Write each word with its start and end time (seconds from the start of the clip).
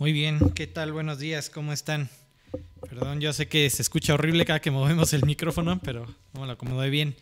Muy 0.00 0.14
bien, 0.14 0.38
¿qué 0.54 0.66
tal? 0.66 0.92
Buenos 0.92 1.18
días, 1.18 1.50
¿cómo 1.50 1.74
están? 1.74 2.08
Perdón, 2.88 3.20
yo 3.20 3.34
sé 3.34 3.48
que 3.48 3.68
se 3.68 3.82
escucha 3.82 4.14
horrible 4.14 4.46
cada 4.46 4.58
que 4.58 4.70
movemos 4.70 5.12
el 5.12 5.26
micrófono, 5.26 5.78
pero 5.84 6.06
no 6.32 6.40
me 6.40 6.46
lo 6.46 6.54
acomodé 6.54 6.88
bien. 6.88 7.14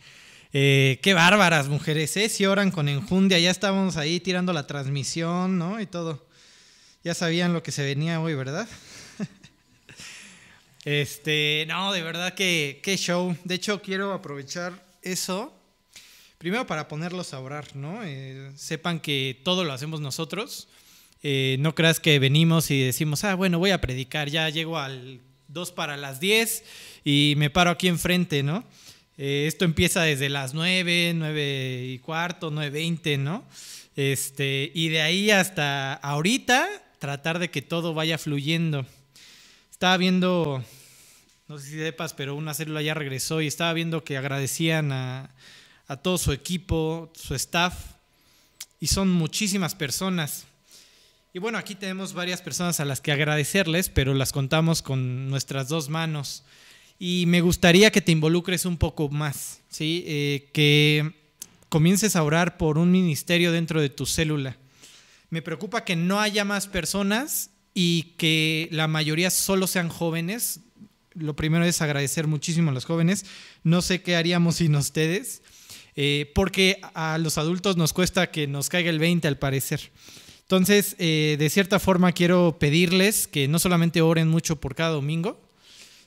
Eh, 0.53 0.97
qué 1.03 1.13
bárbaras 1.13 1.67
mujeres, 1.67 2.15
¿eh? 2.15 2.29
Si 2.29 2.45
oran 2.45 2.71
con 2.71 2.87
enjundia, 2.87 3.37
ya 3.37 3.51
estábamos 3.51 3.97
ahí 3.97 4.21
tirando 4.21 4.53
la 4.53 4.65
transmisión, 4.65 5.57
¿no? 5.57 5.81
Y 5.81 5.87
todo. 5.87 6.25
Ya 7.03 7.13
sabían 7.13 7.51
lo 7.51 7.63
que 7.63 7.73
se 7.73 7.83
venía 7.83 8.21
hoy, 8.21 8.33
¿verdad? 8.33 8.65
este, 10.85 11.65
no, 11.67 11.91
de 11.91 12.01
verdad 12.01 12.33
que 12.33 12.95
show. 12.97 13.35
De 13.43 13.55
hecho, 13.55 13.81
quiero 13.81 14.13
aprovechar 14.13 14.71
eso. 15.01 15.53
Primero 16.37 16.65
para 16.65 16.87
ponerlos 16.87 17.33
a 17.33 17.41
orar, 17.41 17.75
¿no? 17.75 18.05
Eh, 18.05 18.53
sepan 18.55 19.01
que 19.01 19.37
todo 19.43 19.65
lo 19.65 19.73
hacemos 19.73 19.99
nosotros. 19.99 20.69
Eh, 21.21 21.57
no 21.59 21.75
creas 21.75 21.99
que 21.99 22.17
venimos 22.19 22.71
y 22.71 22.81
decimos, 22.81 23.23
ah, 23.23 23.35
bueno, 23.35 23.59
voy 23.59 23.71
a 23.71 23.81
predicar, 23.81 24.29
ya 24.29 24.49
llego 24.49 24.77
al 24.77 25.19
2 25.49 25.71
para 25.73 25.97
las 25.97 26.19
10 26.19 26.63
y 27.03 27.33
me 27.37 27.49
paro 27.49 27.71
aquí 27.71 27.87
enfrente, 27.87 28.43
¿no? 28.43 28.63
Eh, 29.17 29.45
esto 29.47 29.65
empieza 29.65 30.03
desde 30.03 30.29
las 30.29 30.53
9, 30.53 31.13
9 31.15 31.85
y 31.87 31.99
cuarto, 31.99 32.51
9.20, 32.51 33.19
¿no? 33.19 33.43
Este, 33.97 34.71
y 34.73 34.87
de 34.87 35.01
ahí 35.01 35.29
hasta 35.29 35.93
ahorita 35.95 36.69
tratar 36.99 37.39
de 37.39 37.49
que 37.49 37.61
todo 37.61 37.93
vaya 37.93 38.17
fluyendo. 38.17 38.85
Estaba 39.71 39.97
viendo, 39.97 40.63
no 41.49 41.57
sé 41.57 41.67
si 41.67 41.77
sepas, 41.77 42.13
pero 42.13 42.35
una 42.35 42.53
célula 42.53 42.81
ya 42.81 42.93
regresó 42.93 43.41
y 43.41 43.47
estaba 43.47 43.73
viendo 43.73 44.05
que 44.05 44.17
agradecían 44.17 44.93
a, 44.93 45.35
a 45.87 45.97
todo 45.97 46.17
su 46.17 46.31
equipo, 46.31 47.11
su 47.13 47.35
staff, 47.35 47.73
y 48.79 48.87
son 48.87 49.09
muchísimas 49.09 49.75
personas. 49.75 50.45
Y 51.31 51.37
bueno, 51.37 51.59
aquí 51.59 51.75
tenemos 51.75 52.13
varias 52.13 52.41
personas 52.41 52.79
a 52.79 52.85
las 52.85 53.01
que 53.01 53.11
agradecerles, 53.11 53.89
pero 53.89 54.15
las 54.15 54.31
contamos 54.31 54.81
con 54.81 55.29
nuestras 55.29 55.67
dos 55.67 55.87
manos. 55.87 56.43
Y 56.97 57.25
me 57.27 57.41
gustaría 57.41 57.91
que 57.91 58.01
te 58.01 58.11
involucres 58.11 58.65
un 58.65 58.77
poco 58.77 59.09
más, 59.09 59.61
¿sí? 59.69 60.03
Eh, 60.07 60.49
que 60.53 61.13
comiences 61.69 62.15
a 62.15 62.23
orar 62.23 62.57
por 62.57 62.79
un 62.79 62.91
ministerio 62.91 63.51
dentro 63.51 63.79
de 63.79 63.89
tu 63.89 64.07
célula. 64.07 64.57
Me 65.29 65.43
preocupa 65.43 65.85
que 65.85 65.95
no 65.95 66.19
haya 66.19 66.45
más 66.45 66.65
personas 66.65 67.51
y 67.75 68.15
que 68.17 68.67
la 68.71 68.87
mayoría 68.87 69.29
solo 69.29 69.67
sean 69.67 69.89
jóvenes. 69.89 70.61
Lo 71.13 71.35
primero 71.35 71.63
es 71.63 71.83
agradecer 71.83 72.25
muchísimo 72.25 72.71
a 72.71 72.73
los 72.73 72.85
jóvenes. 72.85 73.25
No 73.63 73.83
sé 73.83 74.01
qué 74.01 74.15
haríamos 74.15 74.55
sin 74.55 74.75
ustedes, 74.75 75.43
eh, 75.95 76.31
porque 76.33 76.81
a 76.95 77.19
los 77.19 77.37
adultos 77.37 77.77
nos 77.77 77.93
cuesta 77.93 78.31
que 78.31 78.47
nos 78.47 78.67
caiga 78.67 78.89
el 78.89 78.97
20 78.97 79.27
al 79.27 79.37
parecer. 79.37 79.91
Entonces, 80.49 80.95
eh, 80.97 81.35
de 81.37 81.47
cierta 81.51 81.77
forma 81.77 82.11
quiero 82.11 82.57
pedirles 82.57 83.27
que 83.27 83.47
no 83.47 83.59
solamente 83.59 84.01
oren 84.01 84.27
mucho 84.27 84.55
por 84.55 84.73
cada 84.73 84.89
domingo, 84.89 85.39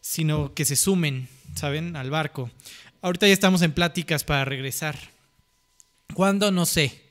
sino 0.01 0.53
que 0.53 0.65
se 0.65 0.75
sumen, 0.75 1.29
¿saben?, 1.55 1.95
al 1.95 2.11
barco. 2.11 2.51
Ahorita 3.03 3.29
ya 3.29 3.35
estamos 3.35 3.63
en 3.63 3.71
pláticas 3.71 4.25
para 4.25 4.45
regresar. 4.45 4.99
¿Cuándo? 6.13 6.51
No 6.51 6.67
sé. 6.67 7.03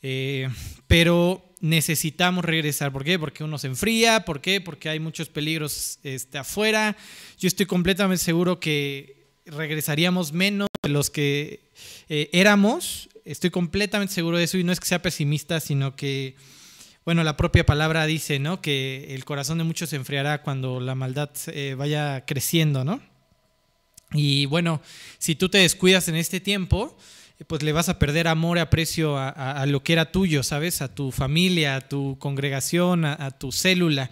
Eh, 0.00 0.48
pero 0.86 1.44
necesitamos 1.58 2.44
regresar. 2.44 2.92
¿Por 2.92 3.02
qué? 3.02 3.18
Porque 3.18 3.42
uno 3.42 3.58
se 3.58 3.66
enfría. 3.66 4.24
¿Por 4.24 4.40
qué? 4.40 4.60
Porque 4.60 4.88
hay 4.88 5.00
muchos 5.00 5.28
peligros 5.28 5.98
este, 6.04 6.38
afuera. 6.38 6.96
Yo 7.36 7.48
estoy 7.48 7.66
completamente 7.66 8.22
seguro 8.22 8.60
que 8.60 9.26
regresaríamos 9.44 10.32
menos 10.32 10.68
de 10.84 10.88
los 10.88 11.10
que 11.10 11.72
eh, 12.08 12.30
éramos 12.32 13.08
estoy 13.24 13.50
completamente 13.50 14.14
seguro 14.14 14.38
de 14.38 14.44
eso 14.44 14.58
y 14.58 14.64
no 14.64 14.72
es 14.72 14.80
que 14.80 14.86
sea 14.86 15.02
pesimista, 15.02 15.60
sino 15.60 15.96
que, 15.96 16.36
bueno, 17.04 17.24
la 17.24 17.36
propia 17.36 17.66
palabra 17.66 18.06
dice, 18.06 18.38
¿no? 18.38 18.60
Que 18.60 19.14
el 19.14 19.24
corazón 19.24 19.58
de 19.58 19.64
muchos 19.64 19.90
se 19.90 19.96
enfriará 19.96 20.42
cuando 20.42 20.80
la 20.80 20.94
maldad 20.94 21.30
eh, 21.48 21.74
vaya 21.76 22.24
creciendo, 22.26 22.84
¿no? 22.84 23.00
Y 24.12 24.46
bueno, 24.46 24.80
si 25.18 25.34
tú 25.34 25.48
te 25.48 25.58
descuidas 25.58 26.08
en 26.08 26.14
este 26.14 26.40
tiempo, 26.40 26.96
pues 27.48 27.62
le 27.62 27.72
vas 27.72 27.88
a 27.88 27.98
perder 27.98 28.28
amor 28.28 28.58
y 28.58 28.60
aprecio 28.60 29.16
a, 29.18 29.66
lo 29.66 29.82
que 29.82 29.92
era 29.92 30.12
tuyo, 30.12 30.42
¿sabes? 30.44 30.82
A 30.82 30.94
tu 30.94 31.10
familia, 31.10 31.76
a 31.76 31.80
tu 31.88 32.16
congregación, 32.20 33.04
a, 33.04 33.30
tu 33.32 33.50
célula. 33.50 34.10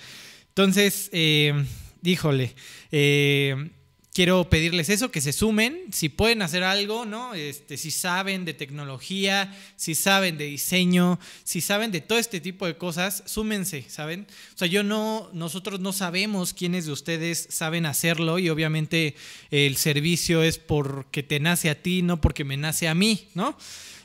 Entonces, 0.49 1.09
eh, 1.13 1.65
díjole, 2.01 2.55
eh, 2.91 3.71
quiero 4.13 4.49
pedirles 4.51 4.91
eso, 4.91 5.11
que 5.11 5.21
se 5.21 5.33
sumen, 5.33 5.81
si 5.91 6.09
pueden 6.09 6.43
hacer 6.43 6.63
algo, 6.63 7.07
¿no? 7.07 7.35
Este, 7.35 7.77
si 7.79 7.91
saben 7.91 8.45
de 8.45 8.53
tecnología, 8.53 9.57
si 9.77 9.95
saben 9.95 10.37
de 10.37 10.45
diseño, 10.45 11.19
si 11.45 11.61
saben 11.61 11.91
de 11.93 12.03
todo 12.03 12.19
este 12.19 12.41
tipo 12.41 12.67
de 12.67 12.77
cosas, 12.77 13.23
súmense, 13.27 13.85
¿saben? 13.89 14.27
O 14.55 14.59
sea, 14.59 14.69
yo 14.69 14.83
no, 14.83 15.31
nosotros 15.33 15.81
no 15.81 15.93
sabemos 15.93 16.53
quiénes 16.53 16.85
de 16.85 16.93
ustedes 16.93 17.47
saben 17.51 17.87
hacerlo 17.87 18.39
y 18.39 18.51
obviamente 18.51 19.17
el 19.51 19.77
servicio 19.77 20.43
es 20.43 20.59
porque 20.59 21.23
te 21.23 21.41
nace 21.41 21.71
a 21.71 21.81
ti, 21.81 22.03
no 22.03 22.21
porque 22.21 22.45
me 22.45 22.59
nace 22.59 22.89
a 22.89 22.95
mí, 22.95 23.29
¿no? 23.35 23.57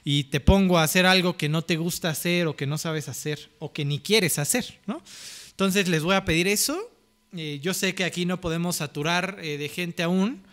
Y 0.06 0.26
te 0.26 0.40
pongo 0.40 0.80
a 0.80 0.84
hacer 0.84 1.06
algo 1.06 1.36
que 1.36 1.50
no 1.50 1.64
te 1.64 1.76
gusta 1.76 2.10
hacer 2.10 2.48
o 2.48 2.56
que 2.56 2.66
no 2.66 2.78
sabes 2.78 3.10
hacer 3.10 3.50
o 3.60 3.74
que 3.74 3.84
ni 3.84 4.00
quieres 4.00 4.40
hacer, 4.40 4.80
¿no? 4.86 5.04
Entonces 5.50 5.90
les 5.90 6.04
voy 6.04 6.16
a 6.16 6.24
pedir 6.24 6.48
eso 6.48 6.97
eh, 7.36 7.60
yo 7.62 7.74
sé 7.74 7.94
que 7.94 8.06
aquí 8.06 8.26
no 8.26 8.40
podemos 8.40 8.78
saturar 8.78 9.40
eh, 9.42 9.58
de 9.58 9.70
gente 9.70 10.04
aún, 10.04 10.44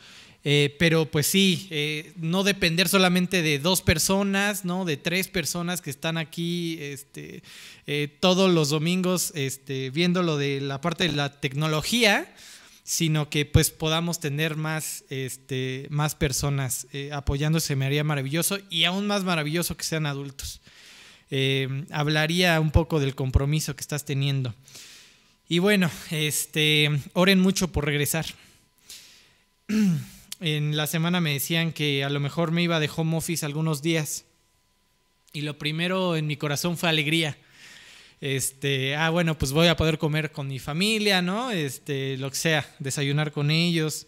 eh, 0.47 0.77
pero 0.79 1.11
pues 1.11 1.27
sí, 1.27 1.71
no 2.17 2.43
depender 2.43 2.89
solamente 2.89 3.41
de 3.41 3.59
dos 3.59 3.81
personas, 3.81 4.67
¿no? 4.67 4.85
De 4.85 4.99
tres 4.99 5.29
personas 5.29 5.81
que 5.81 5.89
están 5.89 6.19
aquí 6.19 6.77
este, 6.81 7.43
todos 8.21 8.53
los 8.53 8.69
domingos 8.69 9.33
este, 9.35 9.89
viendo 9.89 10.23
lo 10.23 10.37
de 10.37 10.61
la 10.61 10.83
parte 10.83 11.05
de 11.05 11.15
la 11.15 11.41
tecnología, 11.41 12.31
sino 12.83 13.31
que 13.31 13.47
pues 13.47 13.71
podamos 13.71 14.21
tener 14.21 14.57
más, 14.57 15.05
este, 15.09 15.87
más 15.89 16.15
personas 16.15 16.89
apoyándose, 17.11 17.75
me 17.75 17.87
haría 17.87 18.05
maravilloso 18.05 18.59
y 18.69 18.85
aún 18.85 19.07
más 19.07 19.25
maravilloso 19.25 19.79
que 19.79 19.85
sean 19.85 20.05
adultos. 20.05 20.61
hablaría 21.91 22.61
un 22.61 22.71
poco 22.71 23.01
del 23.01 23.15
compromiso 23.15 23.75
que 23.75 23.81
estás 23.81 24.05
teniendo. 24.05 24.55
Y 25.49 25.59
bueno, 25.59 25.91
este, 26.11 26.91
oren 27.13 27.41
mucho 27.41 27.69
por 27.69 27.85
regresar. 27.85 28.27
En 30.41 30.77
la 30.77 30.87
semana 30.87 31.21
me 31.23 31.33
decían 31.33 31.73
que 31.73 32.05
a 32.05 32.11
lo 32.11 32.21
mejor 32.21 32.51
me 32.51 32.63
iba 32.63 32.81
de 32.81 32.91
home 32.95 33.17
office 33.17 33.47
algunos 33.47 33.81
días. 33.81 34.27
Y 35.33 35.41
lo 35.41 35.57
primero 35.57 36.17
en 36.17 36.27
mi 36.27 36.37
corazón 36.37 36.77
fue 36.77 36.89
alegría. 36.89 37.39
Este, 38.21 38.95
ah, 38.97 39.11
bueno, 39.11 39.39
pues 39.39 39.53
voy 39.53 39.69
a 39.69 39.77
poder 39.77 39.97
comer 39.97 40.33
con 40.33 40.49
mi 40.49 40.59
familia, 40.59 41.23
¿no? 41.23 41.51
Este, 41.51 42.19
lo 42.19 42.31
que 42.31 42.37
sea, 42.37 42.69
desayunar 42.79 43.33
con 43.33 43.51
ellos. 43.51 44.07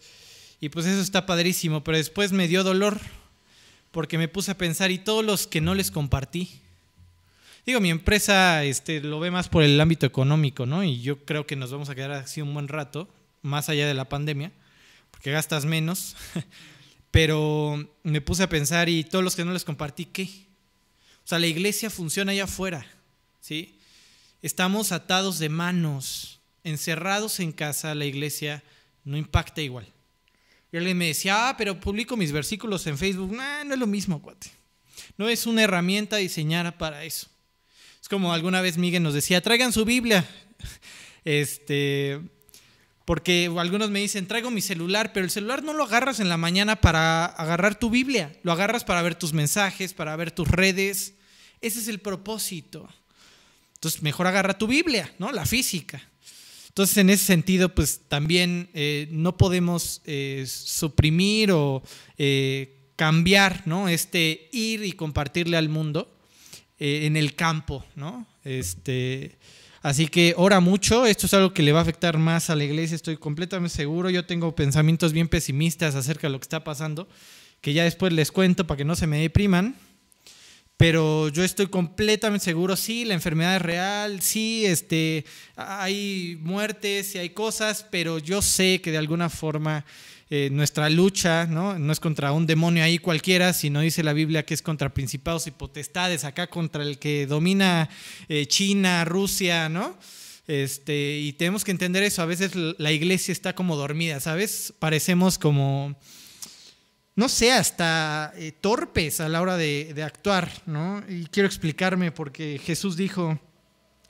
Y 0.59 0.69
pues 0.69 0.85
eso 0.85 1.01
está 1.01 1.25
padrísimo, 1.25 1.83
pero 1.83 1.97
después 1.97 2.33
me 2.33 2.47
dio 2.47 2.63
dolor 2.63 2.99
porque 3.91 4.17
me 4.17 4.27
puse 4.27 4.51
a 4.51 4.57
pensar 4.57 4.91
y 4.91 4.99
todos 4.99 5.25
los 5.25 5.47
que 5.47 5.61
no 5.61 5.75
les 5.75 5.91
compartí, 5.91 6.61
Digo, 7.67 7.81
mi 7.81 7.89
empresa 7.89 8.63
este, 8.63 9.01
lo 9.01 9.19
ve 9.19 9.29
más 9.29 9.49
por 9.49 9.61
el 9.61 9.77
ámbito 9.81 10.05
económico, 10.05 10.65
¿no? 10.65 10.85
Y 10.85 11.01
yo 11.01 11.25
creo 11.25 11.45
que 11.45 11.57
nos 11.57 11.69
vamos 11.69 11.89
a 11.89 11.95
quedar 11.95 12.11
así 12.11 12.41
un 12.41 12.53
buen 12.53 12.69
rato, 12.69 13.09
más 13.41 13.67
allá 13.67 13.85
de 13.85 13.93
la 13.93 14.07
pandemia, 14.07 14.53
porque 15.11 15.31
gastas 15.31 15.65
menos. 15.65 16.15
Pero 17.11 17.93
me 18.03 18.21
puse 18.21 18.43
a 18.43 18.47
pensar 18.47 18.87
y 18.87 19.03
todos 19.03 19.21
los 19.21 19.35
que 19.35 19.43
no 19.43 19.51
les 19.51 19.65
compartí, 19.65 20.05
¿qué? 20.05 20.29
O 21.25 21.27
sea, 21.27 21.39
la 21.39 21.47
iglesia 21.47 21.89
funciona 21.89 22.31
allá 22.31 22.45
afuera, 22.45 22.87
¿sí? 23.41 23.77
Estamos 24.41 24.93
atados 24.93 25.37
de 25.37 25.49
manos, 25.49 26.39
encerrados 26.63 27.41
en 27.41 27.51
casa, 27.51 27.93
la 27.95 28.05
iglesia 28.05 28.63
no 29.03 29.17
impacta 29.17 29.61
igual. 29.61 29.85
Y 30.71 30.77
alguien 30.77 30.97
me 30.97 31.07
decía, 31.07 31.49
ah, 31.49 31.57
pero 31.57 31.77
publico 31.81 32.15
mis 32.15 32.31
versículos 32.31 32.87
en 32.87 32.97
Facebook. 32.97 33.33
no 33.33 33.73
es 33.73 33.77
lo 33.77 33.87
mismo, 33.87 34.21
cuate. 34.21 34.51
No 35.17 35.27
es 35.27 35.45
una 35.45 35.63
herramienta 35.63 36.15
diseñada 36.15 36.71
para 36.71 37.03
eso. 37.03 37.27
Es 38.01 38.09
como 38.09 38.33
alguna 38.33 38.61
vez 38.61 38.77
Miguel 38.77 39.03
nos 39.03 39.13
decía, 39.13 39.41
traigan 39.41 39.73
su 39.73 39.85
Biblia. 39.85 40.27
Este, 41.25 42.21
porque 43.03 43.51
algunos 43.57 43.89
me 43.89 43.99
dicen, 43.99 44.27
traigo 44.27 44.49
mi 44.49 44.61
celular, 44.61 45.11
pero 45.13 45.25
el 45.25 45.29
celular 45.29 45.61
no 45.61 45.73
lo 45.73 45.83
agarras 45.83 46.21
en 46.21 46.29
la 46.29 46.37
mañana 46.37 46.81
para 46.81 47.25
agarrar 47.25 47.79
tu 47.79 47.89
Biblia, 47.89 48.33
lo 48.43 48.51
agarras 48.53 48.83
para 48.83 49.01
ver 49.01 49.15
tus 49.15 49.33
mensajes, 49.33 49.93
para 49.93 50.15
ver 50.15 50.31
tus 50.31 50.47
redes. 50.47 51.15
Ese 51.59 51.79
es 51.79 51.87
el 51.87 51.99
propósito. 51.99 52.87
Entonces, 53.75 54.01
mejor 54.01 54.27
agarra 54.27 54.57
tu 54.57 54.67
Biblia, 54.67 55.13
¿no? 55.19 55.31
La 55.31 55.45
física. 55.45 56.01
Entonces, 56.67 56.97
en 56.97 57.09
ese 57.09 57.25
sentido, 57.25 57.73
pues 57.73 58.01
también 58.07 58.69
eh, 58.73 59.07
no 59.11 59.37
podemos 59.37 60.01
eh, 60.05 60.45
suprimir 60.47 61.51
o 61.51 61.83
eh, 62.17 62.91
cambiar, 62.95 63.63
¿no? 63.65 63.89
Este 63.89 64.49
ir 64.51 64.83
y 64.83 64.91
compartirle 64.91 65.57
al 65.57 65.69
mundo 65.69 66.16
eh, 66.79 67.05
en 67.05 67.17
el 67.17 67.35
campo, 67.35 67.83
¿no? 67.95 68.27
Este, 68.43 69.35
así 69.81 70.07
que 70.07 70.33
ora 70.37 70.59
mucho, 70.59 71.05
esto 71.05 71.25
es 71.25 71.33
algo 71.33 71.53
que 71.53 71.63
le 71.63 71.71
va 71.71 71.79
a 71.79 71.81
afectar 71.81 72.17
más 72.17 72.49
a 72.49 72.55
la 72.55 72.63
iglesia, 72.63 72.95
estoy 72.95 73.17
completamente 73.17 73.75
seguro, 73.75 74.09
yo 74.09 74.25
tengo 74.25 74.55
pensamientos 74.55 75.11
bien 75.11 75.27
pesimistas 75.27 75.95
acerca 75.95 76.27
de 76.27 76.33
lo 76.33 76.39
que 76.39 76.45
está 76.45 76.63
pasando, 76.63 77.07
que 77.61 77.73
ya 77.73 77.83
después 77.83 78.13
les 78.13 78.31
cuento 78.31 78.67
para 78.67 78.77
que 78.77 78.85
no 78.85 78.95
se 78.95 79.07
me 79.07 79.19
depriman, 79.19 79.75
pero 80.77 81.29
yo 81.29 81.43
estoy 81.43 81.65
completamente 81.65 82.45
seguro, 82.45 82.75
sí, 82.75 83.03
la 83.03 83.15
enfermedad 83.15 83.55
es 83.55 83.61
real, 83.63 84.21
sí, 84.21 84.63
este, 84.67 85.25
hay 85.55 86.37
muertes 86.41 87.15
y 87.15 87.17
hay 87.17 87.31
cosas, 87.31 87.87
pero 87.89 88.19
yo 88.19 88.43
sé 88.43 88.81
que 88.81 88.91
de 88.91 88.99
alguna 88.99 89.29
forma 89.29 89.83
eh, 90.29 90.49
nuestra 90.51 90.89
lucha 90.89 91.45
¿no? 91.45 91.91
es 91.91 91.99
contra 92.01 92.33
un 92.33 92.45
demonio 92.45 92.83
ahí 92.83 92.97
cualquiera, 92.97 93.53
sino 93.53 93.79
dice 93.79 94.03
la 94.03 94.11
Biblia 94.11 94.45
que 94.45 94.53
es 94.53 94.61
contra 94.61 94.93
principados 94.93 95.47
y 95.47 95.51
potestades, 95.51 96.25
acá 96.25 96.47
contra 96.47 96.83
el 96.83 96.99
que 96.99 97.25
domina 97.27 97.89
eh, 98.27 98.45
China, 98.45 99.05
Rusia, 99.05 99.69
¿no? 99.69 99.97
Este, 100.45 101.19
y 101.19 101.31
tenemos 101.33 101.63
que 101.63 101.71
entender 101.71 102.03
eso, 102.03 102.21
a 102.21 102.25
veces 102.25 102.51
la 102.55 102.91
iglesia 102.91 103.31
está 103.31 103.55
como 103.55 103.77
dormida, 103.77 104.19
¿sabes? 104.19 104.73
Parecemos 104.79 105.37
como 105.37 105.97
no 107.15 107.29
sé, 107.29 107.51
hasta 107.53 108.33
eh, 108.35 108.51
torpes 108.51 109.21
a 109.21 109.29
la 109.29 109.41
hora 109.41 109.55
de, 109.55 109.93
de, 109.95 110.03
actuar, 110.03 110.51
¿no? 110.65 111.03
Y 111.09 111.25
quiero 111.27 111.47
explicarme 111.47 112.11
porque 112.11 112.61
Jesús 112.63 112.95
dijo, 112.95 113.39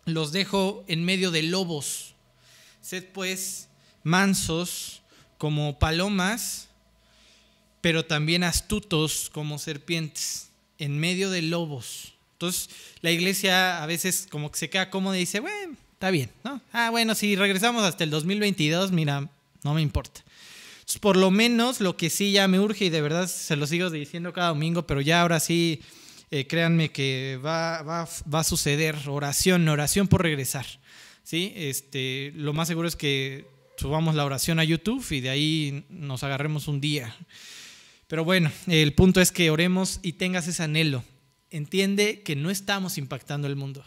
los 0.05 0.31
dejo 0.31 0.83
en 0.87 1.05
medio 1.05 1.29
de 1.29 1.43
lobos, 1.43 2.15
sed 2.81 3.05
pues 3.13 3.69
mansos 4.03 5.03
como 5.37 5.79
palomas, 5.79 6.69
pero 7.81 8.05
también 8.05 8.43
astutos 8.43 9.29
como 9.31 9.59
serpientes, 9.59 10.49
en 10.79 10.99
medio 10.99 11.29
de 11.29 11.41
lobos. 11.41 12.13
Entonces, 12.33 12.69
la 13.01 13.11
iglesia 13.11 13.81
a 13.81 13.85
veces 13.85 14.27
como 14.29 14.51
que 14.51 14.59
se 14.59 14.69
queda 14.69 14.89
cómoda 14.89 15.17
y 15.17 15.21
dice, 15.21 15.39
bueno, 15.39 15.75
está 15.93 16.11
bien, 16.11 16.31
¿no? 16.43 16.61
Ah, 16.71 16.89
bueno, 16.91 17.15
si 17.15 17.35
regresamos 17.35 17.83
hasta 17.83 18.03
el 18.03 18.09
2022, 18.09 18.91
mira, 18.91 19.27
no 19.63 19.73
me 19.73 19.81
importa 19.81 20.23
por 21.01 21.17
lo 21.17 21.31
menos 21.31 21.81
lo 21.81 21.97
que 21.97 22.09
sí 22.09 22.31
ya 22.31 22.47
me 22.47 22.59
urge 22.59 22.85
y 22.85 22.89
de 22.89 23.01
verdad 23.01 23.27
se 23.27 23.57
lo 23.57 23.67
sigo 23.67 23.89
diciendo 23.89 24.31
cada 24.31 24.49
domingo, 24.49 24.87
pero 24.87 25.01
ya 25.01 25.21
ahora 25.21 25.41
sí, 25.41 25.81
eh, 26.31 26.47
créanme 26.47 26.91
que 26.91 27.39
va, 27.45 27.81
va, 27.83 28.07
va, 28.33 28.39
a 28.39 28.43
suceder 28.43 28.95
oración, 29.07 29.67
oración 29.67 30.07
por 30.07 30.23
regresar. 30.23 30.65
¿sí? 31.23 31.53
Este, 31.55 32.31
lo 32.35 32.53
más 32.53 32.69
seguro 32.69 32.87
es 32.87 32.95
que 32.95 33.45
subamos 33.77 34.15
la 34.15 34.25
oración 34.25 34.59
a 34.59 34.63
YouTube 34.63 35.05
y 35.11 35.21
de 35.21 35.29
ahí 35.29 35.85
nos 35.89 36.23
agarremos 36.23 36.67
un 36.67 36.81
día. 36.81 37.15
Pero 38.07 38.23
bueno, 38.25 38.51
el 38.67 38.93
punto 38.93 39.21
es 39.21 39.31
que 39.31 39.49
oremos 39.49 39.99
y 40.01 40.13
tengas 40.13 40.47
ese 40.47 40.63
anhelo. 40.63 41.03
Entiende 41.49 42.21
que 42.23 42.35
no 42.35 42.49
estamos 42.49 42.97
impactando 42.97 43.47
el 43.47 43.55
mundo. 43.55 43.83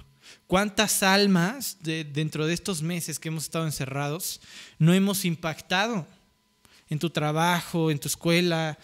¿Cuántas 0.47 1.03
almas 1.03 1.79
dentro 1.83 2.47
de 2.47 2.55
estos 2.55 2.83
meses 2.83 3.19
que 3.19 3.29
hemos 3.29 3.45
estado 3.45 3.67
encerrados 3.67 4.41
no 4.79 4.95
hemos 4.95 5.25
impactado? 5.25 6.07
en 6.91 6.99
tu 6.99 7.09
trabajo, 7.09 7.91
en 7.91 7.99
tu 7.99 8.09
escuela, 8.09 8.77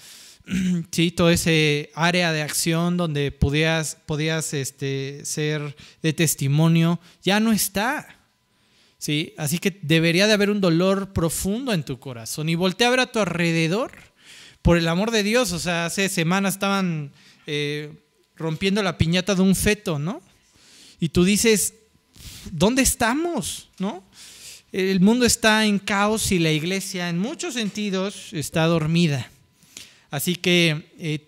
sí, 0.92 1.10
todo 1.10 1.28
ese 1.28 1.90
área 1.94 2.32
de 2.32 2.40
acción 2.40 2.96
donde 2.96 3.32
podías, 3.32 4.54
este, 4.54 5.24
ser 5.24 5.76
de 6.02 6.12
testimonio, 6.12 7.00
ya 7.22 7.40
no 7.40 7.52
está. 7.52 8.15
¿Sí? 8.98 9.34
Así 9.36 9.58
que 9.58 9.78
debería 9.82 10.26
de 10.26 10.32
haber 10.32 10.50
un 10.50 10.60
dolor 10.60 11.12
profundo 11.12 11.72
en 11.72 11.84
tu 11.84 11.98
corazón. 11.98 12.48
Y 12.48 12.54
voltea 12.54 12.88
a 12.88 12.90
ver 12.90 13.00
a 13.00 13.12
tu 13.12 13.18
alrededor, 13.18 13.92
por 14.62 14.76
el 14.76 14.88
amor 14.88 15.10
de 15.10 15.22
Dios, 15.22 15.52
o 15.52 15.58
sea, 15.58 15.86
hace 15.86 16.08
semanas 16.08 16.54
estaban 16.54 17.12
eh, 17.46 17.92
rompiendo 18.36 18.82
la 18.82 18.98
piñata 18.98 19.34
de 19.34 19.42
un 19.42 19.54
feto, 19.54 19.98
¿no? 19.98 20.20
Y 20.98 21.10
tú 21.10 21.24
dices, 21.24 21.74
¿dónde 22.50 22.82
estamos? 22.82 23.68
¿No? 23.78 24.04
El 24.72 25.00
mundo 25.00 25.24
está 25.24 25.64
en 25.64 25.78
caos 25.78 26.32
y 26.32 26.38
la 26.38 26.50
iglesia 26.50 27.08
en 27.08 27.18
muchos 27.18 27.54
sentidos 27.54 28.32
está 28.32 28.64
dormida. 28.66 29.30
Así 30.10 30.36
que 30.36 30.92
eh, 30.98 31.18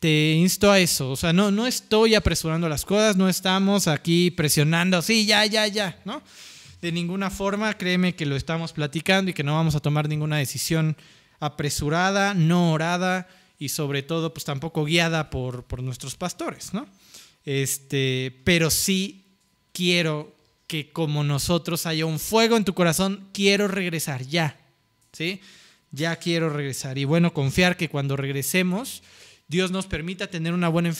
te, 0.00 0.32
insto 0.32 0.70
a 0.70 0.78
eso. 0.78 1.10
O 1.10 1.16
sea, 1.16 1.32
no, 1.32 1.50
no 1.50 1.66
estoy 1.66 2.14
apresurando 2.14 2.68
las 2.68 2.84
cosas, 2.84 3.16
no 3.16 3.28
estamos 3.28 3.88
aquí 3.88 4.30
presionando, 4.30 5.02
sí, 5.02 5.26
ya, 5.26 5.44
ya, 5.46 5.66
ya, 5.66 6.00
¿no? 6.04 6.22
De 6.80 6.92
ninguna 6.92 7.30
forma, 7.30 7.72
créeme 7.74 8.14
que 8.14 8.26
lo 8.26 8.36
estamos 8.36 8.72
platicando 8.72 9.30
y 9.30 9.34
que 9.34 9.42
no 9.42 9.54
vamos 9.54 9.74
a 9.74 9.80
tomar 9.80 10.08
ninguna 10.08 10.36
decisión 10.36 10.96
apresurada, 11.40 12.34
no 12.34 12.72
orada 12.72 13.28
y 13.58 13.70
sobre 13.70 14.02
todo, 14.02 14.32
pues 14.32 14.44
tampoco 14.44 14.84
guiada 14.84 15.30
por, 15.30 15.64
por 15.64 15.82
nuestros 15.82 16.16
pastores, 16.16 16.74
¿no? 16.74 16.86
Este, 17.44 18.40
pero 18.44 18.70
sí 18.70 19.24
quiero 19.72 20.34
que 20.66 20.90
como 20.90 21.24
nosotros 21.24 21.86
haya 21.86 22.06
un 22.06 22.18
fuego 22.18 22.56
en 22.56 22.64
tu 22.64 22.74
corazón, 22.74 23.28
quiero 23.32 23.68
regresar 23.68 24.26
ya, 24.26 24.58
¿sí? 25.12 25.40
Ya 25.92 26.16
quiero 26.16 26.50
regresar. 26.50 26.98
Y 26.98 27.04
bueno, 27.04 27.32
confiar 27.32 27.76
que 27.76 27.88
cuando 27.88 28.16
regresemos, 28.16 29.02
Dios 29.48 29.70
nos 29.70 29.86
permita 29.86 30.26
tener 30.26 30.52
una 30.52 30.68
buena 30.68 30.92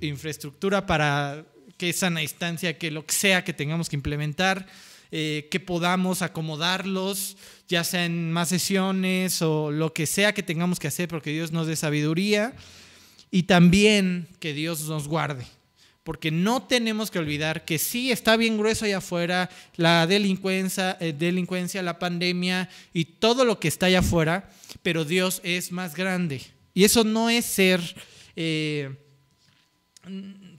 infraestructura 0.00 0.86
para 0.86 1.44
que 1.78 1.90
esa 1.90 2.10
instancia, 2.20 2.76
que 2.78 2.90
lo 2.90 3.06
que 3.06 3.14
sea 3.14 3.44
que 3.44 3.52
tengamos 3.52 3.88
que 3.88 3.96
implementar, 3.96 4.66
eh, 5.14 5.46
que 5.50 5.60
podamos 5.60 6.22
acomodarlos, 6.22 7.36
ya 7.68 7.84
sea 7.84 8.06
en 8.06 8.32
más 8.32 8.48
sesiones 8.48 9.42
o 9.42 9.70
lo 9.70 9.92
que 9.92 10.06
sea 10.06 10.32
que 10.32 10.42
tengamos 10.42 10.78
que 10.78 10.88
hacer, 10.88 11.06
porque 11.06 11.32
Dios 11.32 11.52
nos 11.52 11.66
dé 11.66 11.76
sabiduría 11.76 12.54
y 13.30 13.42
también 13.42 14.26
que 14.40 14.54
Dios 14.54 14.88
nos 14.88 15.08
guarde, 15.08 15.44
porque 16.02 16.30
no 16.30 16.62
tenemos 16.62 17.10
que 17.10 17.18
olvidar 17.18 17.66
que 17.66 17.78
sí 17.78 18.10
está 18.10 18.38
bien 18.38 18.56
grueso 18.56 18.86
allá 18.86 18.98
afuera 18.98 19.50
la 19.76 20.06
delincuencia, 20.06 20.96
eh, 20.98 21.82
la 21.82 21.98
pandemia 21.98 22.70
y 22.94 23.04
todo 23.04 23.44
lo 23.44 23.60
que 23.60 23.68
está 23.68 23.86
allá 23.86 23.98
afuera, 23.98 24.50
pero 24.82 25.04
Dios 25.04 25.42
es 25.44 25.72
más 25.72 25.94
grande. 25.94 26.40
Y 26.72 26.84
eso 26.84 27.04
no 27.04 27.28
es 27.28 27.44
ser 27.44 27.80
eh, 28.34 28.96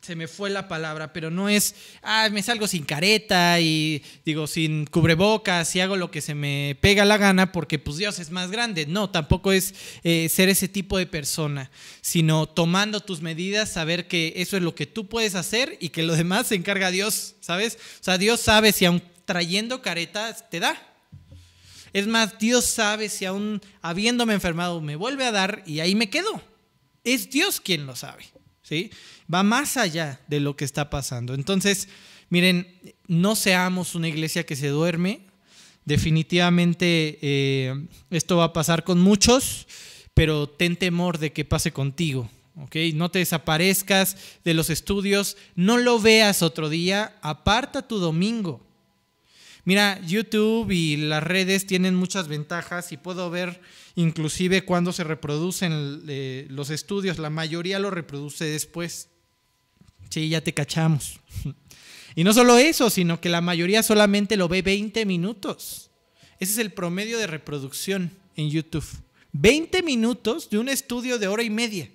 se 0.04 0.18
me 0.18 0.28
fue 0.28 0.50
la 0.50 0.68
palabra, 0.68 1.14
pero 1.14 1.32
no 1.32 1.48
es, 1.48 1.76
ah, 2.02 2.28
me 2.30 2.44
salgo 2.44 2.68
sin 2.68 2.84
careta 2.84 3.60
y 3.62 4.04
digo, 4.26 4.48
sin 4.48 4.86
cubrebocas 4.86 5.74
y 5.76 5.80
hago 5.80 5.96
lo 5.96 6.12
que 6.12 6.20
se 6.20 6.36
me 6.36 6.78
pega 6.82 7.06
la 7.06 7.18
gana 7.18 7.54
porque 7.54 7.80
pues 7.80 7.98
Dios 7.98 8.20
es 8.20 8.30
más 8.30 8.52
grande. 8.52 8.86
No, 8.86 9.10
tampoco 9.10 9.54
es 9.54 9.74
eh, 10.04 10.28
ser 10.30 10.50
ese 10.50 10.68
tipo 10.68 10.98
de 10.98 11.06
persona, 11.06 11.72
sino 12.02 12.48
tomando 12.48 13.00
tus 13.00 13.22
medidas, 13.22 13.72
saber 13.72 14.08
que 14.08 14.34
eso 14.36 14.58
es 14.58 14.64
lo 14.64 14.76
que 14.76 14.86
tú 14.86 15.08
puedes 15.08 15.36
hacer 15.36 15.78
y 15.80 15.90
que 15.90 16.04
lo 16.04 16.16
demás 16.16 16.48
se 16.48 16.56
encarga 16.56 16.92
Dios, 16.92 17.36
¿sabes? 17.40 17.78
O 18.02 18.04
sea, 18.04 18.18
Dios 18.18 18.42
sabe 18.42 18.74
si 18.74 18.84
aún 18.84 19.02
trayendo 19.24 19.82
caretas 19.82 20.50
te 20.50 20.60
da. 20.60 20.76
Es 21.94 22.08
más, 22.08 22.38
Dios 22.40 22.66
sabe 22.66 23.08
si 23.08 23.24
aún 23.24 23.62
habiéndome 23.82 24.34
enfermado 24.34 24.82
me 24.82 24.98
vuelve 24.98 25.26
a 25.26 25.32
dar 25.32 25.64
y 25.66 25.80
ahí 25.80 25.96
me 25.96 26.10
quedo. 26.10 26.42
Es 27.06 27.30
Dios 27.30 27.62
quien 27.62 27.86
lo 27.86 27.96
sabe, 27.96 28.26
¿sí? 28.64 28.90
va 29.32 29.44
más 29.44 29.78
allá 29.78 30.20
de 30.28 30.40
lo 30.40 30.56
que 30.56 30.66
está 30.66 30.90
pasando. 30.90 31.34
Entonces, 31.36 31.88
miren, 32.30 32.68
no 33.08 33.36
seamos 33.36 33.94
una 33.94 34.08
iglesia 34.08 34.46
que 34.46 34.56
se 34.56 34.70
duerme. 34.70 35.22
Definitivamente 35.86 37.20
eh, 37.22 37.88
esto 38.10 38.38
va 38.38 38.46
a 38.46 38.54
pasar 38.54 38.84
con 38.84 39.00
muchos, 39.02 39.68
pero 40.14 40.48
ten 40.48 40.78
temor 40.78 41.20
de 41.20 41.34
que 41.34 41.46
pase 41.46 41.72
contigo. 41.72 42.30
¿okay? 42.62 42.94
No 42.94 43.12
te 43.12 43.20
desaparezcas 43.20 44.18
de 44.44 44.54
los 44.54 44.70
estudios, 44.70 45.38
no 45.56 45.78
lo 45.78 46.00
veas 46.00 46.42
otro 46.42 46.70
día, 46.70 47.16
aparta 47.22 47.88
tu 47.88 48.00
domingo. 48.00 48.62
Mira, 49.66 50.00
YouTube 50.06 50.72
y 50.72 50.98
las 50.98 51.24
redes 51.24 51.66
tienen 51.66 51.96
muchas 51.96 52.28
ventajas 52.28 52.92
y 52.92 52.98
puedo 52.98 53.30
ver 53.30 53.62
inclusive 53.96 54.66
cuando 54.66 54.92
se 54.92 55.04
reproducen 55.04 56.04
eh, 56.08 56.48
los 56.50 56.70
estudios, 56.70 57.18
la 57.18 57.30
mayoría 57.30 57.80
lo 57.80 57.90
reproduce 57.90 58.44
después. 58.46 59.10
Sí, 60.10 60.30
ya 60.30 60.42
te 60.42 60.54
cachamos. 60.54 61.20
Y 62.16 62.24
no 62.24 62.32
solo 62.32 62.60
eso, 62.60 62.92
sino 62.92 63.20
que 63.20 63.28
la 63.28 63.42
mayoría 63.42 63.82
solamente 63.82 64.38
lo 64.38 64.48
ve 64.48 64.62
20 64.62 65.04
minutos. 65.08 65.90
Ese 66.40 66.52
es 66.52 66.58
el 66.60 66.72
promedio 66.72 67.18
de 67.18 67.26
reproducción 67.26 68.12
en 68.36 68.52
YouTube. 68.52 68.86
20 69.32 69.82
minutos 69.82 70.50
de 70.52 70.60
un 70.60 70.70
estudio 70.70 71.18
de 71.18 71.28
hora 71.28 71.42
y 71.42 71.50
media. 71.50 71.90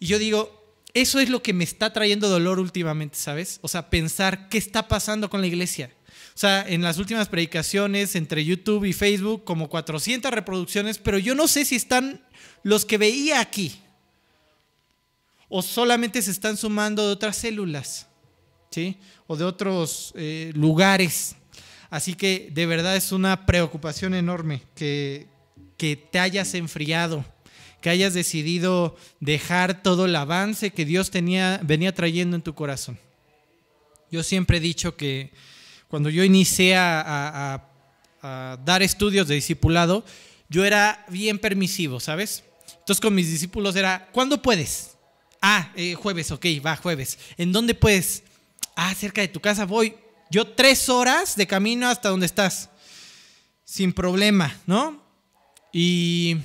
Y 0.00 0.06
yo 0.06 0.18
digo, 0.18 0.76
eso 0.94 1.20
es 1.20 1.30
lo 1.30 1.42
que 1.44 1.52
me 1.52 1.62
está 1.62 1.92
trayendo 1.92 2.28
dolor 2.28 2.58
últimamente, 2.58 3.16
¿sabes? 3.16 3.60
O 3.62 3.68
sea, 3.68 3.88
pensar 3.88 4.48
qué 4.48 4.58
está 4.58 4.88
pasando 4.88 5.30
con 5.30 5.40
la 5.40 5.46
iglesia. 5.46 5.92
O 6.34 6.38
sea, 6.38 6.64
en 6.66 6.82
las 6.82 6.98
últimas 6.98 7.28
predicaciones 7.28 8.16
entre 8.16 8.44
YouTube 8.44 8.84
y 8.84 8.92
Facebook, 8.92 9.44
como 9.44 9.68
400 9.68 10.30
reproducciones, 10.30 10.98
pero 10.98 11.18
yo 11.18 11.34
no 11.34 11.46
sé 11.46 11.64
si 11.64 11.76
están 11.76 12.24
los 12.62 12.84
que 12.84 12.98
veía 12.98 13.40
aquí 13.40 13.82
o 15.54 15.60
solamente 15.60 16.22
se 16.22 16.30
están 16.30 16.56
sumando 16.56 17.06
de 17.06 17.12
otras 17.12 17.36
células, 17.36 18.06
¿sí? 18.70 18.96
O 19.26 19.36
de 19.36 19.44
otros 19.44 20.14
eh, 20.16 20.50
lugares. 20.54 21.36
Así 21.90 22.14
que 22.14 22.48
de 22.52 22.64
verdad 22.64 22.96
es 22.96 23.12
una 23.12 23.44
preocupación 23.44 24.14
enorme 24.14 24.62
que, 24.74 25.26
que 25.76 25.96
te 25.96 26.18
hayas 26.18 26.54
enfriado, 26.54 27.22
que 27.82 27.90
hayas 27.90 28.14
decidido 28.14 28.96
dejar 29.20 29.82
todo 29.82 30.06
el 30.06 30.16
avance 30.16 30.70
que 30.70 30.86
Dios 30.86 31.10
tenía, 31.10 31.60
venía 31.62 31.92
trayendo 31.92 32.34
en 32.34 32.40
tu 32.40 32.54
corazón. 32.54 32.98
Yo 34.10 34.22
siempre 34.22 34.56
he 34.56 34.60
dicho 34.60 34.96
que 34.96 35.32
cuando 35.92 36.08
yo 36.08 36.24
inicié 36.24 36.74
a, 36.74 37.68
dar 38.64 38.82
estudios 38.82 39.28
de 39.28 39.34
discipulado, 39.34 40.06
yo 40.48 40.64
era 40.64 41.04
bien 41.08 41.38
permisivo, 41.38 42.00
¿sabes? 42.00 42.44
Entonces 42.78 42.98
con 42.98 43.14
mis 43.14 43.30
discípulos 43.30 43.76
era, 43.76 44.08
¿cuándo 44.10 44.40
puedes? 44.40 44.92
Ah, 45.42 45.70
eh, 45.76 45.92
jueves, 45.92 46.30
ok, 46.30 46.46
va, 46.64 46.76
jueves. 46.76 47.18
¿En 47.36 47.52
dónde 47.52 47.74
puedes? 47.74 48.22
Ah, 48.74 48.94
cerca 48.94 49.20
de 49.20 49.28
tu 49.28 49.38
casa 49.40 49.66
voy. 49.66 49.94
Yo 50.30 50.46
tres 50.46 50.88
horas 50.88 51.36
de 51.36 51.46
camino 51.46 51.86
hasta 51.86 52.08
donde 52.08 52.24
estás. 52.24 52.70
Sin 53.62 53.92
problema, 53.92 54.56
¿no? 54.66 55.04
Y... 55.74 56.38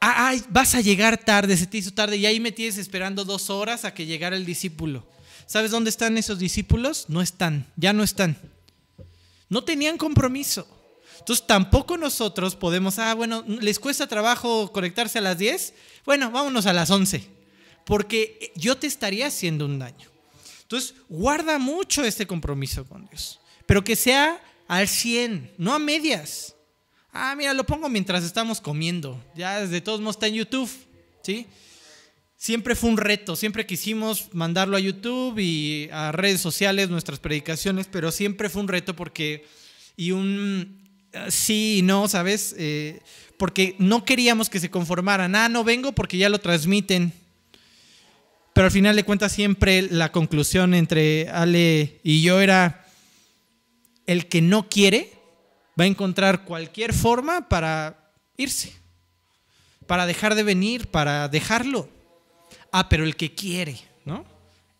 Ah, 0.00 0.28
ay, 0.28 0.44
vas 0.50 0.76
a 0.76 0.80
llegar 0.80 1.18
tarde, 1.18 1.56
se 1.56 1.66
te 1.66 1.78
hizo 1.78 1.92
tarde 1.92 2.18
y 2.18 2.26
ahí 2.26 2.38
me 2.38 2.52
tienes 2.52 2.78
esperando 2.78 3.24
dos 3.24 3.50
horas 3.50 3.84
a 3.84 3.92
que 3.92 4.06
llegara 4.06 4.36
el 4.36 4.46
discípulo. 4.46 5.04
¿Sabes 5.46 5.70
dónde 5.70 5.90
están 5.90 6.18
esos 6.18 6.38
discípulos? 6.38 7.06
No 7.08 7.20
están, 7.20 7.66
ya 7.76 7.92
no 7.92 8.02
están. 8.02 8.36
No 9.48 9.64
tenían 9.64 9.98
compromiso. 9.98 10.66
Entonces 11.18 11.46
tampoco 11.46 11.96
nosotros 11.96 12.54
podemos, 12.56 12.98
ah, 12.98 13.14
bueno, 13.14 13.44
¿les 13.46 13.78
cuesta 13.78 14.06
trabajo 14.06 14.72
conectarse 14.72 15.18
a 15.18 15.22
las 15.22 15.38
10? 15.38 15.74
Bueno, 16.04 16.30
vámonos 16.30 16.66
a 16.66 16.72
las 16.72 16.90
11, 16.90 17.26
porque 17.86 18.52
yo 18.56 18.76
te 18.76 18.86
estaría 18.86 19.28
haciendo 19.28 19.64
un 19.64 19.78
daño. 19.78 20.10
Entonces, 20.62 20.94
guarda 21.08 21.58
mucho 21.58 22.04
este 22.04 22.26
compromiso 22.26 22.84
con 22.84 23.06
Dios, 23.06 23.40
pero 23.64 23.84
que 23.84 23.96
sea 23.96 24.42
al 24.66 24.88
100, 24.88 25.54
no 25.56 25.72
a 25.72 25.78
medias. 25.78 26.54
Ah, 27.12 27.34
mira, 27.36 27.54
lo 27.54 27.64
pongo 27.64 27.88
mientras 27.88 28.24
estamos 28.24 28.60
comiendo. 28.60 29.22
Ya 29.34 29.60
desde 29.60 29.80
todos 29.80 30.00
modos 30.00 30.16
está 30.16 30.26
en 30.26 30.34
YouTube, 30.34 30.70
¿sí? 31.22 31.46
Siempre 32.36 32.74
fue 32.74 32.90
un 32.90 32.96
reto, 32.96 33.36
siempre 33.36 33.66
quisimos 33.66 34.34
mandarlo 34.34 34.76
a 34.76 34.80
YouTube 34.80 35.38
y 35.38 35.88
a 35.92 36.12
redes 36.12 36.40
sociales 36.40 36.90
nuestras 36.90 37.18
predicaciones, 37.18 37.86
pero 37.90 38.10
siempre 38.10 38.50
fue 38.50 38.62
un 38.62 38.68
reto 38.68 38.94
porque 38.94 39.46
y 39.96 40.10
un 40.10 40.84
sí 41.28 41.78
y 41.78 41.82
no, 41.82 42.08
¿sabes? 42.08 42.54
Eh, 42.58 43.00
porque 43.38 43.76
no 43.78 44.04
queríamos 44.04 44.50
que 44.50 44.60
se 44.60 44.70
conformaran. 44.70 45.34
Ah, 45.34 45.48
no 45.48 45.64
vengo 45.64 45.92
porque 45.92 46.18
ya 46.18 46.28
lo 46.28 46.40
transmiten. 46.40 47.12
Pero 48.52 48.66
al 48.66 48.70
final 48.70 48.94
de 48.94 49.04
cuentas 49.04 49.32
siempre 49.32 49.82
la 49.82 50.12
conclusión 50.12 50.74
entre 50.74 51.28
Ale 51.30 52.00
y 52.04 52.22
yo 52.22 52.40
era, 52.40 52.86
el 54.06 54.26
que 54.26 54.40
no 54.42 54.68
quiere 54.68 55.10
va 55.78 55.84
a 55.84 55.88
encontrar 55.88 56.44
cualquier 56.44 56.92
forma 56.92 57.48
para 57.48 58.12
irse, 58.36 58.72
para 59.86 60.06
dejar 60.06 60.36
de 60.36 60.44
venir, 60.44 60.86
para 60.86 61.28
dejarlo. 61.28 61.88
Ah, 62.76 62.88
pero 62.88 63.04
el 63.04 63.14
que 63.14 63.32
quiere, 63.32 63.78
¿no? 64.04 64.24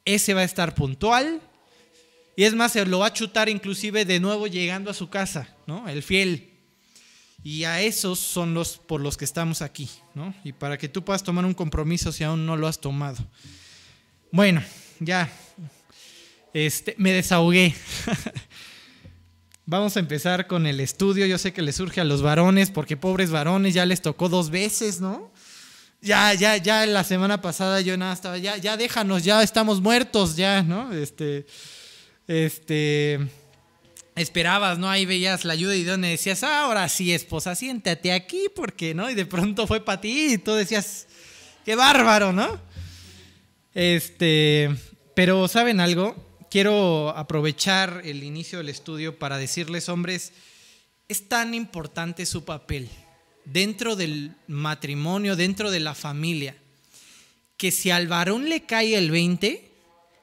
Ese 0.05 0.35
va 0.35 0.41
a 0.41 0.45
estar 0.45 0.75
puntual, 0.75 1.41
y 2.35 2.43
es 2.43 2.53
más, 2.53 2.73
se 2.73 2.85
lo 2.85 2.99
va 2.99 3.07
a 3.07 3.13
chutar 3.13 3.49
inclusive 3.49 4.05
de 4.05 4.19
nuevo 4.19 4.49
llegando 4.49 4.91
a 4.91 4.95
su 4.95 5.09
casa, 5.09 5.49
¿no? 5.69 5.89
El 5.89 6.03
fiel. 6.03 6.51
Y 7.45 7.63
a 7.63 7.81
esos 7.83 8.19
son 8.19 8.53
los 8.53 8.79
por 8.79 9.01
los 9.01 9.17
que 9.17 9.25
estamos 9.25 9.63
aquí, 9.63 9.89
¿no? 10.13 10.35
Y 10.43 10.53
para 10.53 10.77
que 10.77 10.89
tú 10.89 11.05
puedas 11.05 11.23
tomar 11.23 11.45
un 11.45 11.55
compromiso 11.55 12.11
si 12.11 12.25
aún 12.25 12.45
no 12.47 12.57
lo 12.57 12.67
has 12.67 12.81
tomado. 12.81 13.25
Bueno, 14.33 14.61
ya. 14.99 15.31
Este, 16.53 16.97
me 16.99 17.13
desahogué. 17.13 17.77
Vamos 19.67 19.97
a 19.97 20.01
empezar 20.01 20.49
con 20.49 20.67
el 20.67 20.81
estudio. 20.81 21.27
Yo 21.27 21.39
sé 21.39 21.53
que 21.53 21.63
le 21.63 21.73
surge 21.73 22.01
a 22.01 22.05
los 22.05 22.23
varones, 22.23 22.73
porque 22.73 22.97
pobres 22.97 23.31
varones 23.31 23.73
ya 23.73 23.87
les 23.87 24.03
tocó 24.03 24.29
dos 24.29 24.51
veces, 24.51 25.01
¿no? 25.01 25.31
Ya, 26.05 26.35
ya, 26.35 26.59
ya 26.59 26.85
la 26.85 27.03
semana 27.03 27.41
pasada 27.41 27.81
yo 27.81 27.97
nada 27.97 28.13
estaba, 28.13 28.37
ya, 28.37 28.59
ya 28.59 28.77
déjanos, 28.77 29.25
ya 29.25 29.43
estamos 29.43 29.81
muertos, 29.81 30.37
ya, 30.37 30.63
¿no? 30.63 30.93
Este, 30.93 31.47
este, 32.29 33.27
esperabas, 34.15 34.79
¿no? 34.79 34.91
Ahí 34.91 35.07
veías 35.07 35.47
la 35.47 35.55
ayuda 35.55 35.75
y 35.75 35.83
donde 35.83 36.09
decías, 36.09 36.43
ah, 36.43 36.65
ahora 36.65 36.87
sí, 36.91 37.15
esposa, 37.15 37.55
siéntate 37.55 38.13
aquí, 38.13 38.49
porque, 38.55 38.93
¿no? 38.93 39.09
Y 39.09 39.15
de 39.15 39.25
pronto 39.25 39.67
fue 39.67 39.83
para 39.83 40.03
ti 40.03 40.35
y 40.35 40.37
tú 40.37 40.53
decías, 40.53 41.07
qué 41.65 41.75
bárbaro, 41.75 42.35
¿no? 42.35 42.61
Este, 43.73 44.77
pero 45.15 45.49
¿saben 45.49 45.81
algo? 45.81 46.37
Quiero 46.51 47.17
aprovechar 47.17 48.03
el 48.05 48.25
inicio 48.25 48.59
del 48.59 48.69
estudio 48.69 49.19
para 49.19 49.39
decirles, 49.39 49.89
hombres, 49.89 50.35
es 51.09 51.31
tan 51.31 51.55
importante 51.55 52.27
su 52.27 52.45
papel 52.45 52.91
dentro 53.45 53.97
del 53.97 54.35
matrimonio, 54.47 55.37
dentro 55.37 55.71
de 55.71 55.81
la 55.81 55.95
familia, 55.95 56.57
que 57.57 57.71
si 57.71 57.91
al 57.91 58.09
varón 58.09 58.49
le 58.49 58.65
cae 58.65 58.97
el 58.97 59.11
20, 59.11 59.71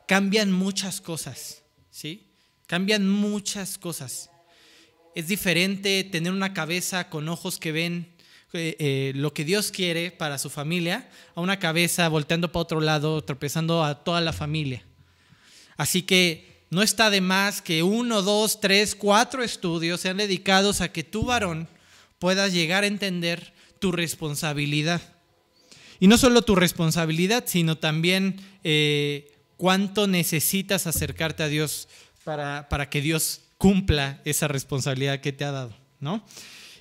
cambian 0.07 0.51
muchas 0.51 1.01
cosas. 1.01 1.63
¿sí? 1.89 2.27
Cambian 2.67 3.07
muchas 3.07 3.77
cosas. 3.77 4.29
Es 5.15 5.27
diferente 5.27 6.03
tener 6.03 6.31
una 6.31 6.53
cabeza 6.53 7.09
con 7.09 7.29
ojos 7.29 7.57
que 7.57 7.71
ven 7.71 8.11
eh, 8.53 8.75
eh, 8.79 9.11
lo 9.15 9.33
que 9.33 9.45
Dios 9.45 9.71
quiere 9.71 10.11
para 10.11 10.37
su 10.37 10.49
familia 10.49 11.09
a 11.35 11.41
una 11.41 11.59
cabeza 11.59 12.09
volteando 12.09 12.51
para 12.51 12.63
otro 12.63 12.81
lado, 12.81 13.23
tropezando 13.23 13.83
a 13.83 14.03
toda 14.03 14.19
la 14.19 14.33
familia. 14.33 14.83
Así 15.77 16.01
que 16.01 16.65
no 16.69 16.81
está 16.81 17.09
de 17.09 17.21
más 17.21 17.61
que 17.61 17.83
uno, 17.83 18.21
dos, 18.21 18.59
tres, 18.59 18.95
cuatro 18.95 19.43
estudios 19.43 20.01
sean 20.01 20.17
dedicados 20.17 20.81
a 20.81 20.91
que 20.91 21.03
tu 21.03 21.23
varón 21.23 21.67
puedas 22.21 22.53
llegar 22.53 22.83
a 22.83 22.87
entender 22.87 23.51
tu 23.79 23.91
responsabilidad. 23.91 25.01
Y 25.99 26.05
no 26.05 26.19
solo 26.19 26.43
tu 26.43 26.55
responsabilidad, 26.55 27.45
sino 27.47 27.79
también 27.79 28.39
eh, 28.63 29.31
cuánto 29.57 30.05
necesitas 30.05 30.85
acercarte 30.85 31.41
a 31.41 31.47
Dios 31.47 31.87
para, 32.23 32.69
para 32.69 32.91
que 32.91 33.01
Dios 33.01 33.41
cumpla 33.57 34.21
esa 34.23 34.47
responsabilidad 34.47 35.19
que 35.19 35.33
te 35.33 35.45
ha 35.45 35.51
dado, 35.51 35.75
¿no? 35.99 36.23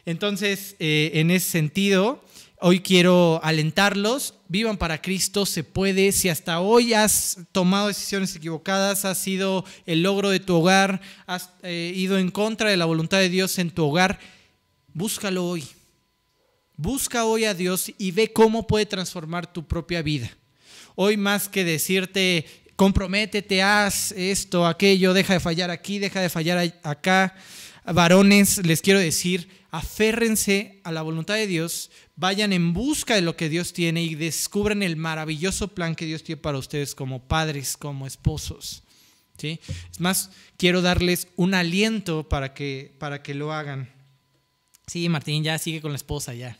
Entonces, 0.04 0.76
eh, 0.78 1.12
en 1.14 1.30
ese 1.30 1.48
sentido, 1.48 2.22
hoy 2.60 2.80
quiero 2.80 3.40
alentarlos, 3.42 4.34
vivan 4.48 4.76
para 4.76 5.00
Cristo, 5.00 5.46
se 5.46 5.64
puede, 5.64 6.12
si 6.12 6.28
hasta 6.28 6.60
hoy 6.60 6.92
has 6.92 7.38
tomado 7.52 7.88
decisiones 7.88 8.36
equivocadas, 8.36 9.06
has 9.06 9.16
sido 9.16 9.64
el 9.86 10.02
logro 10.02 10.28
de 10.28 10.40
tu 10.40 10.56
hogar, 10.56 11.00
has 11.26 11.48
eh, 11.62 11.94
ido 11.96 12.18
en 12.18 12.30
contra 12.30 12.68
de 12.68 12.76
la 12.76 12.84
voluntad 12.84 13.18
de 13.20 13.30
Dios 13.30 13.58
en 13.58 13.70
tu 13.70 13.86
hogar, 13.86 14.18
búscalo 14.94 15.46
hoy. 15.46 15.64
Busca 16.76 17.24
hoy 17.24 17.44
a 17.44 17.54
Dios 17.54 17.92
y 17.98 18.10
ve 18.10 18.32
cómo 18.32 18.66
puede 18.66 18.86
transformar 18.86 19.52
tu 19.52 19.66
propia 19.66 20.02
vida. 20.02 20.30
Hoy 20.94 21.16
más 21.16 21.48
que 21.48 21.64
decirte 21.64 22.46
comprométete, 22.80 23.62
haz 23.62 24.12
esto, 24.12 24.66
aquello, 24.66 25.12
deja 25.12 25.34
de 25.34 25.40
fallar 25.40 25.70
aquí, 25.70 25.98
deja 25.98 26.22
de 26.22 26.30
fallar 26.30 26.80
acá. 26.82 27.36
Varones, 27.84 28.64
les 28.64 28.80
quiero 28.80 28.98
decir, 28.98 29.50
aférrense 29.70 30.80
a 30.82 30.90
la 30.90 31.02
voluntad 31.02 31.34
de 31.34 31.46
Dios, 31.46 31.90
vayan 32.16 32.54
en 32.54 32.72
busca 32.72 33.16
de 33.16 33.20
lo 33.20 33.36
que 33.36 33.50
Dios 33.50 33.74
tiene 33.74 34.02
y 34.02 34.14
descubran 34.14 34.82
el 34.82 34.96
maravilloso 34.96 35.68
plan 35.68 35.94
que 35.94 36.06
Dios 36.06 36.24
tiene 36.24 36.40
para 36.40 36.56
ustedes 36.56 36.94
como 36.94 37.22
padres, 37.22 37.76
como 37.76 38.06
esposos. 38.06 38.82
¿sí? 39.36 39.60
Es 39.92 40.00
más, 40.00 40.30
quiero 40.56 40.80
darles 40.80 41.28
un 41.36 41.52
aliento 41.52 42.30
para 42.30 42.54
que, 42.54 42.94
para 42.98 43.22
que 43.22 43.34
lo 43.34 43.52
hagan. 43.52 43.90
Sí, 44.90 45.08
Martín, 45.08 45.44
ya 45.44 45.56
sigue 45.56 45.80
con 45.80 45.92
la 45.92 45.96
esposa, 45.96 46.34
ya. 46.34 46.58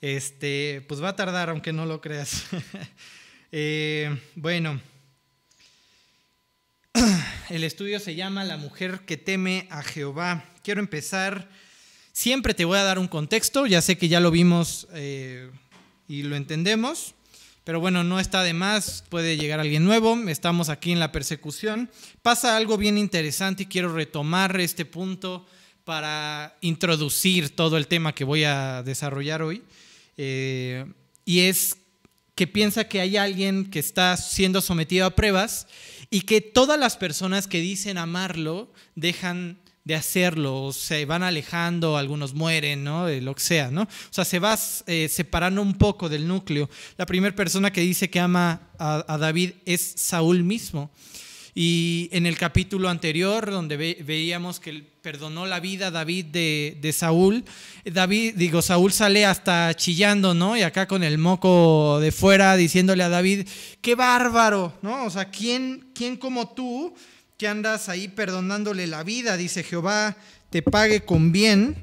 Este, 0.00 0.82
pues 0.88 1.02
va 1.02 1.10
a 1.10 1.16
tardar, 1.16 1.50
aunque 1.50 1.70
no 1.74 1.84
lo 1.84 2.00
creas. 2.00 2.44
Eh, 3.54 4.18
bueno. 4.34 4.80
El 7.50 7.64
estudio 7.64 8.00
se 8.00 8.14
llama 8.14 8.44
La 8.44 8.56
mujer 8.56 9.00
que 9.00 9.18
teme 9.18 9.68
a 9.70 9.82
Jehová. 9.82 10.42
Quiero 10.64 10.80
empezar, 10.80 11.50
siempre 12.12 12.54
te 12.54 12.64
voy 12.64 12.78
a 12.78 12.84
dar 12.84 12.98
un 12.98 13.08
contexto, 13.08 13.66
ya 13.66 13.82
sé 13.82 13.98
que 13.98 14.08
ya 14.08 14.20
lo 14.20 14.30
vimos 14.30 14.88
eh, 14.94 15.50
y 16.08 16.22
lo 16.22 16.36
entendemos, 16.36 17.14
pero 17.64 17.78
bueno, 17.78 18.04
no 18.04 18.18
está 18.18 18.42
de 18.42 18.54
más, 18.54 19.04
puede 19.10 19.36
llegar 19.36 19.60
alguien 19.60 19.84
nuevo, 19.84 20.16
estamos 20.28 20.70
aquí 20.70 20.92
en 20.92 21.00
la 21.00 21.12
persecución. 21.12 21.90
Pasa 22.22 22.56
algo 22.56 22.78
bien 22.78 22.96
interesante 22.96 23.64
y 23.64 23.66
quiero 23.66 23.92
retomar 23.94 24.58
este 24.58 24.86
punto 24.86 25.46
para 25.84 26.56
introducir 26.60 27.54
todo 27.54 27.76
el 27.76 27.86
tema 27.86 28.14
que 28.14 28.24
voy 28.24 28.44
a 28.44 28.82
desarrollar 28.82 29.42
hoy. 29.42 29.62
Eh, 30.16 30.84
y 31.24 31.40
es 31.40 31.76
que 32.34 32.46
piensa 32.46 32.88
que 32.88 33.00
hay 33.00 33.16
alguien 33.16 33.70
que 33.70 33.78
está 33.78 34.16
siendo 34.16 34.60
sometido 34.60 35.06
a 35.06 35.14
pruebas 35.14 35.66
y 36.10 36.22
que 36.22 36.40
todas 36.40 36.78
las 36.78 36.96
personas 36.96 37.46
que 37.46 37.60
dicen 37.60 37.98
amarlo 37.98 38.72
dejan 38.94 39.58
de 39.84 39.96
hacerlo, 39.96 40.62
o 40.66 40.72
se 40.72 41.04
van 41.06 41.24
alejando, 41.24 41.96
algunos 41.96 42.34
mueren, 42.34 42.84
¿no? 42.84 43.08
lo 43.08 43.34
que 43.34 43.40
sea, 43.40 43.70
¿no? 43.72 43.82
O 43.82 44.12
sea, 44.12 44.24
se 44.24 44.38
va 44.38 44.56
eh, 44.86 45.08
separando 45.08 45.60
un 45.60 45.74
poco 45.74 46.08
del 46.08 46.28
núcleo. 46.28 46.70
La 46.96 47.04
primera 47.04 47.34
persona 47.34 47.72
que 47.72 47.80
dice 47.80 48.08
que 48.08 48.20
ama 48.20 48.68
a 48.78 49.18
David 49.18 49.54
es 49.64 49.94
Saúl 49.96 50.44
mismo. 50.44 50.92
Y 51.54 52.08
en 52.12 52.24
el 52.24 52.38
capítulo 52.38 52.88
anterior, 52.88 53.50
donde 53.50 53.76
veíamos 53.76 54.58
que 54.58 54.84
perdonó 55.02 55.44
la 55.44 55.60
vida 55.60 55.90
David 55.90 56.26
de, 56.26 56.94
Saúl, 56.94 57.44
David, 57.84 58.34
digo, 58.36 58.62
Saúl 58.62 58.90
sale 58.90 59.26
hasta 59.26 59.74
chillando, 59.74 60.32
¿no? 60.32 60.56
Y 60.56 60.62
acá 60.62 60.88
con 60.88 61.02
el 61.02 61.18
moco 61.18 61.98
de 62.00 62.10
fuera 62.10 62.56
diciéndole 62.56 63.02
a 63.02 63.10
David, 63.10 63.46
qué 63.82 63.94
bárbaro, 63.94 64.72
¿no? 64.80 65.04
O 65.04 65.10
sea, 65.10 65.26
¿quién, 65.26 65.90
quién 65.94 66.16
como 66.16 66.48
tú 66.48 66.94
que 67.36 67.48
andas 67.48 67.90
ahí 67.90 68.08
perdonándole 68.08 68.86
la 68.86 69.02
vida? 69.02 69.36
Dice 69.36 69.62
Jehová, 69.62 70.16
te 70.48 70.62
pague 70.62 71.04
con 71.04 71.32
bien 71.32 71.76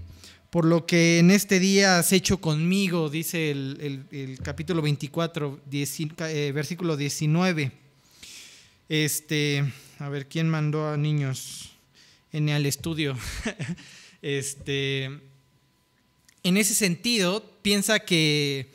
por 0.49 0.65
lo 0.65 0.87
que 0.87 1.19
en 1.19 1.29
este 1.29 1.59
día 1.59 1.99
has 1.99 2.11
hecho 2.11 2.41
conmigo, 2.41 3.09
dice 3.09 3.51
el, 3.51 4.39
capítulo 4.41 4.81
24, 4.81 5.59
eh, 5.71 6.51
versículo 6.55 6.97
19. 6.97 7.88
Este, 8.89 9.63
a 9.99 10.09
ver, 10.09 10.27
¿quién 10.27 10.49
mandó 10.49 10.89
a 10.89 10.97
niños 10.97 11.71
en 12.33 12.49
el 12.49 12.65
estudio? 12.65 13.17
este, 14.21 15.05
en 16.43 16.57
ese 16.57 16.73
sentido, 16.73 17.57
piensa 17.61 17.99
que 17.99 18.73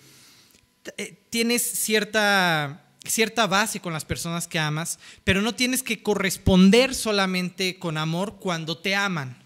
eh, 0.96 1.18
tienes 1.28 1.62
cierta, 1.62 2.86
cierta 3.04 3.46
base 3.46 3.80
con 3.80 3.92
las 3.92 4.04
personas 4.04 4.48
que 4.48 4.58
amas, 4.58 4.98
pero 5.24 5.42
no 5.42 5.54
tienes 5.54 5.82
que 5.82 6.02
corresponder 6.02 6.94
solamente 6.94 7.78
con 7.78 7.98
amor 7.98 8.36
cuando 8.40 8.78
te 8.78 8.94
aman. 8.94 9.44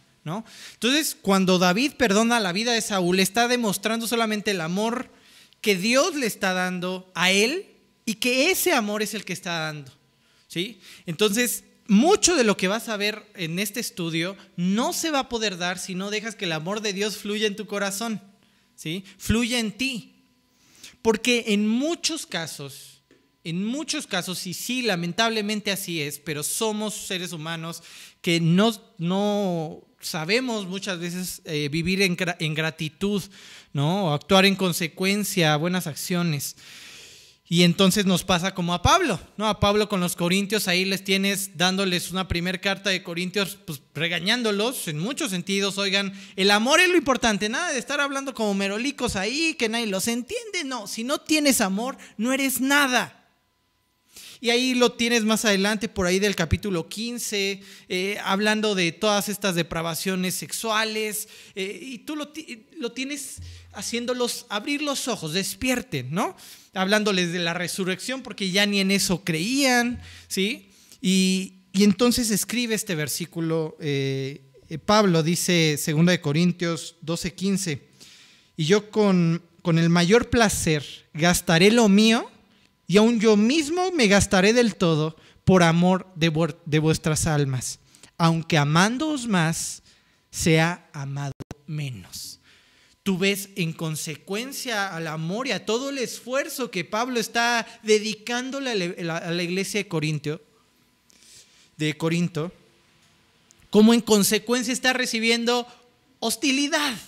Entonces, 0.75 1.17
cuando 1.21 1.59
David 1.59 1.93
perdona 1.93 2.41
la 2.41 2.53
vida 2.53 2.73
de 2.73 2.81
Saúl, 2.81 3.21
está 3.21 3.49
demostrando 3.49 4.07
solamente 4.07 4.51
el 4.51 4.61
amor 4.61 5.11
que 5.61 5.77
Dios 5.77 6.15
le 6.15 6.27
está 6.27 6.53
dando 6.53 7.11
a 7.15 7.31
él 7.31 7.67
y 8.05 8.15
que 8.17 8.51
ese 8.51 8.73
amor 8.73 9.03
es 9.03 9.15
el 9.15 9.25
que 9.25 9.33
está 9.33 9.59
dando, 9.59 9.93
¿sí? 10.49 10.81
Entonces, 11.07 11.65
mucho 11.87 12.35
de 12.35 12.45
lo 12.45 12.57
que 12.57 12.69
vas 12.69 12.89
a 12.89 12.97
ver 12.97 13.25
en 13.35 13.59
este 13.59 13.81
estudio 13.81 14.37
no 14.57 14.93
se 14.93 15.11
va 15.11 15.21
a 15.21 15.29
poder 15.29 15.57
dar 15.57 15.79
si 15.79 15.95
no 15.95 16.11
dejas 16.11 16.35
que 16.35 16.47
el 16.47 16.53
amor 16.53 16.81
de 16.81 16.93
Dios 16.93 17.17
fluya 17.17 17.47
en 17.47 17.57
tu 17.57 17.67
corazón, 17.67 18.21
¿sí? 18.75 19.05
Fluya 19.17 19.61
en 19.61 19.73
ti. 19.73 20.15
Porque 21.01 21.45
en 21.49 21.69
muchos 21.69 22.27
casos, 22.27 23.03
en 23.45 23.65
muchos 23.65 24.07
casos, 24.07 24.47
y 24.47 24.53
sí, 24.53 24.83
lamentablemente 24.83 25.71
así 25.71 26.03
es, 26.03 26.19
pero 26.19 26.43
somos 26.43 26.95
seres 26.95 27.33
humanos 27.33 27.83
que 28.21 28.41
no, 28.41 28.75
no 28.99 29.89
sabemos 30.01 30.67
muchas 30.67 30.99
veces 30.99 31.43
eh, 31.45 31.69
vivir 31.71 32.03
en, 32.03 32.55
gratitud, 32.55 33.23
¿no? 33.73 34.07
O 34.07 34.13
actuar 34.13 34.45
en 34.45 34.57
consecuencia 34.57 35.55
a 35.55 35.57
buenas 35.57 35.87
acciones. 35.87 36.57
Y 37.51 37.63
entonces 37.63 38.05
nos 38.05 38.25
pasa 38.25 38.55
como 38.55 38.75
a 38.75 38.83
Pablo, 38.83 39.19
¿no? 39.39 39.49
A 39.49 39.59
Pablo 39.59 39.89
con 39.89 40.01
los 40.01 40.17
corintios, 40.17 40.69
ahí 40.69 40.85
les 40.85 41.03
tienes 41.03 41.57
dándoles 41.57 42.11
una 42.11 42.29
primera 42.29 42.61
carta 42.61 42.91
de 42.91 43.03
corintios, 43.03 43.57
pues 43.65 43.81
regañándolos 43.95 44.87
en 44.87 44.99
muchos 44.99 45.31
sentidos. 45.31 45.79
Oigan, 45.79 46.13
el 46.37 46.51
amor 46.51 46.79
es 46.79 46.91
lo 46.91 46.99
importante, 46.99 47.49
nada 47.49 47.73
de 47.73 47.79
estar 47.79 48.03
hablando 48.03 48.35
como 48.35 48.53
merolicos 48.53 49.17
ahí, 49.17 49.55
que 49.55 49.71
nadie 49.71 49.87
los 49.87 50.09
entiende. 50.09 50.65
No, 50.67 50.87
si 50.87 51.05
no 51.05 51.23
tienes 51.23 51.63
amor, 51.63 51.97
no 52.19 52.35
eres 52.35 52.61
nada. 52.61 53.19
Y 54.41 54.51
ahí 54.51 54.75
lo 54.75 54.93
tienes 54.93 55.25
más 55.25 55.45
adelante, 55.45 55.89
por 55.89 56.07
ahí 56.07 56.19
del 56.19 56.37
capítulo 56.37 56.89
15, 56.89 57.61
eh, 57.89 58.19
hablando 58.23 58.75
de 58.75 58.93
todas 58.93 59.29
estas 59.29 59.55
depravaciones 59.55 60.35
sexuales. 60.35 61.29
Eh, 61.55 61.79
y 61.81 61.99
tú 61.99 62.15
lo, 62.15 62.31
lo, 62.77 62.93
tienes 62.93 63.39
haciéndolos 63.79 64.47
abrir 64.49 64.83
los 64.83 65.07
ojos, 65.07 65.33
despierten, 65.33 66.11
¿no? 66.11 66.37
Hablándoles 66.75 67.33
de 67.33 67.39
la 67.39 67.55
resurrección, 67.55 68.23
porque 68.23 68.51
ya 68.51 68.67
ni 68.67 68.81
en 68.81 68.91
eso 68.91 69.23
creían, 69.23 70.01
¿sí? 70.27 70.71
Y, 71.01 71.55
entonces 71.75 72.33
escribe 72.33 72.75
este 72.75 72.97
versículo. 72.97 73.77
Eh, 73.79 74.43
Pablo 74.85 75.23
dice, 75.23 75.79
2 75.87 76.07
de 76.07 76.21
Corintios 76.21 76.97
12, 77.03 77.35
15, 77.35 77.89
y 78.57 78.65
yo 78.65 78.91
con, 78.91 79.43
con 79.63 79.79
el 79.79 79.89
mayor 79.89 80.29
placer 80.29 80.85
gastaré 81.15 81.71
lo 81.71 81.89
mío 81.89 82.29
y 82.89 82.97
aun 82.97 83.21
yo 83.21 83.37
mismo 83.37 83.93
me 83.93 84.09
gastaré 84.09 84.53
del 84.53 84.75
todo 84.75 85.15
por 85.45 85.63
amor 85.63 86.13
de, 86.17 86.29
vuestras 86.81 87.27
almas, 87.27 87.79
aunque 88.17 88.59
amándoos 88.59 89.29
más, 89.29 89.83
sea 90.31 90.91
amado 90.93 91.33
menos. 91.67 92.38
Tú 93.09 93.17
ves 93.17 93.49
en 93.57 93.73
consecuencia 93.73 94.95
al 94.95 95.07
amor 95.07 95.47
y 95.47 95.53
a 95.53 95.65
todo 95.65 95.89
el 95.89 95.97
esfuerzo 95.97 96.71
que 96.71 96.85
Pablo 96.85 97.19
está 97.19 97.67
dedicándole 97.83 98.71
a 98.71 99.31
la, 99.31 99.43
iglesia 99.43 99.83
de 99.83 99.89
Corinto, 99.89 100.43
de 101.79 101.97
Corinto, 101.97 102.53
como 103.71 103.95
en 103.95 104.03
consecuencia 104.03 104.75
está 104.75 104.93
recibiendo 104.93 105.67
hostilidad, 106.19 106.99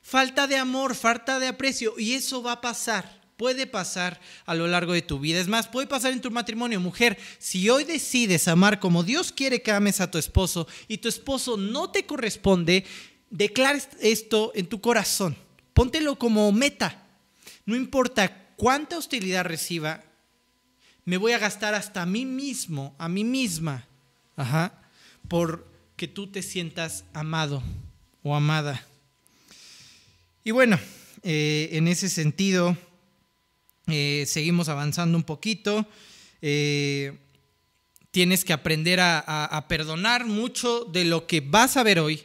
falta 0.00 0.46
de 0.46 0.56
amor, 0.56 0.94
falta 0.94 1.38
de 1.38 1.48
aprecio, 1.48 1.92
y 1.98 2.14
eso 2.14 2.42
va 2.42 2.52
a 2.52 2.60
pasar 2.62 3.20
puede 3.42 3.66
pasar 3.66 4.20
a 4.46 4.54
lo 4.54 4.68
largo 4.68 4.92
de 4.92 5.02
tu 5.02 5.18
vida. 5.18 5.40
Es 5.40 5.48
más, 5.48 5.66
puede 5.66 5.88
pasar 5.88 6.12
en 6.12 6.20
tu 6.20 6.30
matrimonio. 6.30 6.78
Mujer, 6.78 7.18
si 7.40 7.68
hoy 7.68 7.82
decides 7.82 8.46
amar 8.46 8.78
como 8.78 9.02
Dios 9.02 9.32
quiere 9.32 9.62
que 9.62 9.72
ames 9.72 10.00
a 10.00 10.08
tu 10.08 10.16
esposo 10.16 10.68
y 10.86 10.98
tu 10.98 11.08
esposo 11.08 11.56
no 11.56 11.90
te 11.90 12.06
corresponde, 12.06 12.84
declara 13.32 13.80
esto 14.00 14.52
en 14.54 14.66
tu 14.66 14.80
corazón. 14.80 15.36
Póntelo 15.74 16.16
como 16.16 16.52
meta. 16.52 17.04
No 17.66 17.74
importa 17.74 18.54
cuánta 18.56 18.98
hostilidad 18.98 19.44
reciba, 19.44 20.04
me 21.04 21.16
voy 21.16 21.32
a 21.32 21.38
gastar 21.38 21.74
hasta 21.74 22.02
a 22.02 22.06
mí 22.06 22.24
mismo, 22.24 22.94
a 22.98 23.08
mí 23.08 23.24
misma, 23.24 23.88
ajá, 24.36 24.80
por 25.26 25.66
que 25.96 26.06
tú 26.06 26.28
te 26.28 26.42
sientas 26.42 27.04
amado 27.12 27.62
o 28.22 28.36
amada. 28.36 28.86
Y 30.44 30.50
bueno, 30.52 30.78
eh, 31.22 31.70
en 31.72 31.88
ese 31.88 32.08
sentido, 32.08 32.76
eh, 33.86 34.24
seguimos 34.26 34.68
avanzando 34.68 35.16
un 35.16 35.24
poquito. 35.24 35.86
Eh, 36.40 37.18
tienes 38.10 38.44
que 38.44 38.52
aprender 38.52 39.00
a, 39.00 39.66
perdonar 39.68 40.26
mucho 40.26 40.84
de 40.84 41.04
lo 41.04 41.26
que 41.26 41.40
vas 41.40 41.76
a 41.76 41.82
ver 41.82 41.98
hoy. 41.98 42.22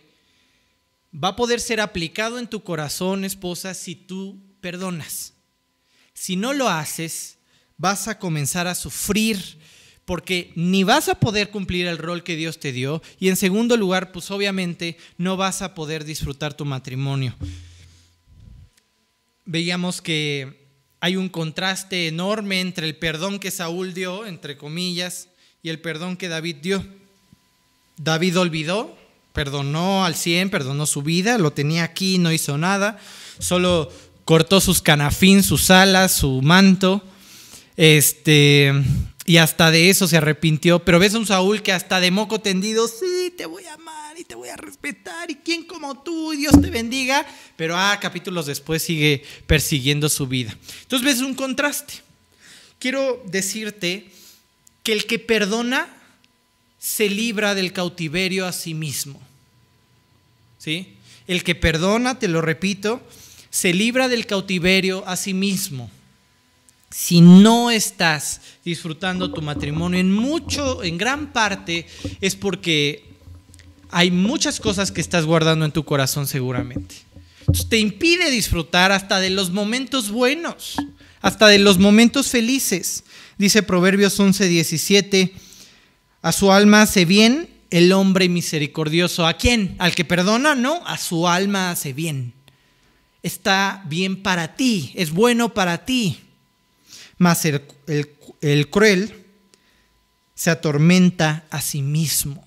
Va 1.21 1.29
a 1.29 1.35
poder 1.35 1.59
ser 1.59 1.81
aplicado 1.81 2.37
en 2.37 2.47
tu 2.47 2.63
corazón, 2.63 3.25
esposa, 3.25 3.73
si 3.73 3.95
tú 3.95 4.39
perdonas. 4.61 5.33
Si 6.13 6.35
no 6.35 6.53
lo 6.53 6.69
haces, 6.69 7.37
vas 7.77 8.07
a 8.07 8.19
comenzar 8.19 8.67
a 8.67 8.75
sufrir 8.75 9.57
porque 10.05 10.51
ni 10.55 10.83
vas 10.83 11.09
a 11.09 11.19
poder 11.19 11.49
cumplir 11.49 11.85
el 11.85 11.97
rol 11.97 12.23
que 12.23 12.35
Dios 12.35 12.59
te 12.59 12.71
dio 12.71 13.01
y 13.19 13.27
en 13.27 13.35
segundo 13.35 13.75
lugar, 13.75 14.11
pues 14.11 14.31
obviamente 14.31 14.97
no 15.17 15.35
vas 15.35 15.61
a 15.61 15.73
poder 15.73 16.05
disfrutar 16.05 16.53
tu 16.53 16.65
matrimonio. 16.65 17.35
Veíamos 19.45 20.01
que 20.01 20.65
hay 21.01 21.15
un 21.15 21.29
contraste 21.29 22.07
enorme 22.07 22.61
entre 22.61 22.87
el 22.87 22.95
perdón 22.95 23.39
que 23.39 23.51
Saúl 23.51 23.93
dio, 23.93 24.25
entre 24.25 24.57
comillas, 24.57 25.29
y 25.61 25.69
el 25.69 25.79
perdón 25.81 26.15
que 26.15 26.29
David 26.29 26.57
dio. 26.61 26.85
David 27.97 28.39
olvidó, 28.39 28.97
perdonó 29.37 30.03
al 30.03 30.15
100, 30.15 30.49
perdonó 30.49 30.87
su 30.87 31.03
vida, 31.03 31.37
lo 31.37 31.53
tenía 31.53 31.83
aquí, 31.83 32.17
no 32.17 32.31
hizo 32.31 32.57
nada, 32.57 32.97
solo 33.37 33.91
cortó 34.25 34.59
sus 34.59 34.81
canafín, 34.81 35.43
sus 35.43 35.69
alas, 35.69 36.11
su 36.11 36.41
manto, 36.41 37.03
este, 37.75 38.73
y 39.25 39.37
hasta 39.37 39.69
de 39.69 39.91
eso 39.91 40.07
se 40.07 40.17
arrepintió. 40.17 40.79
Pero 40.79 40.97
ves 40.97 41.13
a 41.13 41.19
un 41.19 41.27
Saúl 41.27 41.61
que 41.61 41.71
hasta 41.71 41.99
de 41.99 42.09
moco 42.09 42.41
tendido, 42.41 42.87
sí, 42.87 43.31
te 43.37 43.45
voy 43.45 43.65
a 43.65 43.75
amar 43.75 44.17
y 44.17 44.23
te 44.23 44.33
voy 44.33 44.49
a 44.49 44.57
respetar, 44.57 45.29
y 45.29 45.35
quién 45.35 45.65
como 45.65 46.01
tú, 46.01 46.33
y 46.33 46.37
Dios 46.37 46.59
te 46.59 46.71
bendiga, 46.71 47.23
pero 47.57 47.77
ah, 47.77 47.99
capítulos 48.01 48.47
después 48.47 48.81
sigue 48.81 49.23
persiguiendo 49.45 50.09
su 50.09 50.25
vida. 50.25 50.57
Entonces 50.81 51.05
ves 51.05 51.21
un 51.21 51.35
contraste. 51.35 51.93
Quiero 52.79 53.21
decirte 53.27 54.09
que 54.81 54.93
el 54.93 55.05
que 55.05 55.19
perdona 55.19 55.93
se 56.79 57.09
libra 57.09 57.55
del 57.55 57.73
cautiverio 57.73 58.45
a 58.45 58.51
sí 58.51 58.73
mismo. 58.73 59.21
¿Sí? 60.57 60.95
El 61.27 61.43
que 61.43 61.55
perdona, 61.55 62.19
te 62.19 62.27
lo 62.27 62.41
repito, 62.41 63.01
se 63.49 63.73
libra 63.73 64.07
del 64.07 64.25
cautiverio 64.25 65.07
a 65.07 65.15
sí 65.15 65.33
mismo. 65.33 65.89
Si 66.89 67.21
no 67.21 67.69
estás 67.69 68.41
disfrutando 68.63 69.31
tu 69.33 69.41
matrimonio 69.41 69.99
en 69.99 70.13
mucho, 70.13 70.83
en 70.83 70.97
gran 70.97 71.33
parte, 71.33 71.85
es 72.21 72.35
porque 72.35 73.05
hay 73.89 74.09
muchas 74.11 74.59
cosas 74.59 74.91
que 74.91 75.01
estás 75.01 75.25
guardando 75.25 75.65
en 75.65 75.71
tu 75.71 75.83
corazón 75.83 76.27
seguramente 76.27 77.07
te 77.69 77.77
impide 77.77 78.29
disfrutar 78.29 78.91
hasta 78.91 79.19
de 79.19 79.29
los 79.29 79.51
momentos 79.51 80.09
buenos, 80.09 80.75
hasta 81.21 81.47
de 81.47 81.59
los 81.59 81.77
momentos 81.79 82.27
felices. 82.27 83.03
Dice 83.37 83.63
Proverbios 83.63 84.19
11, 84.19 84.47
17, 84.47 85.33
a 86.21 86.31
su 86.31 86.51
alma 86.51 86.83
hace 86.83 87.05
bien 87.05 87.49
el 87.69 87.91
hombre 87.91 88.29
misericordioso. 88.29 89.25
¿A 89.25 89.33
quién? 89.35 89.75
¿Al 89.79 89.95
que 89.95 90.05
perdona? 90.05 90.55
No, 90.55 90.85
a 90.85 90.97
su 90.97 91.27
alma 91.27 91.71
hace 91.71 91.93
bien. 91.93 92.33
Está 93.23 93.83
bien 93.87 94.23
para 94.23 94.55
ti, 94.55 94.91
es 94.95 95.11
bueno 95.11 95.53
para 95.53 95.85
ti. 95.85 96.19
Mas 97.17 97.45
el, 97.45 98.69
cruel 98.69 99.25
se 100.35 100.49
atormenta 100.49 101.45
a 101.49 101.61
sí 101.61 101.81
mismo. 101.81 102.45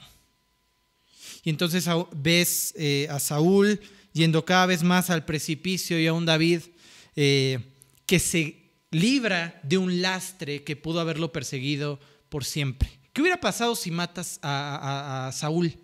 Y 1.43 1.51
entonces 1.51 1.87
ves 2.13 2.75
eh, 2.77 3.09
a 3.11 3.19
Saúl 3.19 3.81
yendo 4.13 4.45
cada 4.45 4.67
vez 4.67 4.83
más 4.83 5.11
al 5.11 5.25
precipicio 5.25 5.99
y 5.99 6.07
a 6.07 6.13
un 6.13 6.27
David 6.27 6.63
eh, 7.17 7.59
que 8.07 8.19
se 8.19 8.61
libra 8.91 9.61
de 9.63 9.79
un 9.79 10.03
lastre 10.03 10.63
que 10.63 10.77
pudo 10.77 11.01
haberlo 11.01 11.33
perseguido 11.33 12.01
por 12.29 12.45
siempre. 12.45 13.00
¿Qué 13.13 13.23
hubiera 13.23 13.41
pasado 13.41 13.75
si 13.75 13.91
matas 13.91 14.39
a, 14.43 15.31
Saúl? 15.35 15.75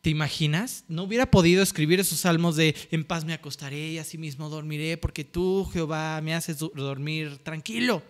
¿Te 0.00 0.10
imaginas? 0.10 0.84
No 0.88 1.02
hubiera 1.02 1.30
podido 1.30 1.62
escribir 1.62 2.00
esos 2.00 2.20
salmos 2.20 2.56
de 2.56 2.74
en 2.90 3.04
paz 3.04 3.24
me 3.24 3.34
acostaré 3.34 3.90
y 3.90 3.98
así 3.98 4.16
mismo 4.16 4.48
dormiré 4.48 4.96
porque 4.96 5.24
tú, 5.24 5.68
Jehová, 5.72 6.20
me 6.22 6.34
haces 6.34 6.58
dormir 6.58 7.38
tranquilo. 7.38 8.02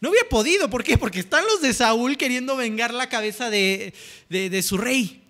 No 0.00 0.10
hubiera 0.10 0.28
podido, 0.28 0.68
¿por 0.70 0.84
qué? 0.84 0.98
Porque 0.98 1.20
están 1.20 1.44
los 1.44 1.60
de 1.60 1.72
Saúl 1.72 2.16
queriendo 2.16 2.56
vengar 2.56 2.92
la 2.92 3.08
cabeza 3.08 3.50
de, 3.50 3.92
su 4.62 4.78
rey, 4.78 5.22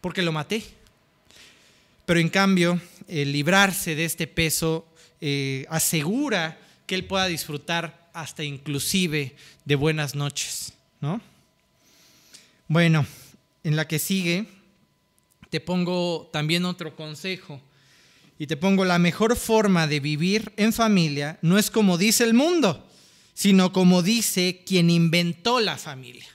porque 0.00 0.22
lo 0.22 0.32
maté. 0.32 0.64
Pero 2.04 2.20
en 2.20 2.28
cambio, 2.28 2.80
el 3.08 3.32
librarse 3.32 3.94
de 3.94 4.04
este 4.04 4.26
peso 4.26 4.86
eh, 5.20 5.64
asegura 5.70 6.60
que 6.86 6.96
él 6.96 7.06
pueda 7.06 7.26
disfrutar 7.26 8.10
hasta 8.12 8.42
inclusive 8.44 9.36
de 9.64 9.74
buenas 9.76 10.14
noches, 10.14 10.74
¿no? 11.00 11.20
Bueno, 12.72 13.04
en 13.64 13.76
la 13.76 13.86
que 13.86 13.98
sigue 13.98 14.46
te 15.50 15.60
pongo 15.60 16.30
también 16.32 16.64
otro 16.64 16.96
consejo. 16.96 17.60
Y 18.38 18.46
te 18.46 18.56
pongo 18.56 18.86
la 18.86 18.98
mejor 18.98 19.36
forma 19.36 19.86
de 19.86 20.00
vivir 20.00 20.54
en 20.56 20.72
familia 20.72 21.38
no 21.42 21.58
es 21.58 21.70
como 21.70 21.98
dice 21.98 22.24
el 22.24 22.32
mundo, 22.32 22.88
sino 23.34 23.74
como 23.74 24.00
dice 24.00 24.62
quien 24.64 24.88
inventó 24.88 25.60
la 25.60 25.76
familia. 25.76 26.26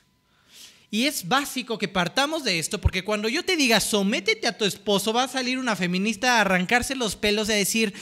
Y 0.91 1.05
es 1.05 1.27
básico 1.27 1.79
que 1.79 1.87
partamos 1.87 2.43
de 2.43 2.59
esto, 2.59 2.79
porque 2.79 3.03
cuando 3.03 3.29
yo 3.29 3.43
te 3.43 3.57
diga 3.57 3.79
sométete 3.79 4.45
a 4.45 4.55
tu 4.55 4.65
esposo, 4.65 5.13
va 5.13 5.23
a 5.23 5.27
salir 5.27 5.57
una 5.57 5.75
feminista 5.75 6.37
a 6.37 6.41
arrancarse 6.41 6.93
los 6.93 7.15
pelos 7.15 7.49
y 7.49 7.53
a 7.53 7.55
decir, 7.55 7.95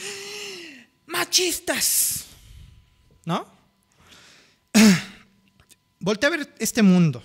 machistas, 1.06 2.26
¿no? 3.24 3.48
Voltea 6.02 6.28
a 6.28 6.32
ver 6.32 6.54
este 6.60 6.82
mundo. 6.82 7.24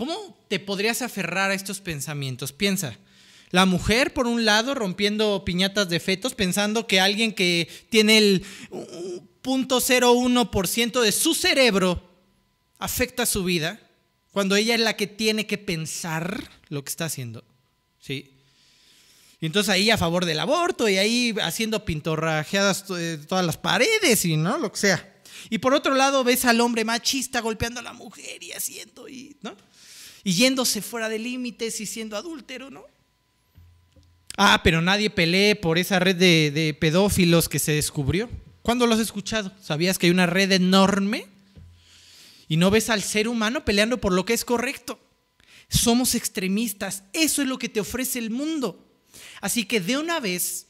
¿Cómo 0.00 0.34
te 0.48 0.58
podrías 0.58 1.02
aferrar 1.02 1.50
a 1.50 1.54
estos 1.54 1.82
pensamientos? 1.82 2.54
Piensa, 2.54 2.96
la 3.50 3.66
mujer, 3.66 4.14
por 4.14 4.26
un 4.26 4.46
lado, 4.46 4.74
rompiendo 4.74 5.44
piñatas 5.44 5.90
de 5.90 6.00
fetos, 6.00 6.34
pensando 6.34 6.86
que 6.86 7.00
alguien 7.00 7.34
que 7.34 7.68
tiene 7.90 8.16
el 8.16 8.42
0.01% 8.70 11.02
de 11.02 11.12
su 11.12 11.34
cerebro 11.34 12.02
afecta 12.78 13.26
su 13.26 13.44
vida, 13.44 13.78
cuando 14.32 14.56
ella 14.56 14.74
es 14.74 14.80
la 14.80 14.96
que 14.96 15.06
tiene 15.06 15.46
que 15.46 15.58
pensar 15.58 16.48
lo 16.70 16.82
que 16.82 16.88
está 16.88 17.04
haciendo. 17.04 17.44
¿Sí? 18.00 18.32
Y 19.38 19.44
entonces 19.44 19.68
ahí 19.68 19.90
a 19.90 19.98
favor 19.98 20.24
del 20.24 20.40
aborto 20.40 20.88
y 20.88 20.96
ahí 20.96 21.34
haciendo 21.42 21.84
pintorrajeadas 21.84 22.86
eh, 22.96 23.18
todas 23.28 23.44
las 23.44 23.58
paredes 23.58 24.24
y 24.24 24.38
no, 24.38 24.56
lo 24.56 24.72
que 24.72 24.78
sea. 24.78 25.20
Y 25.50 25.58
por 25.58 25.74
otro 25.74 25.94
lado 25.94 26.24
ves 26.24 26.46
al 26.46 26.62
hombre 26.62 26.86
machista 26.86 27.40
golpeando 27.40 27.80
a 27.80 27.82
la 27.82 27.92
mujer 27.92 28.42
y 28.42 28.52
haciendo, 28.52 29.06
y, 29.06 29.36
¿no? 29.42 29.54
Y 30.24 30.32
yéndose 30.32 30.82
fuera 30.82 31.08
de 31.08 31.18
límites 31.18 31.80
y 31.80 31.86
siendo 31.86 32.16
adúltero, 32.16 32.70
¿no? 32.70 32.84
Ah, 34.36 34.60
pero 34.62 34.80
nadie 34.80 35.10
pelee 35.10 35.56
por 35.56 35.78
esa 35.78 35.98
red 35.98 36.16
de, 36.16 36.76
pedófilos 36.80 37.48
que 37.48 37.58
se 37.58 37.72
descubrió. 37.72 38.30
¿Cuándo 38.62 38.86
lo 38.86 38.94
has 38.94 39.00
escuchado? 39.00 39.52
¿Sabías 39.62 39.98
que 39.98 40.06
hay 40.06 40.12
una 40.12 40.26
red 40.26 40.52
enorme? 40.52 41.26
Y 42.48 42.56
no 42.56 42.70
ves 42.70 42.90
al 42.90 43.02
ser 43.02 43.28
humano 43.28 43.64
peleando 43.64 44.00
por 44.00 44.12
lo 44.12 44.24
que 44.24 44.32
es 44.32 44.44
correcto. 44.44 44.98
Somos 45.68 46.14
extremistas. 46.14 47.04
Eso 47.12 47.42
es 47.42 47.48
lo 47.48 47.58
que 47.58 47.68
te 47.68 47.80
ofrece 47.80 48.18
el 48.18 48.30
mundo. 48.30 48.86
Así 49.40 49.64
que 49.64 49.80
de 49.80 49.98
una 49.98 50.20
vez 50.20 50.66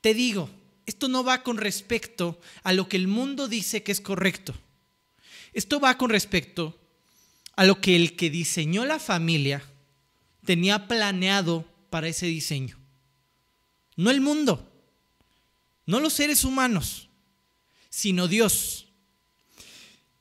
te 0.00 0.14
digo, 0.14 0.50
esto 0.86 1.08
no 1.08 1.24
va 1.24 1.42
con 1.42 1.56
respecto 1.56 2.40
a 2.62 2.72
lo 2.72 2.88
que 2.88 2.96
el 2.96 3.08
mundo 3.08 3.48
dice 3.48 3.82
que 3.82 3.92
es 3.92 4.00
correcto. 4.00 4.54
Esto 5.52 5.80
va 5.80 5.98
con 5.98 6.10
respecto 6.10 6.78
a 7.58 7.64
lo 7.64 7.80
que 7.80 7.96
el 7.96 8.14
que 8.14 8.30
diseñó 8.30 8.84
la 8.84 9.00
familia 9.00 9.64
tenía 10.44 10.86
planeado 10.86 11.64
para 11.90 12.06
ese 12.06 12.26
diseño. 12.26 12.78
No 13.96 14.12
el 14.12 14.20
mundo, 14.20 14.72
no 15.84 15.98
los 15.98 16.12
seres 16.12 16.44
humanos, 16.44 17.08
sino 17.90 18.28
Dios. 18.28 18.86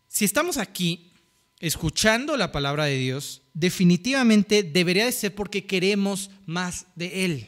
Si 0.08 0.26
estamos 0.26 0.58
aquí 0.58 1.12
escuchando 1.60 2.38
la 2.38 2.52
palabra 2.52 2.86
de 2.86 2.97
Dios, 2.97 3.43
definitivamente 3.54 4.63
debería 4.63 5.06
de 5.06 5.12
ser 5.12 5.36
porque 5.36 5.67
queremos 5.67 6.32
más 6.47 6.88
de 6.95 7.23
Él. 7.23 7.47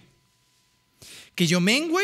Que 1.33 1.47
yo 1.47 1.59
mengüe 1.59 2.03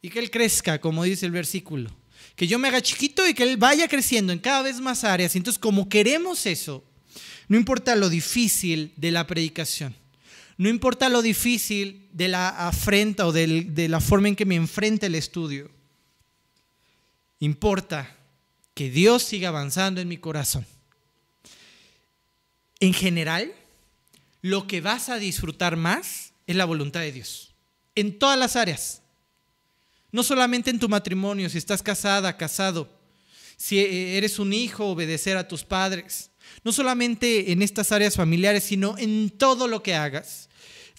y 0.00 0.10
que 0.10 0.20
Él 0.20 0.30
crezca, 0.30 0.80
como 0.80 1.02
dice 1.02 1.26
el 1.26 1.32
versículo. 1.32 1.90
Que 2.36 2.46
yo 2.46 2.60
me 2.60 2.68
haga 2.68 2.80
chiquito 2.80 3.26
y 3.26 3.34
que 3.34 3.42
Él 3.42 3.56
vaya 3.56 3.88
creciendo 3.88 4.32
en 4.32 4.38
cada 4.38 4.62
vez 4.62 4.78
más 4.78 5.02
áreas. 5.02 5.34
Entonces, 5.34 5.58
como 5.58 5.88
queremos 5.88 6.46
eso, 6.46 6.84
no 7.48 7.56
importa 7.56 7.94
lo 7.94 8.08
difícil 8.08 8.92
de 8.96 9.10
la 9.10 9.26
predicación. 9.26 9.94
No 10.58 10.68
importa 10.68 11.08
lo 11.08 11.22
difícil 11.22 12.08
de 12.12 12.28
la 12.28 12.48
afrenta 12.48 13.26
o 13.26 13.32
de 13.32 13.88
la 13.88 14.00
forma 14.00 14.28
en 14.28 14.36
que 14.36 14.46
me 14.46 14.56
enfrenta 14.56 15.06
el 15.06 15.14
estudio. 15.14 15.70
Importa 17.40 18.16
que 18.74 18.90
Dios 18.90 19.22
siga 19.22 19.50
avanzando 19.50 20.00
en 20.00 20.08
mi 20.08 20.16
corazón. 20.16 20.66
En 22.80 22.94
general, 22.94 23.52
lo 24.42 24.66
que 24.66 24.80
vas 24.80 25.08
a 25.08 25.18
disfrutar 25.18 25.76
más 25.76 26.32
es 26.46 26.56
la 26.56 26.64
voluntad 26.64 27.00
de 27.00 27.12
Dios. 27.12 27.54
En 27.94 28.18
todas 28.18 28.38
las 28.38 28.56
áreas. 28.56 29.02
No 30.10 30.22
solamente 30.22 30.70
en 30.70 30.78
tu 30.78 30.88
matrimonio, 30.88 31.50
si 31.50 31.58
estás 31.58 31.82
casada, 31.82 32.36
casado. 32.36 32.90
Si 33.56 33.78
eres 33.78 34.38
un 34.38 34.52
hijo, 34.52 34.86
obedecer 34.86 35.36
a 35.36 35.48
tus 35.48 35.64
padres 35.64 36.30
no 36.64 36.72
solamente 36.72 37.52
en 37.52 37.62
estas 37.62 37.92
áreas 37.92 38.16
familiares, 38.16 38.64
sino 38.64 38.96
en 38.98 39.30
todo 39.30 39.68
lo 39.68 39.82
que 39.82 39.94
hagas, 39.94 40.48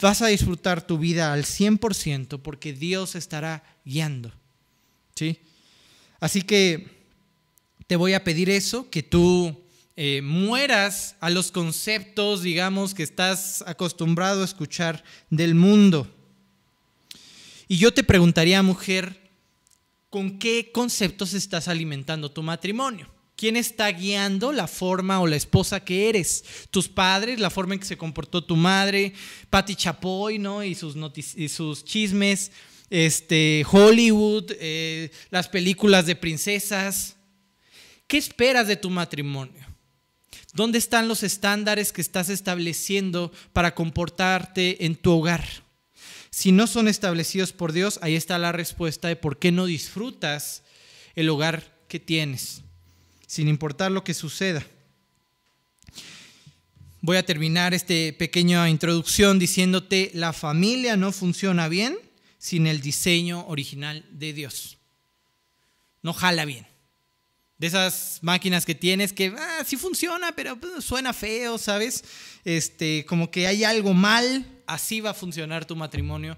vas 0.02 0.22
a 0.22 0.28
disfrutar 0.28 0.86
tu 0.86 0.98
vida 0.98 1.34
al 1.34 1.44
100% 1.44 2.42
porque 2.42 2.74
Dios 2.74 3.16
estará 3.16 3.64
guiando. 3.84 4.32
¿Sí? 5.16 5.40
Así 6.20 6.42
que 6.42 6.98
te 7.88 7.96
voy 7.96 8.14
a 8.14 8.24
pedir 8.24 8.50
eso, 8.50 8.90
que 8.90 9.04
tú 9.04 9.64
eh, 9.96 10.22
mueras 10.22 11.16
a 11.20 11.30
los 11.30 11.52
conceptos, 11.52 12.44
digamos, 12.44 12.94
que 12.94 13.04
estás 13.04 13.64
acostumbrado 13.66 14.42
a 14.42 14.46
escuchar 14.46 15.04
del 15.30 15.56
mundo. 15.56 16.08
Y 17.68 17.78
yo 17.78 17.94
te 17.94 18.04
preguntaría, 18.04 18.62
mujer, 18.62 19.30
¿con 20.10 20.38
qué 20.38 20.72
conceptos 20.72 21.34
estás 21.34 21.68
alimentando 21.68 22.32
tu 22.32 22.44
matrimonio? 22.44 23.17
¿Quién 23.38 23.56
está 23.56 23.88
guiando 23.91 24.52
la 24.52 24.67
forma 24.67 25.21
o 25.21 25.28
la 25.28 25.36
esposa 25.36 25.80
que 25.80 26.10
eres? 26.10 26.43
Tus 26.71 26.89
padres, 26.89 27.39
la 27.39 27.52
forma 27.52 27.76
en 27.76 27.80
que 27.80 27.86
se 27.86 27.95
comportó 27.95 28.43
tu 28.43 28.56
madre, 28.56 29.13
Patti 29.52 29.76
Chapoy, 29.76 30.39
¿no? 30.39 30.63
Y 30.63 30.73
sus, 30.73 31.86
chismes, 31.86 32.52
este, 32.89 33.63
Hollywood, 33.71 34.54
eh, 34.60 35.12
las 35.30 35.50
películas 35.50 36.08
de 36.08 36.15
princesas. 36.15 37.15
¿Qué 38.08 38.17
esperas 38.17 38.67
de 38.67 38.76
tu 38.76 38.89
matrimonio? 38.89 39.67
¿Dónde 40.54 40.80
están 40.80 41.08
los 41.08 41.21
estándares 41.21 41.93
que 41.93 42.02
estás 42.02 42.30
estableciendo 42.30 43.32
para 43.54 43.76
comportarte 43.76 44.84
en 44.84 44.95
tu 44.95 45.12
hogar? 45.12 45.45
Si 46.32 46.52
no 46.52 46.65
son 46.65 46.88
establecidos 46.88 47.54
por 47.54 47.71
Dios, 47.71 48.00
ahí 48.02 48.15
está 48.15 48.39
la 48.39 48.52
respuesta 48.52 49.08
de 49.10 49.15
por 49.15 49.38
qué 49.38 49.52
no 49.52 49.67
disfrutas 49.67 50.63
el 51.13 51.30
hogar 51.30 51.78
que 51.88 52.00
tienes 52.00 52.63
sin 53.28 53.48
importar 53.50 53.92
lo 53.92 54.04
que 54.04 54.13
suceda. 54.13 54.66
Voy 57.02 57.18
a 57.18 57.26
terminar 57.26 57.74
esta 57.74 57.94
pequeña 58.18 58.68
introducción 58.70 59.38
diciéndote, 59.38 60.10
la 60.13 60.34
familia 60.34 60.98
no 60.98 61.12
funciona 61.12 61.68
bien 61.68 61.98
sin 62.40 62.66
el 62.66 62.82
diseño 62.82 63.46
original 63.48 64.06
de 64.10 64.34
Dios. 64.34 64.78
No 66.02 66.13
jala 66.13 66.46
bien. 66.46 66.66
De 67.60 67.68
esas 67.68 68.20
máquinas 68.22 68.66
que 68.66 68.76
tienes 68.76 69.13
que 69.13 69.34
ah, 69.38 69.63
sí 69.66 69.78
funciona, 69.78 70.32
pero 70.36 70.60
pues, 70.60 70.84
suena 70.84 71.13
feo, 71.13 71.58
¿sabes? 71.58 72.04
Este, 72.46 73.06
como 73.06 73.32
que 73.32 73.48
hay 73.48 73.63
algo 73.63 73.94
mal, 73.94 74.46
así 74.68 75.02
va 75.02 75.12
a 75.12 75.16
funcionar 75.16 75.66
tu 75.66 75.76
matrimonio. 75.76 76.38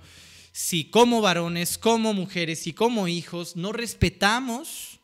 Si 0.51 0.85
como 0.85 1.21
varones, 1.21 1.77
como 1.77 2.13
mujeres 2.13 2.67
y 2.67 2.73
como 2.73 3.07
hijos 3.07 3.55
no 3.55 3.71
respetamos 3.71 4.98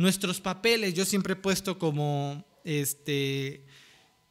nuestros 0.00 0.40
papeles. 0.40 0.94
Yo 0.94 1.04
siempre 1.04 1.34
he 1.34 1.36
puesto 1.36 1.78
como, 1.78 2.42
este, 2.64 3.66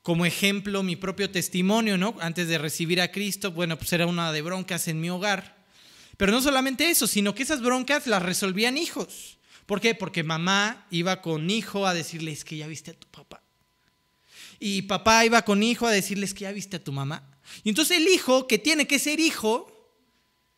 como 0.02 0.26
ejemplo 0.26 0.82
mi 0.82 0.96
propio 0.96 1.30
testimonio, 1.30 1.96
¿no? 1.96 2.16
Antes 2.22 2.48
de 2.48 2.58
recibir 2.58 3.00
a 3.00 3.12
Cristo, 3.12 3.52
bueno, 3.52 3.78
pues 3.78 3.94
era 3.94 4.08
una 4.08 4.32
de 4.32 4.42
broncas 4.42 4.88
en 4.88 5.00
mi 5.00 5.12
hogar. 5.12 5.64
Pero 6.18 6.32
no 6.32 6.42
solamente 6.42 6.90
eso, 6.90 7.06
sino 7.06 7.36
que 7.36 7.44
esas 7.44 7.62
broncas 7.62 8.08
las 8.08 8.24
resolvían 8.24 8.80
hijos. 8.80 9.38
¿Por 9.68 9.80
qué? 9.80 9.94
Porque 9.94 10.24
mamá 10.24 10.88
iba 10.90 11.22
con 11.22 11.48
hijo 11.52 11.86
a 11.86 11.94
decirles 11.94 12.44
que 12.44 12.58
ya 12.58 12.66
viste 12.66 12.90
a 12.90 13.00
tu 13.00 13.08
papá. 13.08 13.44
Y 14.60 14.82
papá 14.82 15.24
iba 15.24 15.44
con 15.44 15.62
hijo 15.62 15.86
a 15.86 15.92
decirles 15.92 16.34
que 16.34 16.46
ya 16.46 16.52
viste 16.52 16.78
a 16.78 16.84
tu 16.84 16.92
mamá. 16.92 17.38
Y 17.64 17.70
entonces 17.70 17.98
el 17.98 18.08
hijo, 18.08 18.48
que 18.48 18.58
tiene 18.58 18.88
que 18.88 18.98
ser 18.98 19.20
hijo, 19.20 19.94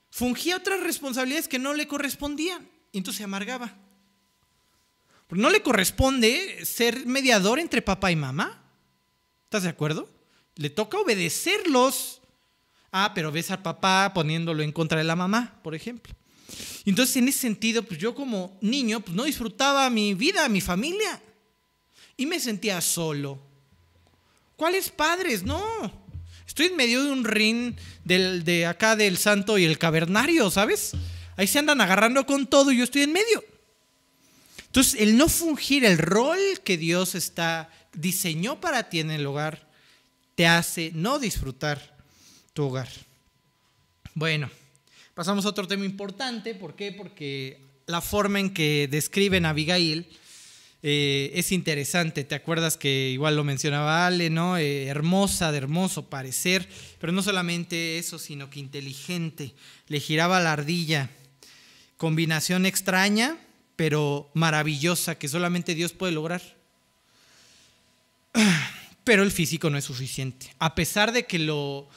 fungía 0.09 0.55
otras 0.55 0.79
responsabilidades 0.79 1.49
que 1.49 1.59
no 1.59 1.73
le 1.73 1.85
correspondían. 1.85 2.69
Y 2.93 2.99
entonces 2.99 3.17
se 3.17 3.25
amargaba 3.25 3.77
no 5.39 5.49
le 5.49 5.61
corresponde 5.61 6.65
ser 6.65 7.05
mediador 7.05 7.59
entre 7.59 7.81
papá 7.81 8.11
y 8.11 8.15
mamá. 8.15 8.63
¿Estás 9.45 9.63
de 9.63 9.69
acuerdo? 9.69 10.09
le 10.55 10.69
toca 10.69 10.97
obedecerlos. 10.99 12.21
Ah, 12.91 13.11
pero 13.15 13.31
ves 13.31 13.51
al 13.51 13.61
papá 13.61 14.11
poniéndolo 14.13 14.63
en 14.63 14.71
contra 14.71 14.97
de 14.97 15.03
la 15.03 15.15
mamá, 15.15 15.59
por 15.63 15.75
ejemplo. 15.75 16.13
Entonces, 16.85 17.15
en 17.17 17.29
ese 17.29 17.39
sentido, 17.39 17.83
pues 17.83 17.99
yo 17.99 18.13
como 18.13 18.57
niño, 18.61 18.99
pues 18.99 19.15
no 19.15 19.23
disfrutaba 19.23 19.89
mi 19.89 20.13
vida, 20.13 20.47
mi 20.49 20.59
familia. 20.59 21.21
Y 22.17 22.25
me 22.25 22.39
sentía 22.39 22.81
solo. 22.81 23.39
¿Cuáles 24.57 24.89
padres? 24.89 25.43
No. 25.43 25.61
Estoy 26.45 26.67
en 26.67 26.75
medio 26.75 27.03
de 27.03 27.11
un 27.11 27.23
ring 27.23 27.75
del, 28.03 28.43
de 28.43 28.65
acá 28.65 28.97
del 28.97 29.17
santo 29.17 29.57
y 29.57 29.63
el 29.63 29.77
cavernario, 29.77 30.51
¿sabes? 30.51 30.91
Ahí 31.37 31.47
se 31.47 31.59
andan 31.59 31.79
agarrando 31.79 32.25
con 32.25 32.45
todo 32.45 32.71
y 32.71 32.77
yo 32.77 32.83
estoy 32.83 33.03
en 33.03 33.13
medio. 33.13 33.41
Entonces, 34.71 35.01
el 35.01 35.17
no 35.17 35.27
fungir 35.27 35.83
el 35.83 35.97
rol 35.97 36.39
que 36.63 36.77
Dios 36.77 37.13
está 37.13 37.69
diseñó 37.93 38.61
para 38.61 38.87
ti 38.87 39.01
en 39.01 39.11
el 39.11 39.25
hogar 39.25 39.67
te 40.35 40.47
hace 40.47 40.91
no 40.93 41.19
disfrutar 41.19 41.93
tu 42.53 42.63
hogar. 42.63 42.87
Bueno, 44.13 44.49
pasamos 45.13 45.45
a 45.45 45.49
otro 45.49 45.67
tema 45.67 45.83
importante. 45.83 46.55
¿Por 46.55 46.77
qué? 46.77 46.93
Porque 46.93 47.59
la 47.85 47.99
forma 47.99 48.39
en 48.39 48.53
que 48.53 48.87
describen 48.89 49.45
a 49.45 49.49
Abigail 49.49 50.07
eh, 50.83 51.31
es 51.35 51.51
interesante. 51.51 52.23
¿Te 52.23 52.35
acuerdas 52.35 52.77
que 52.77 53.09
igual 53.09 53.35
lo 53.35 53.43
mencionaba 53.43 54.07
Ale, 54.07 54.29
¿no? 54.29 54.57
Eh, 54.57 54.85
hermosa, 54.85 55.51
de 55.51 55.57
hermoso 55.57 56.09
parecer, 56.09 56.65
pero 56.97 57.11
no 57.11 57.21
solamente 57.21 57.97
eso, 57.97 58.17
sino 58.17 58.49
que 58.49 58.61
inteligente. 58.61 59.53
Le 59.89 59.99
giraba 59.99 60.39
la 60.39 60.53
ardilla. 60.53 61.09
Combinación 61.97 62.65
extraña, 62.65 63.37
pero 63.81 64.29
maravillosa, 64.35 65.17
que 65.17 65.27
solamente 65.27 65.73
Dios 65.73 65.91
puede 65.91 66.13
lograr. 66.13 66.39
Pero 69.03 69.23
el 69.23 69.31
físico 69.31 69.71
no 69.71 69.77
es 69.79 69.85
suficiente. 69.85 70.53
A 70.59 70.75
pesar 70.75 71.11
de 71.11 71.25
que 71.25 71.39
lo, 71.39 71.89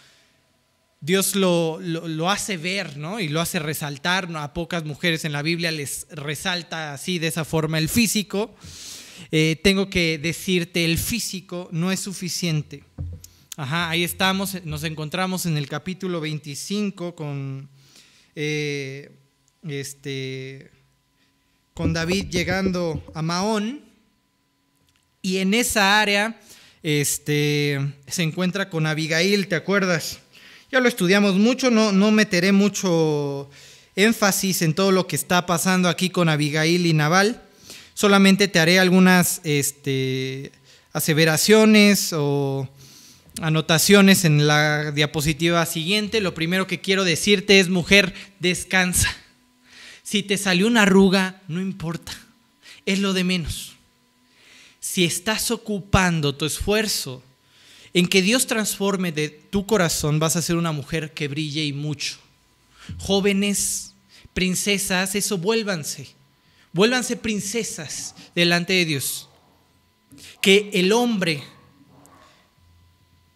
Dios 1.03 1.35
lo, 1.37 1.79
lo, 1.81 2.31
hace 2.31 2.57
ver, 2.57 2.97
¿no? 2.97 3.21
Y 3.21 3.29
lo 3.29 3.43
hace 3.43 3.59
resaltar, 3.59 4.35
A 4.35 4.55
pocas 4.55 4.87
mujeres 4.87 5.27
en 5.27 5.33
la 5.33 5.43
Biblia 5.43 5.71
les 5.71 6.07
resalta 6.11 6.95
así, 6.95 7.19
de 7.19 7.27
esa 7.27 7.45
forma, 7.45 7.77
el 7.77 7.91
físico. 7.91 8.57
Eh, 9.31 9.61
tengo 9.63 9.91
que 9.91 10.17
decirte, 10.17 10.87
el 10.87 10.97
físico 10.97 11.69
no 11.71 11.93
es 11.93 12.01
suficiente. 12.01 12.83
Ajá, 13.59 13.91
ahí 13.91 14.05
estamos, 14.05 14.65
nos 14.65 14.85
encontramos 14.85 15.45
en 15.45 15.59
el 15.59 15.69
capítulo 15.69 16.23
25 16.23 17.15
con, 17.15 17.69
eh, 18.35 19.11
este, 19.69 20.71
con 21.75 21.93
David 21.93 22.27
llegando 22.31 23.03
a 23.15 23.23
Maón. 23.23 23.83
Y 25.21 25.39
en 25.39 25.55
esa 25.55 26.01
área 26.01 26.41
este, 26.83 27.81
se 28.07 28.23
encuentra 28.23 28.71
con 28.71 28.87
Abigail, 28.87 29.49
¿te 29.49 29.57
acuerdas? 29.57 30.21
Ya 30.71 30.81
lo 30.81 30.89
estudiamos 30.89 31.35
mucho, 31.35 31.71
no, 31.71 31.91
no 31.93 32.13
meteré 32.13 32.53
mucho 32.53 33.51
énfasis 33.97 34.63
en 34.63 34.75
todo 34.75 34.93
lo 34.93 35.07
que 35.07 35.17
está 35.17 35.47
pasando 35.47 35.89
aquí 35.89 36.11
con 36.11 36.29
Abigail 36.29 36.87
y 36.87 36.93
Naval. 36.93 37.43
Solamente 37.95 38.49
te 38.49 38.61
haré 38.61 38.79
algunas 38.79 39.41
este, 39.45 40.53
aseveraciones 40.93 42.13
o 42.13 42.69
anotaciones 43.41 44.25
en 44.25 44.47
la 44.47 44.93
diapositiva 44.93 45.65
siguiente. 45.67 46.21
Lo 46.21 46.35
primero 46.35 46.67
que 46.69 46.81
quiero 46.81 47.03
decirte 47.03 47.59
es, 47.59 47.69
mujer, 47.69 48.15
descansa. 48.39 49.09
Si 50.05 50.23
te 50.23 50.39
salió 50.39 50.69
una 50.69 50.83
arruga, 50.83 51.43
no 51.49 51.61
importa, 51.61 52.17
es 52.87 53.01
lo 53.01 53.13
de 53.13 53.25
menos 53.25 53.75
si 54.85 55.03
estás 55.03 55.51
ocupando 55.51 56.35
tu 56.35 56.45
esfuerzo 56.45 57.23
en 57.95 58.07
que 58.07 58.21
Dios 58.21 58.47
transforme 58.47 59.13
de 59.13 59.31
tu 59.31 59.65
corazón, 59.65 60.19
vas 60.19 60.37
a 60.37 60.43
ser 60.43 60.57
una 60.57 60.73
mujer 60.73 61.15
que 61.15 61.27
brille 61.27 61.65
y 61.65 61.73
mucho. 61.73 62.19
Jóvenes, 62.99 63.95
princesas, 64.35 65.15
eso 65.15 65.39
vuélvanse. 65.39 66.09
Vuélvanse 66.75 67.17
princesas 67.17 68.15
delante 68.35 68.75
de 68.75 68.85
Dios. 68.85 69.31
Que 70.43 70.69
el 70.75 70.93
hombre 70.93 71.43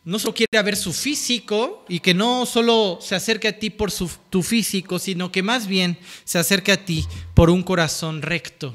no 0.09 0.18
solo 0.18 0.33
quiere 0.33 0.62
ver 0.62 0.75
su 0.75 0.94
físico 0.94 1.85
y 1.87 2.01
que 2.01 2.14
no 2.14 2.47
solo 2.47 2.99
se 3.03 3.14
acerque 3.14 3.49
a 3.49 3.59
ti 3.59 3.68
por 3.68 3.92
tu 4.31 4.42
físico, 4.42 4.99
sino 4.99 5.31
que 5.31 5.42
más 5.42 5.66
bien 5.66 5.99
se 6.25 6.38
acerque 6.38 6.73
a 6.73 6.83
ti 6.83 7.05
por 7.35 7.51
un 7.51 7.62
corazón 7.62 8.23
recto 8.23 8.75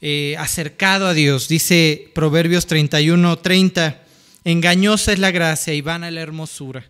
eh, 0.00 0.34
acercado 0.36 1.06
a 1.06 1.14
Dios. 1.14 1.46
Dice 1.46 2.10
Proverbios 2.16 2.66
31, 2.66 3.38
30, 3.38 4.02
engañosa 4.42 5.12
es 5.12 5.20
la 5.20 5.30
gracia 5.30 5.72
y 5.72 5.82
vana 5.82 6.10
la 6.10 6.22
hermosura. 6.22 6.84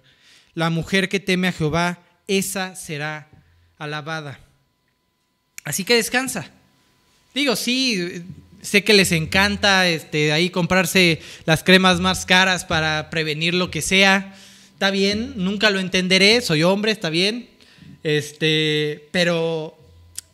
La 0.55 0.71
mujer 0.71 1.11
que 1.11 1.21
teme 1.21 1.49
a 1.49 1.53
Jehová, 1.53 1.99
esa 2.27 2.75
será 2.75 3.29
alabada. 3.77 4.41
Así 5.65 5.85
que 5.85 5.97
descansa. 5.97 6.51
Digo, 7.35 7.57
sí, 7.57 8.25
sé 8.65 8.83
que 8.83 8.95
les 8.95 9.13
encanta 9.13 9.87
este, 9.87 10.33
ahí 10.33 10.51
comprarse 10.51 11.21
las 11.45 11.63
cremas 11.63 12.01
más 12.01 12.27
caras 12.27 12.65
para 12.65 13.11
prevenir 13.11 13.55
lo 13.55 13.71
que 13.71 13.83
sea. 13.83 14.35
Está 14.73 14.91
bien, 14.91 15.35
nunca 15.37 15.71
lo 15.71 15.79
entenderé, 15.79 16.41
soy 16.41 16.65
hombre, 16.65 16.91
está 16.91 17.11
bien. 17.11 17.49
Este, 18.03 19.09
pero 19.13 19.79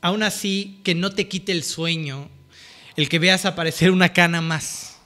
aún 0.01 0.23
así, 0.23 0.81
que 0.85 0.95
no 0.95 1.11
te 1.11 1.29
quite 1.29 1.53
el 1.53 1.65
sueño 1.65 2.29
el 2.97 3.09
que 3.09 3.19
veas 3.19 3.45
aparecer 3.47 3.91
una 3.91 4.13
cana 4.13 4.41
más. 4.41 4.99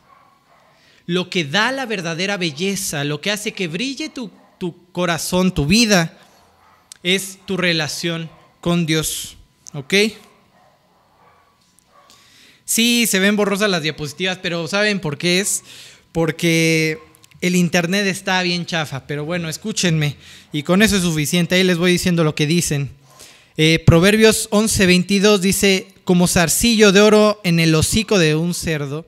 Lo 1.07 1.31
que 1.31 1.45
da 1.45 1.71
la 1.71 1.87
verdadera 1.87 2.37
belleza, 2.37 3.05
lo 3.05 3.21
que 3.21 3.31
hace 3.31 3.53
que 3.53 3.69
brille 3.69 4.09
tu, 4.09 4.31
corazón, 4.93 5.53
tu 5.53 5.67
vida, 5.67 6.19
es 7.03 7.39
tu 7.47 7.57
relación 7.57 8.31
con 8.61 8.87
Dios. 8.87 9.37
¿Ok? 9.75 9.95
Sí, 12.75 13.07
se 13.07 13.21
ven 13.21 13.37
borrosas 13.37 13.71
las 13.71 13.85
diapositivas, 13.85 14.39
pero 14.39 14.67
¿saben 14.67 14.99
por 14.99 15.17
qué 15.17 15.39
es? 15.39 15.63
Porque 16.11 16.99
el 17.41 17.55
internet 17.55 18.05
está 18.05 18.43
bien 18.43 18.67
chafa, 18.67 19.07
pero 19.07 19.25
bueno, 19.25 19.49
escúchenme 19.49 20.17
y 20.53 20.65
con 20.65 20.83
eso 20.83 20.97
es 20.97 21.03
suficiente. 21.03 21.55
Ahí 21.55 21.63
les 21.63 21.79
voy 21.79 21.93
diciendo 21.93 22.25
lo 22.25 22.35
que 22.35 22.49
dicen. 22.49 22.91
Eh, 23.57 23.79
Proverbios 23.87 24.51
11:22 24.51 25.39
dice, 25.39 25.87
como 26.03 26.27
zarcillo 26.27 26.91
de 26.91 27.01
oro 27.01 27.41
en 27.45 27.61
el 27.61 27.73
hocico 27.77 28.19
de 28.19 28.35
un 28.35 28.55
cerdo. 28.55 29.07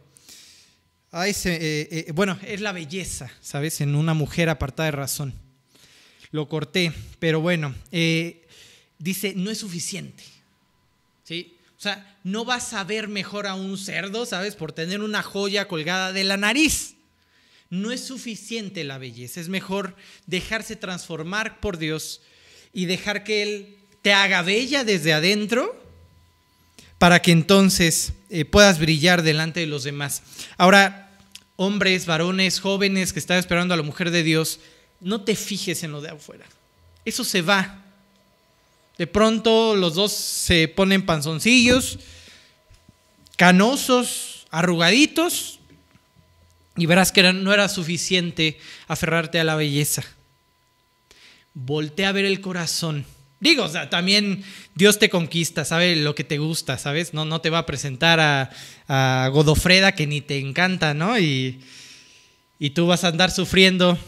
Eh, 1.25 1.35
eh, 1.45 2.13
bueno, 2.15 2.39
es 2.47 2.61
la 2.61 2.71
belleza, 2.71 3.33
¿sabes? 3.41 3.81
En 3.81 3.97
una 3.97 4.15
mujer 4.15 4.49
apartada 4.49 4.93
de 4.93 4.97
razón. 4.97 5.35
Lo 6.31 6.49
corté, 6.49 6.93
pero 7.19 7.41
bueno, 7.41 7.75
dice, 9.01 9.33
no 9.35 9.51
es 9.51 9.59
suficiente. 9.59 10.23
¿Sí? 11.25 11.56
O 11.79 11.81
sea, 11.81 12.19
no 12.25 12.45
vas 12.45 12.73
a 12.73 12.85
ver 12.85 13.09
mejor 13.09 13.47
a 13.47 13.55
un 13.55 13.77
cerdo, 13.77 14.25
¿sabes? 14.25 14.57
Por 14.57 14.73
tener 14.73 15.03
una 15.03 15.23
joya 15.23 15.69
colgada 15.69 16.13
de 16.13 16.25
la 16.25 16.37
nariz. 16.37 16.95
No 17.69 17.91
es 17.91 18.05
suficiente 18.05 18.85
la 18.85 18.99
belleza, 18.99 19.41
es 19.41 19.49
mejor 19.49 19.97
dejarse 20.27 20.77
transformar 20.77 21.61
por 21.61 21.79
Dios 21.79 22.23
y 22.73 22.87
dejar 22.87 23.25
que 23.25 23.43
Él 23.43 23.77
te 24.03 24.13
haga 24.13 24.43
bella 24.43 24.85
desde 24.85 25.13
adentro 25.13 25.83
para 26.99 27.21
que 27.21 27.33
entonces 27.33 28.13
eh, 28.31 28.45
puedas 28.45 28.79
brillar 28.79 29.23
delante 29.23 29.61
de 29.61 29.67
los 29.67 29.85
demás. 29.85 30.23
Ahora, 30.57 31.11
hombres, 31.57 32.07
varones, 32.07 32.61
jóvenes 32.61 33.13
que 33.13 33.19
están 33.19 33.39
esperando 33.39 33.75
a 33.75 33.77
la 33.77 33.83
mujer 33.83 34.11
de 34.11 34.23
Dios, 34.23 34.61
no 35.01 35.23
te 35.23 35.37
fijes 35.37 35.83
en 35.83 35.93
lo 35.93 36.01
de 36.01 36.11
afuera. 36.11 36.47
Eso 37.05 37.25
se 37.25 37.43
va. 37.43 37.86
De 38.99 39.07
pronto 39.07 39.77
los 39.77 39.95
dos 39.95 40.13
se 40.13 40.69
ponen 40.69 41.05
panzoncillos, 41.05 41.99
canosos, 43.37 44.47
arrugaditos, 44.51 45.61
y 46.77 46.87
verás 46.87 47.13
que 47.13 47.33
no 47.33 47.53
era 47.53 47.69
suficiente 47.69 48.59
aferrarte 48.89 49.41
a 49.41 49.45
la 49.45 49.57
belleza. 49.57 50.05
Voltea 51.55 52.11
a 52.11 52.13
ver 52.13 52.27
el 52.27 52.41
corazón 52.41 53.07
Digo, 53.39 53.65
o 53.65 53.69
sea, 53.69 53.91
también 53.91 54.43
Dios 54.75 54.99
te 54.99 55.11
conquista, 55.11 55.65
sabe 55.67 55.95
lo 55.97 56.15
que 56.15 56.25
te 56.25 56.39
gusta, 56.39 56.79
¿sabes? 56.79 57.13
No, 57.13 57.27
no 57.27 57.43
te 57.43 57.51
va 57.51 57.59
a 57.59 57.67
presentar 57.67 58.19
a, 58.21 59.29
Godofreda 59.31 59.93
que 59.93 60.07
ni 60.07 60.21
te 60.21 60.39
encanta, 60.39 60.95
¿no? 60.95 61.19
Y, 61.19 61.61
tú 62.75 62.87
vas 62.87 63.05
a 63.05 63.09
andar 63.09 63.31
sufriendo, 63.31 63.99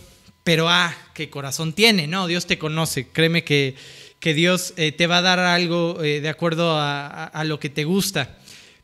pero 0.45 0.69
ah, 0.69 0.97
qué 1.15 1.29
corazón 1.29 1.75
tiene, 1.75 2.07
¿no? 2.07 2.27
Dios 2.27 2.47
te 2.47 2.59
conoce, 2.59 3.09
créeme 3.09 3.45
que, 3.45 3.75
que 4.21 4.35
Dios 4.35 4.75
eh, 4.77 4.93
te 4.93 5.07
va 5.07 5.19
a 5.19 5.23
dar 5.23 5.39
algo 5.39 6.03
eh, 6.03 6.21
de 6.21 6.29
acuerdo 6.29 6.77
a, 6.79 7.43
lo 7.45 7.61
que 7.61 7.71
te 7.71 7.85
gusta. 7.85 8.37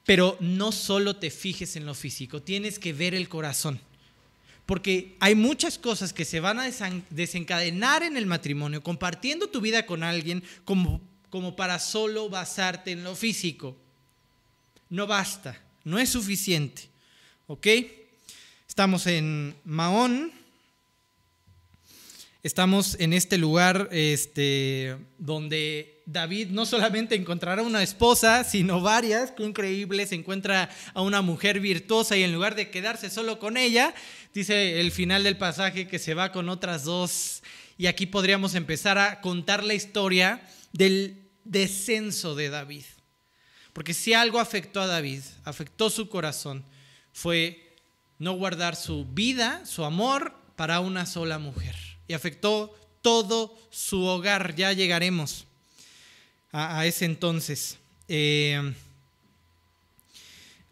Pero 0.05 0.37
no 0.41 0.71
solo 0.71 1.17
te 1.17 1.31
fijes 1.31 1.77
en 1.77 1.87
lo 1.87 1.95
físico, 1.95 2.43
tienes 2.43 2.79
que 2.79 2.93
ver 2.93 3.15
el 3.15 3.29
corazón. 3.29 3.81
Porque 4.67 5.17
hay 5.21 5.35
muchas 5.35 5.79
cosas 5.79 6.13
que 6.13 6.25
se 6.25 6.41
van 6.41 6.59
a 6.59 6.71
desencadenar 7.11 8.03
en 8.03 8.17
el 8.17 8.27
matrimonio, 8.27 8.83
compartiendo 8.83 9.49
tu 9.49 9.61
vida 9.61 9.85
con 9.87 10.03
alguien 10.03 10.43
como, 10.65 11.01
como 11.31 11.57
para 11.57 11.79
solo 11.79 12.29
basarte 12.29 12.93
en 12.93 13.05
lo 13.05 13.15
físico. 13.15 13.77
No 14.89 15.07
basta, 15.07 15.61
no 15.85 15.99
es 15.99 16.11
suficiente. 16.11 16.89
¿Ok? 17.47 17.67
Estamos 18.69 19.07
en 19.07 19.55
Mahón. 19.65 20.44
Estamos 22.45 22.99
en 23.01 23.15
este 23.15 23.39
lugar 23.39 23.89
este, 23.91 24.99
donde 25.17 26.03
David 26.05 26.49
no 26.49 26.67
solamente 26.67 27.15
encontrará 27.15 27.63
una 27.63 27.83
esposa, 27.83 28.45
sino 28.45 28.83
varias, 28.83 29.31
qué 29.31 29.45
increíble, 29.45 30.07
se 30.07 30.17
encuentra 30.17 30.69
a 30.93 31.01
una 31.01 31.23
mujer 31.23 31.59
virtuosa 31.61 32.19
y 32.19 32.23
en 32.23 32.35
lugar 32.35 32.55
de 32.55 32.69
quedarse 32.69 33.09
solo 33.09 33.39
con 33.39 33.57
ella, 33.57 33.95
dice 34.35 34.79
el 34.81 34.93
final 34.93 35.25
del 35.25 35.39
pasaje 35.39 35.89
que 35.89 35.99
se 35.99 36.13
va 36.13 36.33
con 36.33 36.51
otras 36.51 36.85
dos. 36.85 37.43
Y 37.79 37.87
aquí 37.87 38.05
podríamos 38.05 38.55
empezar 38.55 38.99
a 38.99 39.23
contar 39.23 39.65
la 39.65 39.73
historia 39.73 40.43
del 40.75 41.31
descenso 41.45 42.35
de 42.35 42.51
David. 42.51 42.85
Porque 43.73 43.95
si 43.95 44.13
algo 44.13 44.39
afectó 44.39 44.83
a 44.83 44.87
David, 44.87 45.23
afectó 45.45 45.89
su 45.89 46.11
corazón, 46.11 46.63
fue 47.11 47.75
no 48.19 48.35
guardar 48.35 48.77
su 48.77 49.07
vida, 49.07 49.65
su 49.65 49.83
amor 49.83 50.35
para 50.57 50.81
una 50.81 51.07
sola 51.07 51.39
mujer 51.39 51.84
y 52.09 52.15
afectó 52.15 52.75
todo 53.03 53.57
su 53.71 54.03
hogar. 54.03 54.55
Ya 54.55 54.73
llegaremos 54.73 55.47
a, 56.53 56.87
ese 56.87 57.05
entonces. 57.05 57.79
Eh, 58.09 58.75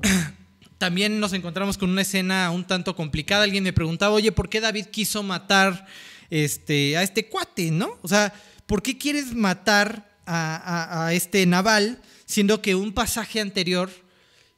también 0.79 1.21
nos 1.21 1.33
encontramos 1.33 1.79
con 1.79 1.91
una 1.91 2.03
escena 2.03 2.51
un 2.51 2.67
tanto 2.67 2.97
complicada. 2.97 3.45
Alguien 3.45 3.65
me 3.65 3.73
preguntaba, 3.73 4.15
oye, 4.15 4.33
¿por 4.33 4.49
qué 4.49 4.61
David 4.61 4.87
quiso 4.87 5.23
matar 5.23 5.87
este, 6.31 6.97
a 6.97 7.03
este 7.03 7.29
cuate, 7.29 7.71
no? 7.71 7.99
O 8.03 8.09
sea, 8.09 8.33
¿por 8.67 8.83
qué 8.83 8.97
quieres 8.99 9.35
matar 9.35 10.11
a, 10.27 11.07
a 11.07 11.15
este 11.15 11.45
Naval, 11.47 12.01
siendo 12.27 12.63
que 12.63 12.75
un 12.75 12.93
pasaje 12.93 13.41
anterior 13.41 13.91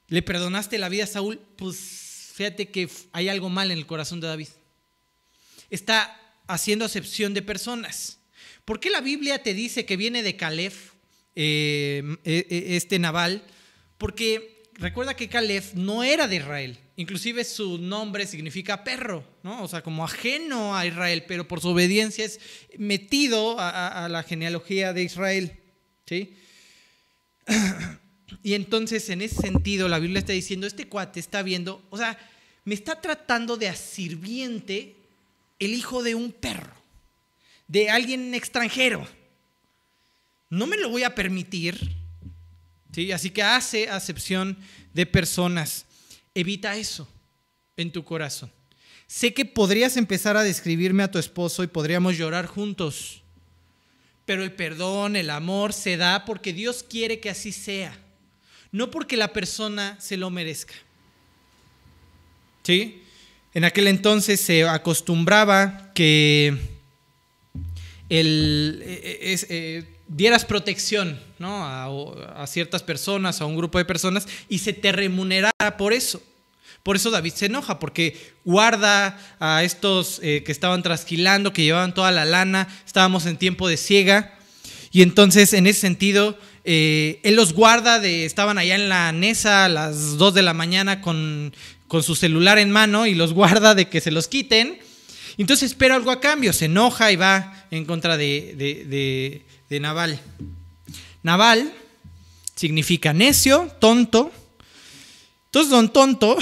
le 0.09 0.23
perdonaste 0.23 0.79
la 0.79 0.89
vida 0.89 1.05
a 1.05 1.09
Saúl? 1.09 1.41
Pues 1.57 2.31
fíjate 2.35 2.69
que 2.69 2.89
hay 3.13 3.29
algo 3.29 3.49
mal 3.49 3.71
en 3.71 3.79
el 3.79 3.87
corazón 3.87 4.21
de 4.21 4.29
David. 4.29 4.49
Está 5.71 6.21
haciendo 6.47 6.85
acepción 6.85 7.35
de 7.35 7.43
personas. 7.43 8.19
¿Por 8.65 8.81
qué 8.81 8.91
la 8.91 9.01
Biblia 9.01 9.43
te 9.43 9.55
dice 9.55 9.85
que 9.85 9.97
viene 9.97 10.23
de 10.23 10.37
Caleb, 10.37 10.73
eh, 11.37 12.03
e, 12.25 12.47
e, 12.49 12.77
este 12.77 12.99
naval? 12.99 13.45
Porque 13.99 14.63
recuerda 14.75 15.15
que 15.15 15.29
Caleb 15.29 15.65
no 15.75 16.03
era 16.03 16.29
de 16.29 16.37
Israel. 16.37 16.79
Inclusive 16.97 17.45
su 17.45 17.79
nombre 17.79 18.27
significa 18.27 18.85
perro, 18.85 19.27
¿no? 19.43 19.63
O 19.63 19.69
sea, 19.69 19.83
como 19.83 20.05
ajeno 20.05 20.77
a 20.77 20.87
Israel, 20.87 21.25
pero 21.27 21.49
por 21.49 21.61
su 21.61 21.69
obediencia 21.69 22.25
es 22.25 22.41
metido 22.79 23.59
a, 23.59 24.05
a 24.05 24.09
la 24.09 24.23
genealogía 24.23 24.93
de 24.93 25.03
Israel. 25.03 25.61
¿Sí? 26.07 26.37
Y 28.43 28.55
entonces, 28.55 29.09
en 29.09 29.23
ese 29.23 29.37
sentido, 29.37 29.89
la 29.89 29.99
Biblia 29.99 30.19
está 30.19 30.33
diciendo, 30.33 30.67
este 30.67 30.89
cuate 30.89 31.21
está 31.21 31.43
viendo, 31.43 31.83
o 31.91 31.97
sea, 31.97 32.19
me 32.65 32.75
está 32.75 33.01
tratando 33.01 33.57
de 33.57 33.69
asirviente 33.69 35.04
el 35.59 35.75
hijo 35.75 36.03
de 36.03 36.15
un 36.15 36.33
perro, 36.33 36.75
de 37.69 37.91
alguien 37.91 38.35
extranjero. 38.35 39.07
No 40.51 40.67
me 40.67 40.77
lo 40.77 40.89
voy 40.89 41.03
a 41.03 41.15
permitir. 41.15 41.97
¿sí? 42.93 43.13
Así 43.13 43.31
que 43.31 43.43
hace 43.43 43.89
acepción 43.89 44.59
de 44.93 45.07
personas. 45.07 45.87
Evita 46.35 46.77
eso 46.77 47.09
en 47.77 47.93
tu 47.93 48.05
corazón. 48.05 48.51
Sé 49.07 49.35
que 49.35 49.45
podrías 49.45 49.97
empezar 49.97 50.37
a 50.37 50.43
describirme 50.43 51.03
a 51.03 51.11
tu 51.11 51.19
esposo 51.19 51.63
y 51.63 51.69
podríamos 51.69 52.17
llorar 52.17 52.47
juntos. 52.47 53.23
Pero 54.25 54.43
el 54.43 54.53
perdón, 54.53 55.17
el 55.17 55.31
amor 55.31 55.73
se 55.73 55.97
da 55.97 56.25
porque 56.25 56.53
Dios 56.53 56.83
quiere 56.83 57.21
que 57.21 57.31
así 57.31 57.53
sea. 57.53 57.97
No 58.73 58.91
porque 58.91 59.17
la 59.17 59.33
persona 59.33 59.97
se 60.01 60.17
lo 60.17 60.31
merezca. 60.31 60.75
¿Sí? 62.65 63.04
En 63.55 63.65
aquel 63.65 63.87
entonces 63.87 64.41
se 64.41 64.65
acostumbraba 64.65 65.93
que 65.95 66.59
e, 68.11 68.21
e, 68.21 69.47
eh, 69.49 69.85
dieras 70.09 70.45
protección 70.45 71.19
a, 71.41 72.45
ciertas 72.47 72.83
personas, 72.83 73.41
a 73.41 73.47
un 73.47 73.57
grupo 73.57 73.79
de 73.79 73.85
personas, 73.85 74.27
y 74.49 74.59
se 74.59 74.73
te 74.73 74.93
remunerara 74.93 75.77
por 75.77 75.93
eso. 75.93 76.23
Por 76.83 76.97
eso 76.97 77.11
David 77.11 77.33
se 77.33 77.47
enoja, 77.47 77.79
porque 77.79 78.35
guarda 78.45 79.19
a 79.41 79.63
estos 79.63 80.21
eh, 80.23 80.43
que 80.45 80.53
estaban 80.53 80.83
trasquilando, 80.83 81.53
que 81.53 81.63
llevaban 81.63 81.95
toda 81.95 82.11
la 82.11 82.25
lana, 82.25 82.69
estábamos 82.85 83.25
en 83.25 83.37
tiempo 83.39 83.69
de 83.69 83.77
ciega, 83.77 84.35
y 84.91 85.03
entonces 85.03 85.53
en 85.55 85.67
ese 85.67 85.81
sentido, 85.81 86.39
eh, 86.65 87.21
él 87.23 87.37
los 87.37 87.53
guarda, 87.53 88.01
de, 88.01 88.27
estaban 88.27 88.59
allá 88.59 88.75
en 88.75 88.89
la 88.89 89.13
Nesa 89.13 89.65
a 89.65 89.69
las 89.69 90.19
2 90.19 90.35
de 90.35 90.43
la 90.43 90.55
mañana 90.55 91.01
con 91.01 91.55
con 91.95 92.03
su 92.03 92.17
celular 92.17 92.59
en 92.59 92.73
mano 92.73 93.07
y 93.07 93.15
los 93.15 93.33
guarda 93.33 93.77
de 93.77 93.89
que 93.89 94.01
se 94.01 94.11
los 94.11 94.27
quiten. 94.27 94.81
Entonces 95.39 95.71
espera 95.71 95.95
algo 95.95 96.11
a 96.11 96.21
cambio, 96.21 96.53
se 96.53 96.65
enoja 96.65 97.13
y 97.13 97.15
va 97.15 97.69
en 97.71 97.85
contra 97.85 98.17
de, 98.17 99.45
de, 99.71 99.79
Naval. 99.79 100.21
Naval 101.23 101.73
significa 102.57 103.13
necio, 103.13 103.71
tonto. 103.79 104.33
Entonces, 105.45 105.71
don 105.71 105.93
tonto, 105.93 106.37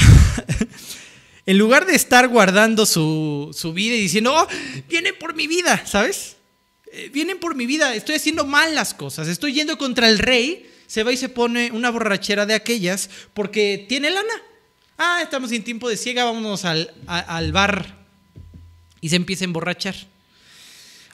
en 1.46 1.58
lugar 1.58 1.84
de 1.84 1.96
estar 1.96 2.28
guardando 2.28 2.86
su, 2.86 3.54
su 3.54 3.74
vida 3.74 3.94
y 3.96 4.00
diciendo, 4.00 4.34
oh, 4.34 4.48
vienen 4.88 5.14
por 5.20 5.34
mi 5.34 5.46
vida, 5.46 5.84
¿sabes? 5.86 6.36
Eh, 6.92 7.10
vienen 7.12 7.38
por 7.38 7.54
mi 7.54 7.66
vida, 7.66 7.94
estoy 7.94 8.14
haciendo 8.14 8.46
mal 8.46 8.74
las 8.74 8.94
cosas, 8.94 9.28
estoy 9.28 9.52
yendo 9.52 9.76
contra 9.76 10.08
el 10.08 10.18
rey, 10.18 10.70
se 10.86 11.02
va 11.02 11.12
y 11.12 11.18
se 11.18 11.28
pone 11.28 11.70
una 11.72 11.90
borrachera 11.90 12.46
de 12.46 12.54
aquellas 12.54 13.10
porque 13.34 13.84
tiene 13.86 14.08
lana. 14.08 14.42
Ah, 14.98 15.20
estamos 15.22 15.50
en 15.52 15.64
tiempo 15.64 15.88
de 15.88 15.96
ciega, 15.96 16.24
vámonos 16.24 16.64
al, 16.64 16.92
al 17.06 17.52
bar. 17.52 17.96
Y 19.00 19.08
se 19.08 19.16
empieza 19.16 19.44
a 19.44 19.46
emborrachar. 19.46 19.96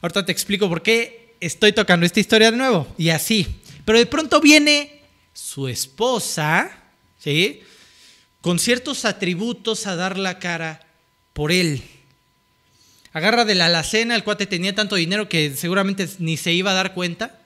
Ahorita 0.00 0.26
te 0.26 0.32
explico 0.32 0.68
por 0.68 0.82
qué 0.82 1.36
estoy 1.40 1.72
tocando 1.72 2.04
esta 2.04 2.20
historia 2.20 2.50
de 2.50 2.56
nuevo. 2.56 2.86
Y 2.98 3.10
así. 3.10 3.46
Pero 3.84 3.98
de 3.98 4.06
pronto 4.06 4.40
viene 4.40 5.02
su 5.32 5.68
esposa, 5.68 6.70
¿sí? 7.18 7.62
Con 8.40 8.58
ciertos 8.58 9.04
atributos 9.04 9.86
a 9.86 9.96
dar 9.96 10.18
la 10.18 10.38
cara 10.38 10.86
por 11.32 11.52
él. 11.52 11.82
Agarra 13.12 13.44
de 13.44 13.54
la 13.54 13.66
alacena, 13.66 14.14
el 14.14 14.24
cuate 14.24 14.46
tenía 14.46 14.74
tanto 14.74 14.96
dinero 14.96 15.28
que 15.28 15.54
seguramente 15.56 16.08
ni 16.18 16.36
se 16.36 16.52
iba 16.52 16.72
a 16.72 16.74
dar 16.74 16.94
cuenta. 16.94 17.40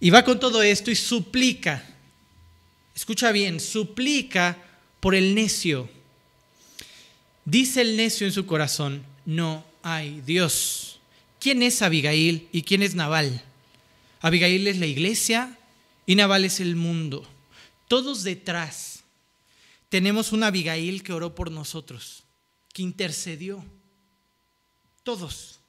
Y 0.00 0.10
va 0.10 0.24
con 0.24 0.38
todo 0.38 0.62
esto 0.62 0.90
y 0.90 0.96
suplica. 0.96 1.82
Escucha 2.94 3.32
bien, 3.32 3.58
suplica 3.60 4.58
por 5.04 5.14
el 5.14 5.34
necio. 5.34 5.86
Dice 7.44 7.82
el 7.82 7.94
necio 7.94 8.26
en 8.26 8.32
su 8.32 8.46
corazón, 8.46 9.04
no 9.26 9.62
hay 9.82 10.22
Dios. 10.22 10.98
¿Quién 11.38 11.62
es 11.62 11.82
Abigail 11.82 12.48
y 12.52 12.62
quién 12.62 12.82
es 12.82 12.94
Naval? 12.94 13.44
Abigail 14.22 14.66
es 14.66 14.78
la 14.78 14.86
iglesia 14.86 15.58
y 16.06 16.14
Naval 16.14 16.46
es 16.46 16.58
el 16.58 16.74
mundo. 16.74 17.28
Todos 17.86 18.22
detrás 18.22 19.04
tenemos 19.90 20.32
una 20.32 20.46
Abigail 20.46 21.02
que 21.02 21.12
oró 21.12 21.34
por 21.34 21.50
nosotros, 21.50 22.22
que 22.72 22.80
intercedió. 22.80 23.62
Todos. 25.02 25.60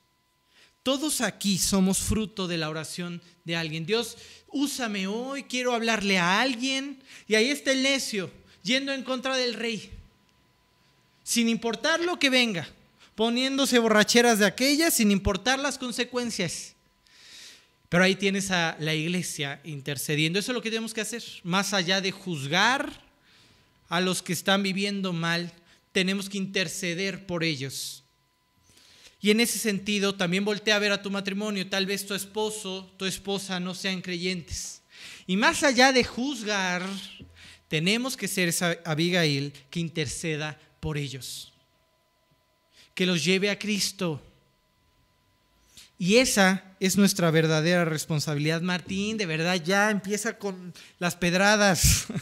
Todos 0.81 1.19
aquí 1.19 1.57
somos 1.57 1.97
fruto 1.97 2.47
de 2.47 2.57
la 2.57 2.69
oración 2.69 3.21
de 3.43 3.57
alguien. 3.57 3.85
Dios, 3.85 4.17
úsame 4.47 5.07
hoy, 5.07 5.43
quiero 5.43 5.73
hablarle 5.73 6.19
a 6.19 6.39
alguien. 6.39 7.03
Y 7.27 7.35
ahí 7.35 7.49
está 7.49 7.73
el 7.73 7.83
necio 7.83 8.31
yendo 8.65 8.91
en 8.91 9.03
contra 9.03 9.37
del 9.37 9.53
rey, 9.53 9.91
sin 11.23 11.47
importar 11.47 12.01
lo 12.01 12.17
que 12.17 12.31
venga, 12.31 12.67
poniéndose 13.13 13.77
borracheras 13.79 14.39
de 14.39 14.45
aquellas, 14.45 14.95
sin 14.95 15.11
importar 15.11 15.59
las 15.59 15.77
consecuencias. 15.77 16.73
Pero 17.89 18.03
ahí 18.03 18.15
tienes 18.15 18.49
a 18.49 18.75
la 18.79 18.95
iglesia 18.95 19.61
intercediendo. 19.63 20.39
Eso 20.39 20.51
es 20.51 20.55
lo 20.55 20.61
que 20.63 20.71
tenemos 20.71 20.93
que 20.93 21.01
hacer. 21.01 21.23
Más 21.43 21.73
allá 21.73 22.01
de 22.01 22.11
juzgar 22.11 22.91
a 23.87 24.01
los 24.01 24.23
que 24.23 24.33
están 24.33 24.63
viviendo 24.63 25.13
mal, 25.13 25.53
tenemos 25.91 26.27
que 26.27 26.39
interceder 26.39 27.27
por 27.27 27.43
ellos. 27.43 28.03
Y 29.21 29.29
en 29.29 29.39
ese 29.39 29.59
sentido, 29.59 30.15
también 30.15 30.43
voltea 30.43 30.75
a 30.75 30.79
ver 30.79 30.91
a 30.91 31.01
tu 31.01 31.11
matrimonio. 31.11 31.69
Tal 31.69 31.85
vez 31.85 32.05
tu 32.05 32.15
esposo, 32.15 32.91
tu 32.97 33.05
esposa 33.05 33.59
no 33.59 33.75
sean 33.75 34.01
creyentes. 34.01 34.81
Y 35.27 35.37
más 35.37 35.63
allá 35.63 35.93
de 35.93 36.03
juzgar, 36.03 36.83
tenemos 37.67 38.15
que 38.15 38.27
ser 38.27 38.49
esa 38.49 38.77
Abigail 38.85 39.53
que 39.69 39.79
interceda 39.79 40.59
por 40.79 40.97
ellos, 40.97 41.53
que 42.93 43.05
los 43.05 43.23
lleve 43.23 43.49
a 43.49 43.57
Cristo. 43.59 44.21
Y 45.97 46.17
esa 46.17 46.63
es 46.79 46.97
nuestra 46.97 47.31
verdadera 47.31 47.85
responsabilidad. 47.85 48.61
Martín, 48.61 49.17
de 49.17 49.25
verdad, 49.25 49.55
ya 49.63 49.89
empieza 49.89 50.37
con 50.37 50.73
las 50.99 51.15
pedradas. 51.15 52.07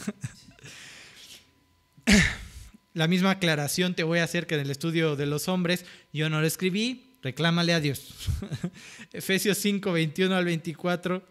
La 2.94 3.08
misma 3.08 3.32
aclaración 3.32 3.94
te 3.94 4.04
voy 4.04 4.20
a 4.20 4.24
hacer 4.24 4.46
que 4.46 4.54
en 4.54 4.60
el 4.60 4.70
estudio 4.70 5.16
de 5.16 5.26
los 5.26 5.48
hombres, 5.48 5.84
yo 6.12 6.30
no 6.30 6.40
lo 6.40 6.46
escribí, 6.46 7.16
reclámale 7.22 7.74
a 7.74 7.80
Dios. 7.80 8.14
Efesios 9.12 9.58
5, 9.58 9.90
21 9.90 10.32
al 10.32 10.44
24 10.44 11.26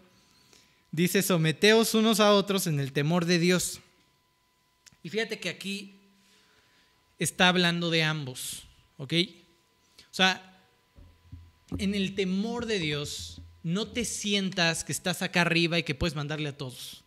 dice, 0.92 1.22
someteos 1.22 1.94
unos 1.96 2.20
a 2.20 2.34
otros 2.34 2.68
en 2.68 2.82
el 2.82 2.92
temor 2.92 3.26
de 3.26 3.40
Dios. 3.40 3.80
Y 5.04 5.10
fíjate 5.10 5.40
que 5.40 5.50
aquí 5.50 6.00
está 7.20 7.50
hablando 7.50 7.90
de 7.90 8.04
ambos, 8.04 8.64
¿ok? 8.98 9.14
O 10.12 10.16
sea, 10.16 10.60
en 11.78 11.94
el 11.94 12.16
temor 12.16 12.66
de 12.66 12.80
Dios, 12.80 13.42
no 13.64 13.88
te 13.88 14.06
sientas 14.06 14.84
que 14.84 14.92
estás 14.92 15.22
acá 15.22 15.42
arriba 15.42 15.78
y 15.78 15.84
que 15.84 15.96
puedes 15.96 16.16
mandarle 16.16 16.50
a 16.50 16.58
todos. 16.58 17.04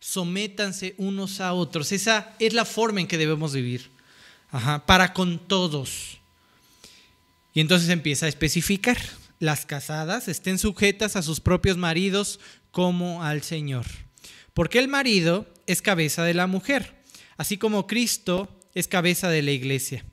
Sométanse 0.00 0.94
unos 0.98 1.40
a 1.40 1.54
otros. 1.54 1.92
Esa 1.92 2.34
es 2.38 2.52
la 2.52 2.64
forma 2.64 3.00
en 3.00 3.06
que 3.06 3.18
debemos 3.18 3.54
vivir. 3.54 3.90
Para 4.86 5.14
con 5.14 5.38
todos. 5.48 6.18
Y 7.54 7.60
entonces 7.60 7.88
empieza 7.88 8.26
a 8.26 8.28
especificar. 8.28 8.98
Las 9.40 9.66
casadas 9.66 10.28
estén 10.28 10.58
sujetas 10.58 11.16
a 11.16 11.22
sus 11.22 11.40
propios 11.40 11.76
maridos 11.76 12.38
como 12.70 13.22
al 13.22 13.42
Señor. 13.42 13.86
Porque 14.52 14.78
el 14.78 14.88
marido 14.88 15.46
es 15.66 15.82
cabeza 15.82 16.22
de 16.24 16.34
la 16.34 16.46
mujer, 16.46 16.93
así 17.36 17.56
como 17.58 17.86
Cristo 17.86 18.48
es 18.74 18.88
cabeza 18.88 19.28
de 19.28 19.42
la 19.42 19.52
iglesia, 19.52 20.04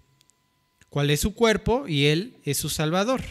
cuál 0.89 1.09
es 1.09 1.21
su 1.21 1.33
cuerpo 1.33 1.87
y 1.87 2.05
Él 2.05 2.37
es 2.43 2.57
su 2.57 2.69
Salvador. 2.69 3.21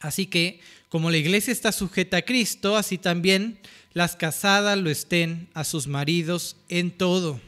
Así 0.00 0.26
que, 0.26 0.60
como 0.88 1.10
la 1.10 1.16
iglesia 1.16 1.52
está 1.52 1.72
sujeta 1.72 2.18
a 2.18 2.22
Cristo, 2.22 2.76
así 2.76 2.98
también 2.98 3.60
las 3.92 4.16
casadas 4.16 4.78
lo 4.78 4.90
estén 4.90 5.48
a 5.54 5.64
sus 5.64 5.86
maridos 5.86 6.56
en 6.68 6.90
todo, 6.90 7.40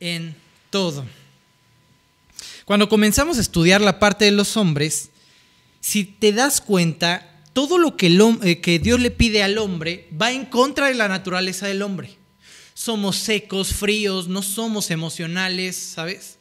en 0.00 0.34
todo. 0.70 1.04
Cuando 2.64 2.88
comenzamos 2.88 3.38
a 3.38 3.40
estudiar 3.40 3.80
la 3.80 3.98
parte 3.98 4.24
de 4.24 4.32
los 4.32 4.56
hombres, 4.56 5.10
si 5.80 6.04
te 6.04 6.32
das 6.32 6.60
cuenta, 6.60 7.42
todo 7.52 7.78
lo 7.78 7.96
que, 7.96 8.08
eh, 8.42 8.60
que, 8.60 8.78
Dios 8.78 9.00
le 9.00 9.10
pide 9.10 9.42
al 9.42 9.56
hombre 9.58 10.08
va 10.20 10.32
en 10.32 10.44
contra 10.44 10.88
de 10.88 10.94
la 10.94 11.08
naturaleza 11.08 11.66
del 11.68 11.80
hombre. 11.80 12.18
Somos 12.76 13.16
secos, 13.16 13.72
fríos, 13.72 14.28
no 14.28 14.42
somos 14.42 14.90
emocionales, 14.90 15.76
¿sabes? 15.76 16.36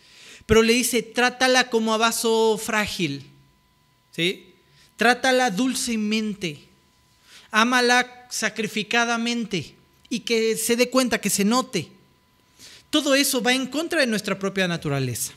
Pero 0.45 0.63
le 0.63 0.73
dice, 0.73 1.01
trátala 1.01 1.69
como 1.69 1.93
a 1.93 1.97
vaso 1.97 2.59
frágil, 2.61 3.25
¿sí? 4.11 4.53
Trátala 4.97 5.49
dulcemente, 5.49 6.59
ámala 7.51 8.27
sacrificadamente 8.29 9.75
y 10.09 10.19
que 10.19 10.57
se 10.57 10.75
dé 10.75 10.89
cuenta, 10.89 11.21
que 11.21 11.29
se 11.29 11.45
note. 11.45 11.87
Todo 12.89 13.15
eso 13.15 13.41
va 13.41 13.53
en 13.53 13.67
contra 13.67 14.01
de 14.01 14.07
nuestra 14.07 14.37
propia 14.37 14.67
naturaleza. 14.67 15.31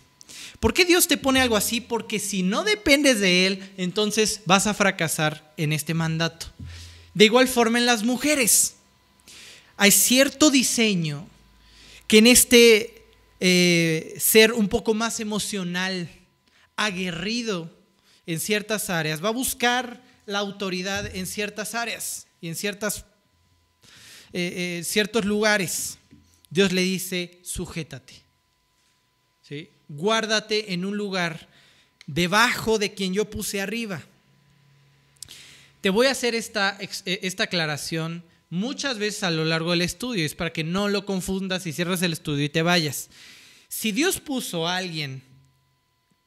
¿Por 0.58 0.74
qué 0.74 0.84
Dios 0.84 1.06
te 1.06 1.16
pone 1.16 1.40
algo 1.40 1.56
así? 1.56 1.80
Porque 1.80 2.18
si 2.18 2.42
no 2.42 2.64
dependes 2.64 3.20
de 3.20 3.46
Él, 3.46 3.72
entonces 3.76 4.40
vas 4.46 4.66
a 4.66 4.74
fracasar 4.74 5.54
en 5.56 5.72
este 5.72 5.94
mandato. 5.94 6.46
De 7.14 7.24
igual 7.24 7.46
forma 7.46 7.78
en 7.78 7.86
las 7.86 8.02
mujeres. 8.02 8.74
Hay 9.78 9.90
cierto 9.92 10.50
diseño 10.50 11.26
que 12.06 12.18
en 12.18 12.26
este 12.26 13.06
eh, 13.40 14.14
ser 14.18 14.52
un 14.52 14.68
poco 14.68 14.92
más 14.92 15.20
emocional, 15.20 16.10
aguerrido 16.76 17.70
en 18.26 18.40
ciertas 18.40 18.90
áreas, 18.90 19.24
va 19.24 19.28
a 19.28 19.32
buscar 19.32 20.02
la 20.26 20.40
autoridad 20.40 21.14
en 21.16 21.26
ciertas 21.26 21.74
áreas 21.74 22.26
y 22.40 22.48
en 22.48 22.56
ciertas, 22.56 23.06
eh, 24.32 24.80
eh, 24.80 24.84
ciertos 24.84 25.24
lugares. 25.24 25.96
Dios 26.50 26.72
le 26.72 26.82
dice, 26.82 27.38
sujétate. 27.42 28.14
¿Sí? 29.42 29.70
guárdate 29.88 30.74
en 30.74 30.84
un 30.84 30.96
lugar 30.96 31.48
debajo 32.06 32.78
de 32.78 32.92
quien 32.92 33.14
yo 33.14 33.30
puse 33.30 33.60
arriba. 33.60 34.02
Te 35.80 35.90
voy 35.90 36.08
a 36.08 36.10
hacer 36.10 36.34
esta, 36.34 36.76
esta 37.06 37.44
aclaración 37.44 38.22
muchas 38.50 38.98
veces 38.98 39.22
a 39.22 39.30
lo 39.30 39.44
largo 39.44 39.72
del 39.72 39.82
estudio, 39.82 40.24
es 40.24 40.34
para 40.34 40.52
que 40.52 40.64
no 40.64 40.88
lo 40.88 41.04
confundas 41.04 41.66
y 41.66 41.72
cierres 41.72 42.02
el 42.02 42.12
estudio 42.12 42.44
y 42.44 42.48
te 42.48 42.62
vayas. 42.62 43.10
Si 43.68 43.92
Dios 43.92 44.20
puso 44.20 44.66
a 44.66 44.76
alguien 44.76 45.22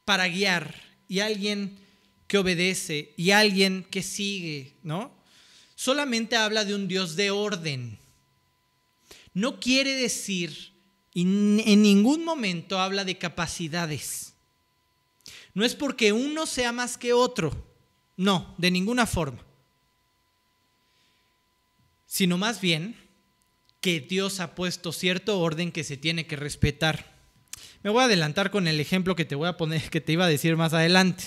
para 0.06 0.28
guiar 0.28 0.76
y 1.08 1.20
alguien 1.20 1.80
que 2.28 2.38
obedece 2.38 3.14
y 3.18 3.32
alguien 3.32 3.86
que 3.90 4.04
sigue, 4.04 4.78
¿no? 4.84 5.12
Solamente 5.76 6.36
habla 6.36 6.64
de 6.64 6.76
un 6.76 6.88
Dios 6.88 7.16
de 7.16 7.32
orden. 7.32 7.98
No 9.34 9.60
quiere 9.60 9.96
decir 9.96 10.74
y 11.14 11.24
en 11.24 11.82
ningún 11.82 12.24
momento 12.24 12.80
habla 12.80 13.04
de 13.04 13.18
capacidades. 13.18 14.34
No 15.54 15.66
es 15.66 15.76
porque 15.76 16.14
uno 16.14 16.46
sea 16.46 16.72
más 16.72 16.98
que 16.98 17.12
otro, 17.12 17.68
no, 18.16 18.56
de 18.58 18.72
ninguna 18.72 19.06
forma. 19.06 19.44
Sino 22.12 22.38
más 22.38 22.60
bien 22.60 22.98
que 23.80 24.02
Dios 24.02 24.42
ha 24.42 24.54
puesto 24.54 24.92
cierto 24.92 25.40
orden 25.40 25.72
que 25.72 25.86
se 25.86 25.96
tiene 25.96 26.28
que 26.28 26.36
respetar. 26.36 27.06
Me 27.84 27.90
voy 27.90 28.02
a 28.02 28.08
adelantar 28.08 28.52
con 28.52 28.68
el 28.68 28.82
ejemplo 28.82 29.16
que 29.16 29.24
te 29.24 29.36
voy 29.36 29.48
a 29.48 29.56
poner, 29.56 29.90
que 29.90 30.02
te 30.02 30.12
iba 30.12 30.26
a 30.26 30.28
decir 30.28 30.58
más 30.58 30.74
adelante. 30.74 31.24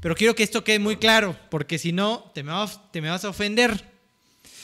Pero 0.00 0.16
quiero 0.16 0.34
que 0.34 0.42
esto 0.42 0.64
quede 0.64 0.80
muy 0.80 0.96
claro, 0.96 1.38
porque 1.48 1.78
si 1.78 1.92
no, 1.92 2.32
te 2.34 2.42
me, 2.42 2.50
vas, 2.50 2.90
te 2.90 3.00
me 3.00 3.08
vas 3.08 3.24
a 3.24 3.28
ofender. 3.28 3.88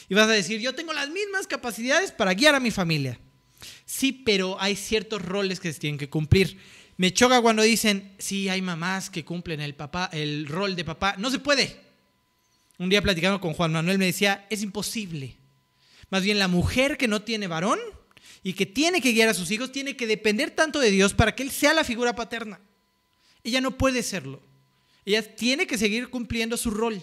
Y 0.09 0.15
vas 0.15 0.29
a 0.29 0.33
decir, 0.33 0.61
yo 0.61 0.75
tengo 0.75 0.93
las 0.95 1.11
mismas 1.11 1.47
capacidades 1.47 2.11
para 2.11 2.35
guiar 2.35 2.57
a 2.57 2.61
mi 2.61 2.73
familia. 2.73 3.21
Sí, 3.87 4.11
pero 4.11 4.61
hay 4.61 4.75
ciertos 4.75 5.23
roles 5.23 5.61
que 5.61 5.73
se 5.73 5.79
tienen 5.79 5.97
que 5.97 6.11
cumplir. 6.11 6.59
Me 6.97 7.13
choca 7.13 7.41
cuando 7.41 7.63
dicen, 7.63 8.17
sí, 8.19 8.49
hay 8.49 8.63
mamás 8.63 9.11
que 9.11 9.25
cumplen 9.25 9.61
el, 9.61 9.77
papá, 9.77 10.11
el 10.13 10.49
rol 10.49 10.75
de 10.75 10.85
papá. 10.85 11.15
No 11.19 11.31
se 11.31 11.39
puede. 11.39 11.77
Un 12.79 12.89
día 12.89 13.01
platicando 13.01 13.41
con 13.41 13.55
Juan 13.55 13.71
Manuel 13.71 13.99
me 13.99 14.07
decía, 14.07 14.45
es 14.51 14.61
imposible. 14.65 15.37
Más 16.13 16.23
bien 16.23 16.39
la 16.39 16.47
mujer 16.47 16.97
que 16.97 17.09
no 17.09 17.23
tiene 17.23 17.49
varón 17.49 17.81
y 18.45 18.53
que 18.53 18.67
tiene 18.67 19.01
que 19.01 19.13
guiar 19.13 19.29
a 19.29 19.35
sus 19.35 19.51
hijos 19.51 19.73
tiene 19.73 19.97
que 19.97 20.07
depender 20.07 20.53
tanto 20.53 20.79
de 20.79 20.93
Dios 20.93 21.13
para 21.13 21.35
que 21.35 21.43
Él 21.43 21.51
sea 21.51 21.75
la 21.75 21.83
figura 21.83 22.15
paterna. 22.15 22.61
Ella 23.43 23.61
no 23.61 23.77
puede 23.77 24.05
serlo. 24.05 24.41
Ella 25.05 25.35
tiene 25.35 25.67
que 25.67 25.77
seguir 25.77 26.09
cumpliendo 26.09 26.57
su 26.57 26.71
rol. 26.71 27.03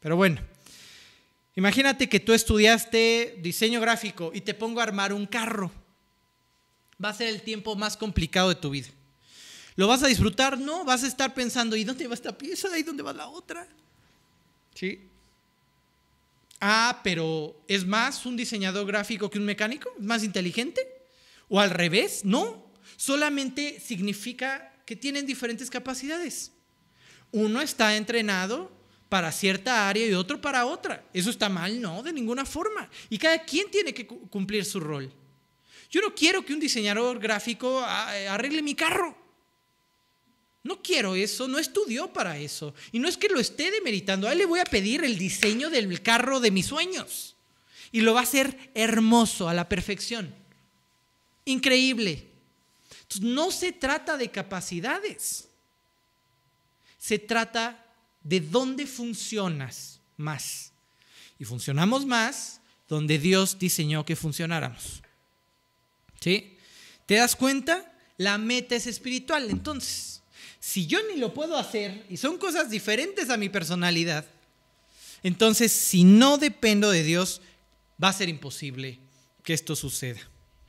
Pero 0.00 0.16
bueno, 0.16 0.40
Imagínate 1.58 2.08
que 2.08 2.20
tú 2.20 2.34
estudiaste 2.34 3.34
diseño 3.42 3.80
gráfico 3.80 4.30
y 4.32 4.42
te 4.42 4.54
pongo 4.54 4.78
a 4.78 4.84
armar 4.84 5.12
un 5.12 5.26
carro. 5.26 5.72
Va 7.04 7.08
a 7.08 7.14
ser 7.14 7.26
el 7.26 7.42
tiempo 7.42 7.74
más 7.74 7.96
complicado 7.96 8.50
de 8.50 8.54
tu 8.54 8.70
vida. 8.70 8.86
¿Lo 9.74 9.88
vas 9.88 10.04
a 10.04 10.06
disfrutar? 10.06 10.56
No, 10.56 10.84
vas 10.84 11.02
a 11.02 11.08
estar 11.08 11.34
pensando, 11.34 11.74
¿y 11.74 11.82
dónde 11.82 12.06
va 12.06 12.14
esta 12.14 12.38
pieza? 12.38 12.78
¿Y 12.78 12.84
dónde 12.84 13.02
va 13.02 13.12
la 13.12 13.26
otra? 13.26 13.66
¿Sí? 14.72 15.07
Ah, 16.60 17.00
pero 17.04 17.64
¿es 17.68 17.86
más 17.86 18.26
un 18.26 18.36
diseñador 18.36 18.86
gráfico 18.86 19.30
que 19.30 19.38
un 19.38 19.44
mecánico? 19.44 19.90
¿Es 19.98 20.04
más 20.04 20.24
inteligente? 20.24 20.80
¿O 21.48 21.60
al 21.60 21.70
revés? 21.70 22.24
No, 22.24 22.72
solamente 22.96 23.80
significa 23.80 24.72
que 24.84 24.96
tienen 24.96 25.26
diferentes 25.26 25.70
capacidades. 25.70 26.52
Uno 27.30 27.60
está 27.60 27.96
entrenado 27.96 28.72
para 29.08 29.32
cierta 29.32 29.88
área 29.88 30.06
y 30.06 30.14
otro 30.14 30.40
para 30.40 30.66
otra. 30.66 31.04
¿Eso 31.12 31.30
está 31.30 31.48
mal? 31.48 31.80
No, 31.80 32.02
de 32.02 32.12
ninguna 32.12 32.44
forma. 32.44 32.90
Y 33.08 33.18
cada 33.18 33.44
quien 33.44 33.70
tiene 33.70 33.94
que 33.94 34.06
cumplir 34.06 34.64
su 34.64 34.80
rol. 34.80 35.12
Yo 35.90 36.00
no 36.00 36.14
quiero 36.14 36.44
que 36.44 36.52
un 36.52 36.60
diseñador 36.60 37.18
gráfico 37.18 37.82
ah, 37.84 38.10
arregle 38.30 38.62
mi 38.62 38.74
carro. 38.74 39.16
No 40.68 40.82
quiero 40.82 41.14
eso, 41.14 41.48
no 41.48 41.58
estudió 41.58 42.12
para 42.12 42.36
eso. 42.36 42.74
Y 42.92 42.98
no 42.98 43.08
es 43.08 43.16
que 43.16 43.30
lo 43.30 43.40
esté 43.40 43.70
demeritando, 43.70 44.28
a 44.28 44.32
él 44.32 44.38
le 44.38 44.44
voy 44.44 44.60
a 44.60 44.66
pedir 44.66 45.02
el 45.02 45.16
diseño 45.16 45.70
del 45.70 46.02
carro 46.02 46.40
de 46.40 46.50
mis 46.50 46.66
sueños. 46.66 47.36
Y 47.90 48.02
lo 48.02 48.12
va 48.12 48.20
a 48.20 48.24
hacer 48.24 48.70
hermoso, 48.74 49.48
a 49.48 49.54
la 49.54 49.66
perfección. 49.66 50.34
Increíble. 51.46 52.26
Entonces, 53.00 53.22
no 53.22 53.50
se 53.50 53.72
trata 53.72 54.18
de 54.18 54.30
capacidades. 54.30 55.48
Se 56.98 57.18
trata 57.18 57.82
de 58.22 58.40
dónde 58.40 58.86
funcionas 58.86 60.00
más. 60.18 60.72
Y 61.38 61.46
funcionamos 61.46 62.04
más 62.04 62.60
donde 62.90 63.18
Dios 63.18 63.58
diseñó 63.58 64.04
que 64.04 64.16
funcionáramos. 64.16 65.02
¿Sí? 66.20 66.58
¿Te 67.06 67.14
das 67.14 67.36
cuenta? 67.36 67.90
La 68.18 68.36
meta 68.36 68.74
es 68.74 68.86
espiritual. 68.86 69.48
Entonces, 69.48 70.17
si 70.68 70.86
yo 70.86 70.98
ni 71.10 71.18
lo 71.18 71.32
puedo 71.32 71.56
hacer 71.56 72.04
y 72.10 72.18
son 72.18 72.36
cosas 72.36 72.68
diferentes 72.68 73.30
a 73.30 73.38
mi 73.38 73.48
personalidad, 73.48 74.26
entonces 75.22 75.72
si 75.72 76.04
no 76.04 76.36
dependo 76.36 76.90
de 76.90 77.02
Dios, 77.04 77.40
va 78.02 78.10
a 78.10 78.12
ser 78.12 78.28
imposible 78.28 78.98
que 79.42 79.54
esto 79.54 79.74
suceda. 79.74 80.20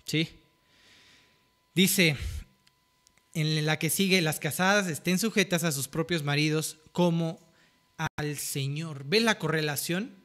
¿Sí? 0.06 0.30
Dice 1.76 2.16
en 3.34 3.66
la 3.66 3.78
que 3.78 3.90
sigue, 3.90 4.22
las 4.22 4.40
casadas 4.40 4.88
estén 4.88 5.20
sujetas 5.20 5.66
a 5.66 5.74
sus 5.74 5.90
propios 5.90 6.24
maridos 6.24 6.78
como 6.94 7.38
al 8.16 8.38
Señor. 8.38 9.04
¿Ves 9.04 9.24
la 9.24 9.38
correlación? 9.38 10.16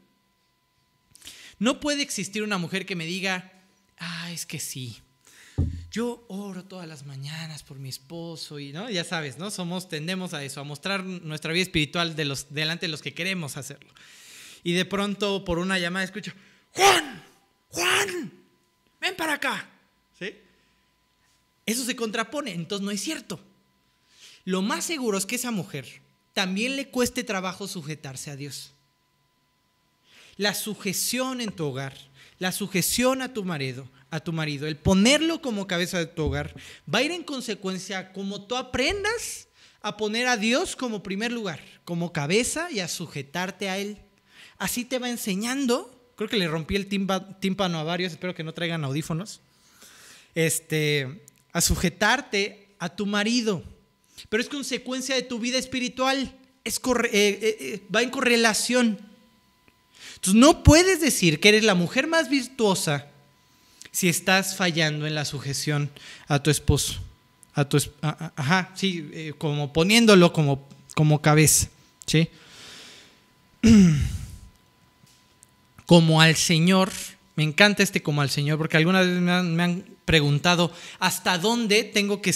No 1.59 1.81
puede 1.81 2.03
existir 2.03 2.45
una 2.45 2.59
mujer 2.59 2.87
que 2.87 2.95
me 2.95 3.07
diga, 3.07 3.51
ah, 3.99 4.31
es 4.31 4.47
que 4.47 4.61
sí. 4.61 4.99
Yo 5.91 6.25
oro 6.29 6.65
todas 6.65 6.89
las 6.89 7.07
mañanas 7.07 7.63
por 7.63 7.79
mi 7.79 7.89
esposo 7.89 8.59
y 8.59 8.73
no, 8.73 8.91
ya 8.91 9.05
sabes, 9.05 9.39
¿no? 9.39 9.51
Somos 9.51 9.89
tendemos 9.89 10.35
a 10.35 10.43
eso, 10.43 10.61
a 10.61 10.65
mostrar 10.65 11.05
nuestra 11.05 11.53
vida 11.53 11.63
espiritual 11.63 12.17
de 12.17 12.25
los 12.25 12.53
delante 12.53 12.87
de 12.87 12.91
los 12.91 13.01
que 13.01 13.15
queremos 13.15 13.57
hacerlo. 13.57 13.93
Y 14.65 14.73
de 14.73 14.85
pronto 14.85 15.45
por 15.45 15.59
una 15.59 15.79
llamada 15.79 16.05
escucho, 16.05 16.33
"Juan, 16.73 17.23
Juan, 17.69 18.33
ven 19.01 19.15
para 19.17 19.35
acá." 19.35 19.71
¿Sí? 20.19 20.35
Eso 21.67 21.85
se 21.85 21.95
contrapone, 21.95 22.53
entonces 22.53 22.85
no 22.85 22.91
es 22.91 23.01
cierto. 23.01 23.41
Lo 24.45 24.63
más 24.63 24.85
seguro 24.85 25.17
es 25.17 25.27
que 25.27 25.37
esa 25.37 25.51
mujer 25.51 26.03
también 26.33 26.77
le 26.77 26.89
cueste 26.89 27.25
trabajo 27.25 27.69
sujetarse 27.69 28.31
a 28.31 28.37
Dios. 28.37 28.73
La 30.37 30.55
sujeción 30.55 31.41
en 31.41 31.53
tu 31.53 31.67
hogar, 31.67 31.97
la 32.39 32.51
sujeción 32.51 33.23
a 33.23 33.33
tu 33.33 33.45
marido, 33.45 33.89
a 34.15 34.21
tu 34.21 34.33
marido, 34.33 34.69
el 34.69 34.77
ponerlo 34.77 35.43
como 35.43 35.67
cabeza 35.67 35.99
de 35.99 36.07
tu 36.07 36.23
hogar, 36.23 36.55
va 36.93 37.01
a 37.01 37.03
ir 37.03 37.11
en 37.11 37.25
consecuencia 37.25 38.13
como 38.13 38.47
tú 38.47 38.55
aprendas 38.55 39.49
a 39.81 39.97
poner 39.97 40.29
a 40.29 40.37
Dios 40.37 40.77
como 40.77 41.03
primer 41.03 41.33
lugar, 41.33 41.59
como 41.85 42.13
cabeza 42.13 42.71
y 42.71 42.79
a 42.79 42.87
sujetarte 42.87 43.69
a 43.69 43.79
Él. 43.79 43.99
Así 44.57 44.85
te 44.85 45.01
va 45.01 45.11
enseñando. 45.11 46.13
Creo 46.15 46.31
que 46.31 46.37
le 46.37 46.47
rompí 46.47 46.77
el 46.77 46.87
tímpano 46.87 47.79
a 47.81 47.83
varios, 47.83 48.13
espero 48.13 48.37
que 48.37 48.45
no 48.45 48.55
traigan 48.55 48.85
audífonos. 48.85 49.41
Este, 50.37 51.25
a 51.53 51.61
sujetarte 51.61 52.69
a 52.79 52.95
tu 52.95 53.07
marido. 53.07 53.65
Pero 54.29 54.41
es 54.41 54.49
consecuencia 54.49 55.17
de 55.17 55.23
tu 55.23 55.41
vida 55.41 55.59
espiritual. 55.59 56.39
Es 56.63 56.77
eh, 56.77 57.11
eh, 57.13 57.57
eh, 57.61 57.83
va 57.93 58.03
en 58.03 58.11
correlación. 58.11 59.01
Entonces 60.15 60.35
no 60.35 60.63
puedes 60.63 61.01
decir 61.01 61.41
que 61.41 61.49
eres 61.49 61.65
la 61.65 61.75
mujer 61.75 62.07
más 62.07 62.31
virtuosa 62.31 63.11
si 63.95 64.09
estás 64.09 64.57
fallando 64.57 65.07
en 65.07 65.15
la 65.15 65.25
sujeción 65.25 65.89
a 66.27 66.43
tu 66.43 66.51
esposo. 66.51 66.99
A 67.55 67.65
tu, 67.65 67.79
ajá, 68.03 68.73
sí, 68.75 69.09
eh, 69.13 69.35
como 69.39 69.73
poniéndolo 69.73 70.33
como, 70.33 70.67
como 70.97 71.23
cabeza, 71.23 71.69
¿sí? 72.05 72.29
Como 75.87 76.23
al 76.23 76.35
Señor, 76.35 76.91
me 77.37 77.43
encanta 77.43 77.83
este 77.83 78.03
como 78.03 78.23
al 78.23 78.31
Señor, 78.31 78.57
porque 78.57 78.79
algunas 78.79 79.07
veces 79.07 79.21
me 79.21 79.33
han, 79.33 79.55
me 79.55 79.63
han 79.63 79.85
preguntado 80.07 80.73
hasta 80.99 81.37
dónde 81.37 81.85
tengo 81.85 82.23
que 82.23 82.35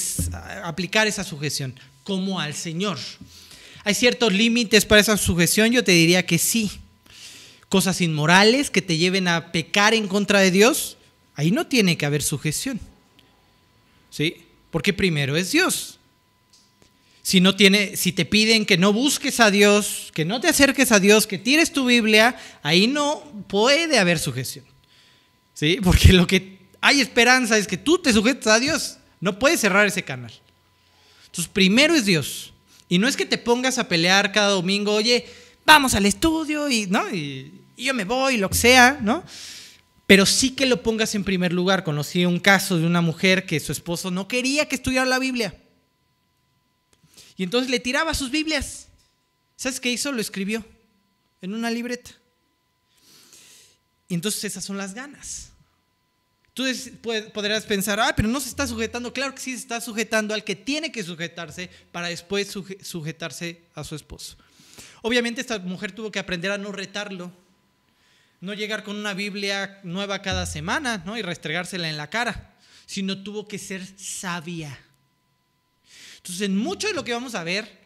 aplicar 0.62 1.06
esa 1.06 1.24
sujeción, 1.24 1.74
como 2.04 2.40
al 2.40 2.52
Señor. 2.52 2.98
¿Hay 3.84 3.94
ciertos 3.94 4.34
límites 4.34 4.84
para 4.84 5.00
esa 5.00 5.16
sujeción? 5.16 5.72
Yo 5.72 5.82
te 5.82 5.92
diría 5.92 6.26
que 6.26 6.36
sí. 6.36 6.70
Cosas 7.70 8.02
inmorales 8.02 8.70
que 8.70 8.82
te 8.82 8.98
lleven 8.98 9.28
a 9.28 9.50
pecar 9.50 9.94
en 9.94 10.08
contra 10.08 10.40
de 10.40 10.50
Dios, 10.50 10.97
Ahí 11.38 11.52
no 11.52 11.68
tiene 11.68 11.96
que 11.96 12.04
haber 12.04 12.20
sujeción. 12.20 12.80
¿Sí? 14.10 14.44
Porque 14.72 14.92
primero 14.92 15.36
es 15.36 15.52
Dios. 15.52 16.00
Si 17.22 17.40
no 17.40 17.54
tiene, 17.54 17.96
si 17.96 18.10
te 18.10 18.24
piden 18.24 18.66
que 18.66 18.76
no 18.76 18.92
busques 18.92 19.38
a 19.38 19.52
Dios, 19.52 20.10
que 20.14 20.24
no 20.24 20.40
te 20.40 20.48
acerques 20.48 20.90
a 20.90 20.98
Dios, 20.98 21.28
que 21.28 21.38
tires 21.38 21.72
tu 21.72 21.86
Biblia, 21.86 22.36
ahí 22.64 22.88
no 22.88 23.22
puede 23.46 24.00
haber 24.00 24.18
sujeción. 24.18 24.64
¿Sí? 25.54 25.78
Porque 25.80 26.12
lo 26.12 26.26
que 26.26 26.58
hay 26.80 27.00
esperanza 27.00 27.56
es 27.56 27.68
que 27.68 27.76
tú 27.76 27.98
te 27.98 28.12
sujetes 28.12 28.48
a 28.48 28.58
Dios. 28.58 28.98
No 29.20 29.38
puedes 29.38 29.60
cerrar 29.60 29.86
ese 29.86 30.02
canal. 30.02 30.32
Entonces, 31.26 31.48
primero 31.52 31.94
es 31.94 32.04
Dios. 32.04 32.52
Y 32.88 32.98
no 32.98 33.06
es 33.06 33.16
que 33.16 33.26
te 33.26 33.38
pongas 33.38 33.78
a 33.78 33.86
pelear 33.86 34.32
cada 34.32 34.48
domingo, 34.48 34.92
oye, 34.92 35.24
vamos 35.64 35.94
al 35.94 36.04
estudio 36.04 36.68
y, 36.68 36.86
¿no? 36.86 37.08
y, 37.14 37.52
y 37.76 37.84
yo 37.84 37.94
me 37.94 38.02
voy, 38.02 38.38
lo 38.38 38.48
que 38.50 38.56
sea, 38.56 38.98
¿no? 39.00 39.22
Pero 40.08 40.24
sí 40.24 40.52
que 40.52 40.64
lo 40.64 40.82
pongas 40.82 41.14
en 41.14 41.22
primer 41.22 41.52
lugar. 41.52 41.84
Conocí 41.84 42.24
un 42.24 42.40
caso 42.40 42.78
de 42.78 42.86
una 42.86 43.02
mujer 43.02 43.44
que 43.44 43.60
su 43.60 43.72
esposo 43.72 44.10
no 44.10 44.26
quería 44.26 44.66
que 44.66 44.76
estudiara 44.76 45.04
la 45.04 45.18
Biblia. 45.18 45.54
Y 47.36 47.42
entonces 47.42 47.70
le 47.70 47.78
tiraba 47.78 48.14
sus 48.14 48.30
Biblias. 48.30 48.88
¿Sabes 49.54 49.80
qué 49.80 49.90
hizo? 49.90 50.10
Lo 50.10 50.22
escribió 50.22 50.64
en 51.42 51.52
una 51.52 51.70
libreta. 51.70 52.10
Y 54.08 54.14
entonces 54.14 54.44
esas 54.44 54.64
son 54.64 54.78
las 54.78 54.94
ganas. 54.94 55.50
Tú 56.54 56.64
podrás 57.34 57.66
pensar, 57.66 58.00
ah, 58.00 58.14
pero 58.16 58.28
no 58.28 58.40
se 58.40 58.48
está 58.48 58.66
sujetando. 58.66 59.12
Claro 59.12 59.34
que 59.34 59.42
sí 59.42 59.50
se 59.50 59.58
está 59.58 59.78
sujetando 59.78 60.32
al 60.32 60.42
que 60.42 60.56
tiene 60.56 60.90
que 60.90 61.02
sujetarse 61.02 61.68
para 61.92 62.08
después 62.08 62.50
sujetarse 62.80 63.62
a 63.74 63.84
su 63.84 63.94
esposo. 63.94 64.38
Obviamente 65.02 65.42
esta 65.42 65.58
mujer 65.58 65.92
tuvo 65.92 66.10
que 66.10 66.18
aprender 66.18 66.50
a 66.50 66.56
no 66.56 66.72
retarlo 66.72 67.30
no 68.40 68.54
llegar 68.54 68.84
con 68.84 68.96
una 68.96 69.14
Biblia 69.14 69.80
nueva 69.82 70.22
cada 70.22 70.46
semana 70.46 71.02
¿no? 71.04 71.16
y 71.16 71.22
restregársela 71.22 71.88
en 71.88 71.96
la 71.96 72.10
cara, 72.10 72.54
sino 72.86 73.22
tuvo 73.22 73.48
que 73.48 73.58
ser 73.58 73.84
sabia. 73.98 74.78
Entonces, 76.18 76.42
en 76.42 76.56
mucho 76.56 76.88
de 76.88 76.94
lo 76.94 77.04
que 77.04 77.12
vamos 77.12 77.34
a 77.34 77.44
ver, 77.44 77.78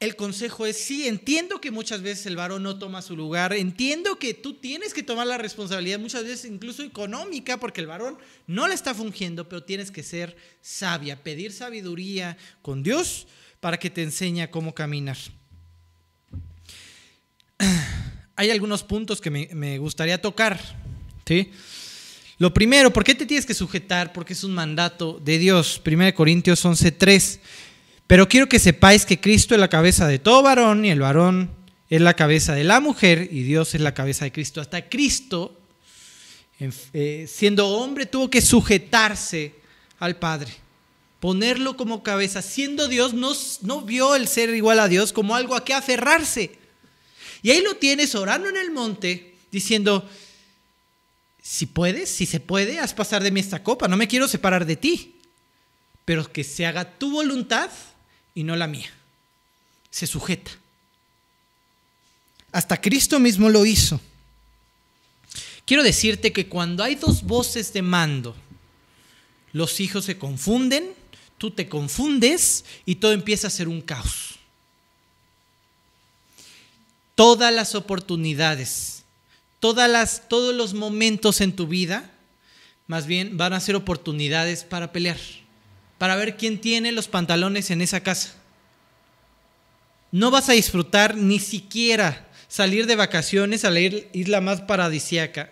el 0.00 0.16
consejo 0.16 0.66
es, 0.66 0.76
sí, 0.76 1.08
entiendo 1.08 1.60
que 1.60 1.70
muchas 1.70 2.02
veces 2.02 2.26
el 2.26 2.36
varón 2.36 2.62
no 2.62 2.78
toma 2.78 3.00
su 3.00 3.16
lugar, 3.16 3.54
entiendo 3.54 4.18
que 4.18 4.34
tú 4.34 4.54
tienes 4.54 4.92
que 4.92 5.02
tomar 5.02 5.26
la 5.26 5.38
responsabilidad, 5.38 5.98
muchas 5.98 6.24
veces 6.24 6.50
incluso 6.50 6.82
económica, 6.82 7.58
porque 7.58 7.80
el 7.80 7.86
varón 7.86 8.18
no 8.46 8.68
la 8.68 8.74
está 8.74 8.94
fungiendo, 8.94 9.48
pero 9.48 9.62
tienes 9.62 9.90
que 9.90 10.02
ser 10.02 10.36
sabia, 10.60 11.22
pedir 11.22 11.52
sabiduría 11.52 12.36
con 12.60 12.82
Dios 12.82 13.26
para 13.60 13.78
que 13.78 13.88
te 13.88 14.02
enseñe 14.02 14.50
cómo 14.50 14.74
caminar 14.74 15.16
hay 18.36 18.50
algunos 18.50 18.82
puntos 18.82 19.20
que 19.20 19.30
me, 19.30 19.78
gustaría 19.78 20.20
tocar. 20.20 20.60
¿sí? 21.26 21.50
Lo 22.38 22.52
primero, 22.52 22.92
¿por 22.92 23.04
qué 23.04 23.14
te 23.14 23.26
tienes 23.26 23.46
que 23.46 23.54
sujetar? 23.54 24.12
Porque 24.12 24.32
es 24.32 24.44
un 24.44 24.54
mandato 24.54 25.20
de 25.24 25.38
Dios. 25.38 25.80
1 25.84 26.14
Corintios 26.14 26.64
11:3. 26.64 27.38
Pero 28.06 28.28
quiero 28.28 28.48
que 28.48 28.58
sepáis 28.58 29.06
que 29.06 29.20
Cristo 29.20 29.54
es 29.54 29.60
la 29.60 29.68
cabeza 29.68 30.06
de 30.06 30.18
todo 30.18 30.42
varón 30.42 30.84
y 30.84 30.90
el 30.90 31.00
varón 31.00 31.50
es 31.88 32.00
la 32.00 32.14
cabeza 32.14 32.54
de 32.54 32.64
la 32.64 32.80
mujer 32.80 33.28
y 33.30 33.44
Dios 33.44 33.74
es 33.74 33.80
la 33.80 33.94
cabeza 33.94 34.24
de 34.24 34.32
Cristo. 34.32 34.60
Hasta 34.60 34.88
Cristo, 34.88 35.58
eh, 36.92 37.26
siendo 37.28 37.68
hombre, 37.68 38.04
tuvo 38.06 38.28
que 38.28 38.42
sujetarse 38.42 39.54
al 39.98 40.16
Padre, 40.16 40.52
ponerlo 41.20 41.76
como 41.76 42.02
cabeza. 42.02 42.42
Siendo 42.42 42.88
Dios, 42.88 43.14
no, 43.14 43.32
no 43.62 43.82
vio 43.82 44.16
el 44.16 44.28
ser 44.28 44.50
igual 44.50 44.80
a 44.80 44.88
Dios 44.88 45.12
como 45.12 45.34
algo 45.34 45.54
a 45.54 45.64
que 45.64 45.72
aferrarse 45.72 46.63
y 47.44 47.50
ahí 47.50 47.60
lo 47.60 47.76
tienes 47.76 48.14
orando 48.14 48.48
en 48.48 48.56
el 48.56 48.70
monte, 48.70 49.34
diciendo, 49.52 50.08
si 51.42 51.66
puedes, 51.66 52.08
si 52.08 52.24
se 52.24 52.40
puede, 52.40 52.80
haz 52.80 52.94
pasar 52.94 53.22
de 53.22 53.30
mí 53.30 53.38
esta 53.38 53.62
copa, 53.62 53.86
no 53.86 53.98
me 53.98 54.08
quiero 54.08 54.26
separar 54.26 54.64
de 54.64 54.76
ti, 54.76 55.16
pero 56.06 56.32
que 56.32 56.42
se 56.42 56.64
haga 56.64 56.96
tu 56.96 57.10
voluntad 57.10 57.70
y 58.34 58.44
no 58.44 58.56
la 58.56 58.66
mía. 58.66 58.90
Se 59.90 60.06
sujeta. 60.06 60.52
Hasta 62.50 62.80
Cristo 62.80 63.20
mismo 63.20 63.50
lo 63.50 63.66
hizo. 63.66 64.00
Quiero 65.66 65.82
decirte 65.82 66.32
que 66.32 66.48
cuando 66.48 66.82
hay 66.82 66.94
dos 66.94 67.24
voces 67.24 67.74
de 67.74 67.82
mando, 67.82 68.34
los 69.52 69.80
hijos 69.80 70.06
se 70.06 70.16
confunden, 70.16 70.94
tú 71.36 71.50
te 71.50 71.68
confundes 71.68 72.64
y 72.86 72.94
todo 72.94 73.12
empieza 73.12 73.48
a 73.48 73.50
ser 73.50 73.68
un 73.68 73.82
caos 73.82 74.38
todas 77.14 77.52
las 77.52 77.74
oportunidades, 77.74 79.04
todos 79.60 80.54
los 80.54 80.74
momentos 80.74 81.40
en 81.40 81.54
tu 81.54 81.66
vida, 81.66 82.10
más 82.86 83.06
bien 83.06 83.36
van 83.36 83.52
a 83.52 83.60
ser 83.60 83.76
oportunidades 83.76 84.64
para 84.64 84.92
pelear, 84.92 85.18
para 85.98 86.16
ver 86.16 86.36
quién 86.36 86.60
tiene 86.60 86.92
los 86.92 87.08
pantalones 87.08 87.70
en 87.70 87.80
esa 87.80 88.02
casa. 88.02 88.34
No 90.12 90.30
vas 90.30 90.48
a 90.48 90.52
disfrutar 90.52 91.16
ni 91.16 91.38
siquiera 91.38 92.28
salir 92.48 92.86
de 92.86 92.94
vacaciones 92.94 93.64
a 93.64 93.70
la 93.70 93.80
isla 93.80 94.40
más 94.40 94.60
paradisiaca 94.60 95.50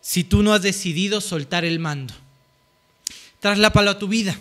si 0.00 0.24
tú 0.24 0.42
no 0.42 0.52
has 0.54 0.62
decidido 0.62 1.20
soltar 1.20 1.64
el 1.64 1.78
mando. 1.78 2.14
Traslápalo 3.40 3.90
a 3.90 3.98
tu 3.98 4.08
vida. 4.08 4.38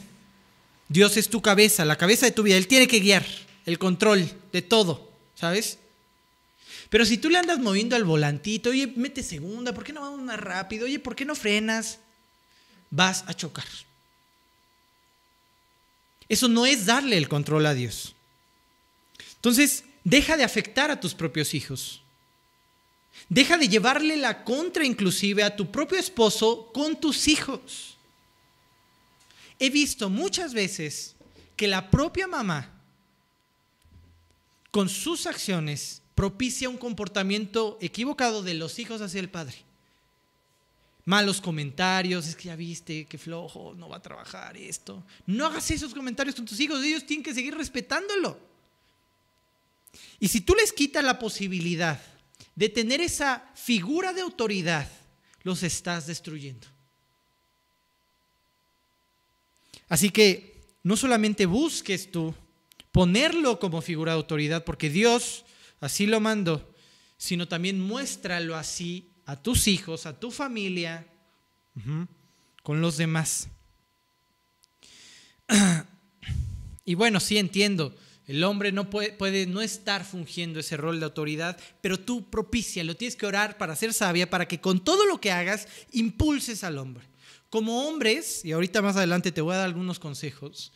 Dios 0.88 1.18
es 1.18 1.30
tu 1.30 1.41
cabeza, 1.41 1.86
la 1.86 1.97
cabeza 1.97 2.26
de 2.26 2.32
tu 2.32 2.43
vida. 2.43 2.55
Él 2.57 2.68
tiene 2.68 2.88
que 2.88 2.99
guiar 2.99 3.26
el 3.66 3.78
control 3.78 4.32
de 4.51 4.61
todo. 4.61 5.05
¿Sabes? 5.36 5.77
Pero 6.89 7.05
si 7.05 7.17
tú 7.17 7.29
le 7.29 7.38
andas 7.38 7.59
moviendo 7.59 7.95
al 7.95 8.03
volantito, 8.03 8.69
oye, 8.69 8.88
mete 8.95 9.23
segunda, 9.23 9.73
¿por 9.73 9.83
qué 9.83 9.93
no 9.93 10.01
vamos 10.01 10.21
más 10.21 10.39
rápido? 10.39 10.86
Oye, 10.86 10.99
¿por 10.99 11.15
qué 11.15 11.25
no 11.25 11.36
frenas? 11.36 11.99
Vas 12.89 13.23
a 13.27 13.33
chocar. 13.33 13.65
Eso 16.27 16.47
no 16.47 16.65
es 16.65 16.86
darle 16.86 17.17
el 17.17 17.29
control 17.29 17.65
a 17.65 17.73
Dios. 17.73 18.15
Entonces, 19.36 19.83
deja 20.03 20.38
de 20.38 20.43
afectar 20.43 20.89
a 20.89 20.99
tus 20.99 21.13
propios 21.13 21.53
hijos. 21.53 22.01
Deja 23.29 23.57
de 23.57 23.69
llevarle 23.69 24.17
la 24.17 24.43
contra 24.43 24.86
inclusive 24.86 25.43
a 25.43 25.55
tu 25.55 25.71
propio 25.71 25.99
esposo 25.99 26.71
con 26.73 26.99
tus 26.99 27.27
hijos. 27.27 27.97
He 29.59 29.69
visto 29.69 30.09
muchas 30.09 30.53
veces 30.53 31.15
que 31.55 31.67
la 31.67 31.89
propia 31.89 32.27
mamá 32.27 32.74
con 34.76 34.89
sus 34.89 35.26
acciones 35.26 36.01
propicia 36.15 36.67
un 36.67 36.76
comportamiento 36.76 37.78
equivocado 37.80 38.43
de 38.43 38.55
los 38.55 38.78
hijos 38.78 38.99
hacia 38.99 39.21
el 39.21 39.30
padre. 39.30 39.55
Malos 41.05 41.39
comentarios, 41.39 42.28
es 42.28 42.36
que 42.36 42.49
ya 42.49 42.57
viste, 42.57 43.05
qué 43.05 43.17
flojo, 43.17 43.73
no 43.78 43.88
va 43.88 43.95
a 43.95 44.01
trabajar 44.01 44.57
esto. 44.57 45.01
No 45.28 45.45
hagas 45.45 45.71
esos 45.71 45.93
comentarios 45.93 46.36
con 46.36 46.43
tus 46.43 46.59
hijos, 46.59 46.84
ellos 46.84 47.05
tienen 47.05 47.23
que 47.23 47.34
seguir 47.34 47.55
respetándolo. 47.55 48.38
Y 50.19 50.28
si 50.28 50.41
tú 50.41 50.53
les 50.55 50.73
quitas 50.73 51.05
la 51.05 51.19
posibilidad 51.19 52.03
de 52.53 52.67
tener 52.67 52.99
esa 52.99 53.49
figura 53.55 54.11
de 54.11 54.23
autoridad, 54.23 54.91
los 55.43 55.63
estás 55.63 56.05
destruyendo. 56.05 56.67
Así 59.88 60.09
que 60.09 60.65
no 60.84 60.97
solamente 60.97 61.45
busques 61.45 62.11
tú 62.11 62.36
ponerlo 62.96 63.60
como 63.60 63.82
figura 63.82 64.14
de 64.14 64.20
autoridad, 64.20 64.64
porque 64.64 64.89
Dios 64.89 65.43
así 65.82 66.06
lo 66.06 66.22
mandó, 66.22 66.74
sino 67.18 67.46
también 67.46 67.78
muéstralo 67.78 68.56
así 68.56 69.12
a 69.26 69.36
tus 69.36 69.68
hijos, 69.68 70.06
a 70.06 70.18
tu 70.18 70.32
familia, 70.32 71.06
con 72.64 72.80
los 72.80 72.96
demás. 72.96 73.50
Y 76.88 76.93
bueno, 76.93 77.20
sí 77.20 77.39
entiendo, 77.39 77.96
el 78.28 78.43
hombre 78.43 78.72
no 78.72 78.91
puede, 78.91 79.12
puede, 79.12 79.48
no 79.48 79.64
estar 79.64 80.06
fungiendo 80.06 80.60
ese 80.60 80.78
rol 80.78 81.00
de 81.00 81.06
autoridad, 81.06 81.60
pero 81.82 82.00
tú 82.00 82.30
propicia, 82.30 82.84
lo 82.84 82.96
tienes 82.96 83.16
que 83.16 83.26
orar 83.26 83.58
para 83.58 83.76
ser 83.76 83.91
sabia, 83.91 84.30
para 84.30 84.48
que 84.48 84.62
con 84.62 84.84
todo 84.84 85.08
lo 85.08 85.20
que 85.20 85.32
hagas 85.32 85.68
impulses 85.91 86.64
al 86.64 86.78
hombre. 86.78 87.06
Como 87.50 87.88
hombres, 87.88 88.46
y 88.46 88.52
ahorita 88.52 88.84
más 88.84 88.98
adelante 88.98 89.32
te 89.32 89.41
voy 89.41 89.56
a 89.56 89.58
dar 89.58 89.66
algunos 89.66 89.98
consejos, 89.98 90.72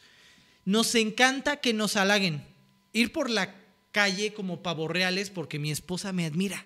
nos 0.70 0.94
encanta 0.94 1.58
que 1.58 1.74
nos 1.74 1.96
halaguen. 1.96 2.46
Ir 2.94 3.12
por 3.12 3.32
la 3.32 3.56
calle 3.92 4.36
como 4.36 4.62
pavorreales 4.62 5.32
porque 5.32 5.58
mi 5.58 5.72
esposa 5.72 6.14
me 6.14 6.28
admira. 6.28 6.64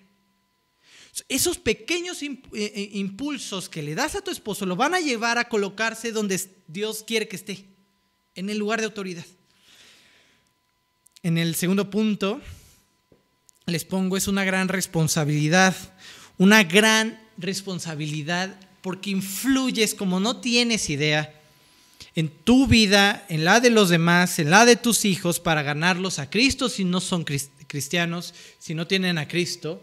Esos 1.30 1.56
pequeños 1.56 2.22
eh, 2.22 2.38
eh, 2.52 2.90
impulsos 2.92 3.70
que 3.70 3.82
le 3.82 3.94
das 3.94 4.14
a 4.14 4.20
tu 4.20 4.30
esposo 4.30 4.66
lo 4.66 4.76
van 4.76 4.92
a 4.94 5.00
llevar 5.00 5.38
a 5.38 5.48
colocarse 5.48 6.12
donde 6.12 6.38
Dios 6.66 7.02
quiere 7.06 7.28
que 7.28 7.36
esté, 7.36 7.64
en 8.34 8.50
el 8.50 8.58
lugar 8.58 8.80
de 8.80 8.84
autoridad. 8.84 9.24
En 11.22 11.38
el 11.38 11.54
segundo 11.54 11.88
punto, 11.88 12.42
les 13.64 13.86
pongo, 13.86 14.18
es 14.18 14.28
una 14.28 14.44
gran 14.44 14.68
responsabilidad, 14.68 15.74
una 16.36 16.62
gran 16.62 17.18
responsabilidad 17.38 18.54
porque 18.82 19.08
influyes 19.08 19.94
como 19.94 20.20
no 20.20 20.42
tienes 20.42 20.90
idea 20.90 21.40
en 22.14 22.28
tu 22.28 22.66
vida, 22.66 23.24
en 23.28 23.44
la 23.44 23.60
de 23.60 23.70
los 23.70 23.88
demás, 23.88 24.38
en 24.38 24.50
la 24.50 24.64
de 24.64 24.76
tus 24.76 25.04
hijos, 25.04 25.40
para 25.40 25.62
ganarlos 25.62 26.18
a 26.18 26.30
Cristo 26.30 26.68
si 26.68 26.84
no 26.84 27.00
son 27.00 27.24
cristianos, 27.24 28.34
si 28.58 28.74
no 28.74 28.86
tienen 28.86 29.18
a 29.18 29.26
Cristo, 29.26 29.82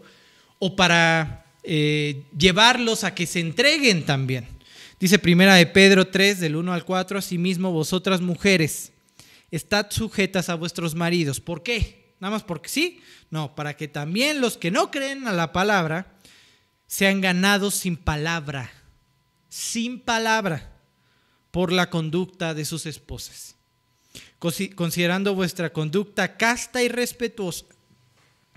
o 0.58 0.74
para 0.74 1.44
eh, 1.62 2.22
llevarlos 2.36 3.04
a 3.04 3.14
que 3.14 3.26
se 3.26 3.40
entreguen 3.40 4.06
también. 4.06 4.48
Dice 4.98 5.18
primera 5.18 5.56
de 5.56 5.66
Pedro 5.66 6.06
3, 6.06 6.40
del 6.40 6.56
1 6.56 6.72
al 6.72 6.84
4, 6.84 7.18
asimismo 7.18 7.70
vosotras 7.70 8.20
mujeres, 8.20 8.92
estad 9.50 9.90
sujetas 9.90 10.48
a 10.48 10.54
vuestros 10.54 10.94
maridos. 10.94 11.40
¿Por 11.40 11.62
qué? 11.62 12.14
Nada 12.18 12.32
más 12.32 12.44
porque 12.44 12.68
sí. 12.68 13.00
No, 13.28 13.54
para 13.54 13.76
que 13.76 13.88
también 13.88 14.40
los 14.40 14.56
que 14.56 14.70
no 14.70 14.90
creen 14.90 15.26
a 15.26 15.32
la 15.32 15.52
palabra 15.52 16.14
sean 16.86 17.20
ganados 17.20 17.74
sin 17.74 17.96
palabra. 17.96 18.70
Sin 19.48 20.00
palabra 20.00 20.71
por 21.52 21.70
la 21.70 21.88
conducta 21.90 22.54
de 22.54 22.64
sus 22.64 22.86
esposas. 22.86 23.54
Considerando 24.74 25.36
vuestra 25.36 25.72
conducta 25.72 26.36
casta 26.36 26.82
y 26.82 26.88
respetuosa, 26.88 27.64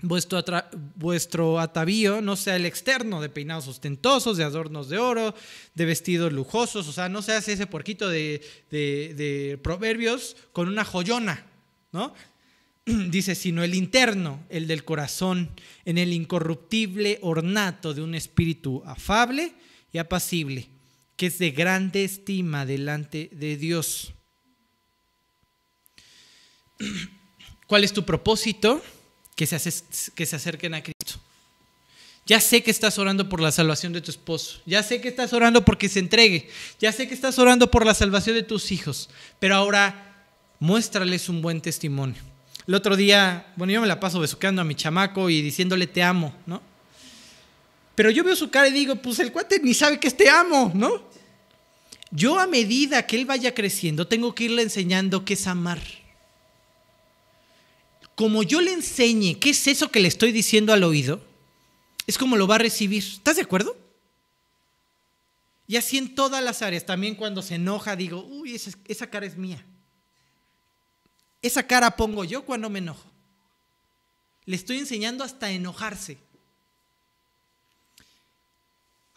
vuestro, 0.02 1.60
atavío 1.60 2.20
no 2.20 2.34
sea 2.34 2.56
el 2.56 2.66
externo 2.66 3.20
de 3.20 3.28
peinados 3.28 3.68
ostentosos, 3.68 4.36
de 4.36 4.44
adornos 4.44 4.88
de 4.88 4.98
oro, 4.98 5.34
de 5.74 5.84
vestidos 5.84 6.32
lujosos, 6.32 6.88
o 6.88 6.92
sea, 6.92 7.08
no 7.08 7.22
seas 7.22 7.46
ese 7.48 7.68
porquito 7.68 8.08
de, 8.08 8.42
de 8.70 9.60
proverbios 9.62 10.36
con 10.52 10.68
una 10.68 10.84
joyona, 10.84 11.46
¿no? 11.92 12.12
Dice, 12.84 13.34
sino 13.34 13.62
el 13.62 13.74
interno, 13.74 14.44
el 14.48 14.66
del 14.66 14.84
corazón, 14.84 15.50
en 15.84 15.98
el 15.98 16.12
incorruptible 16.12 17.18
ornato 17.22 17.94
de 17.94 18.02
un 18.02 18.14
espíritu 18.14 18.82
afable 18.84 19.54
y 19.92 19.98
apacible, 19.98 20.68
que 21.16 21.26
es 21.26 21.38
de 21.38 21.50
grande 21.50 22.04
estima 22.04 22.66
delante 22.66 23.30
de 23.32 23.56
Dios. 23.56 24.12
¿Cuál 27.66 27.84
es 27.84 27.92
tu 27.92 28.04
propósito? 28.04 28.82
que 29.36 29.46
se, 29.46 29.82
que 30.14 30.26
se 30.26 30.36
acerquen 30.36 30.74
a 30.74 30.82
Cristo. 30.82 31.20
Ya 32.24 32.40
sé 32.40 32.64
que 32.64 32.72
estás 32.72 32.98
orando 32.98 33.28
por 33.28 33.40
la 33.40 33.52
salvación 33.52 33.92
de 33.92 34.00
tu 34.00 34.10
esposo. 34.10 34.60
Ya 34.66 34.82
sé 34.82 35.00
que 35.00 35.08
estás 35.08 35.32
orando 35.32 35.64
porque 35.64 35.88
se 35.88 36.00
entregue. 36.00 36.48
Ya 36.80 36.90
sé 36.90 37.06
que 37.06 37.14
estás 37.14 37.38
orando 37.38 37.70
por 37.70 37.86
la 37.86 37.94
salvación 37.94 38.34
de 38.34 38.42
tus 38.42 38.72
hijos. 38.72 39.08
Pero 39.38 39.54
ahora 39.54 40.26
muéstrales 40.58 41.28
un 41.28 41.42
buen 41.42 41.60
testimonio. 41.60 42.20
El 42.66 42.74
otro 42.74 42.96
día, 42.96 43.52
bueno, 43.56 43.72
yo 43.72 43.80
me 43.80 43.86
la 43.86 44.00
paso 44.00 44.18
besucando 44.18 44.60
a 44.60 44.64
mi 44.64 44.74
chamaco 44.74 45.30
y 45.30 45.40
diciéndole 45.40 45.86
te 45.86 46.02
amo, 46.02 46.34
¿no? 46.46 46.62
Pero 47.96 48.10
yo 48.10 48.22
veo 48.22 48.36
su 48.36 48.50
cara 48.50 48.68
y 48.68 48.72
digo, 48.72 48.94
pues 48.94 49.18
el 49.18 49.32
cuate 49.32 49.58
ni 49.60 49.74
sabe 49.74 49.98
que 49.98 50.06
es 50.06 50.16
te 50.16 50.30
amo, 50.30 50.70
¿no? 50.72 51.02
Yo 52.12 52.38
a 52.38 52.46
medida 52.46 53.04
que 53.04 53.16
él 53.16 53.26
vaya 53.26 53.52
creciendo, 53.52 54.06
tengo 54.06 54.32
que 54.34 54.44
irle 54.44 54.62
enseñando 54.62 55.24
qué 55.24 55.34
es 55.34 55.48
amar 55.48 55.80
como 58.16 58.42
yo 58.42 58.62
le 58.62 58.72
enseñe 58.72 59.38
qué 59.38 59.50
es 59.50 59.66
eso 59.68 59.90
que 59.90 60.00
le 60.00 60.08
estoy 60.08 60.32
diciendo 60.32 60.72
al 60.72 60.82
oído, 60.82 61.20
es 62.06 62.18
como 62.18 62.36
lo 62.36 62.46
va 62.46 62.56
a 62.56 62.58
recibir. 62.58 63.04
¿Estás 63.04 63.36
de 63.36 63.42
acuerdo? 63.42 63.76
Y 65.68 65.76
así 65.76 65.98
en 65.98 66.14
todas 66.14 66.42
las 66.42 66.62
áreas, 66.62 66.86
también 66.86 67.14
cuando 67.14 67.42
se 67.42 67.56
enoja, 67.56 67.94
digo, 67.94 68.24
uy, 68.24 68.54
esa, 68.54 69.10
cara 69.10 69.26
es 69.26 69.36
mía. 69.36 69.64
Esa 71.42 71.66
cara 71.66 71.96
pongo 71.96 72.24
yo 72.24 72.44
cuando 72.44 72.70
me 72.70 72.78
enojo. 72.78 73.04
Le 74.46 74.56
estoy 74.56 74.78
enseñando 74.78 75.22
hasta 75.22 75.50
enojarse. 75.50 76.18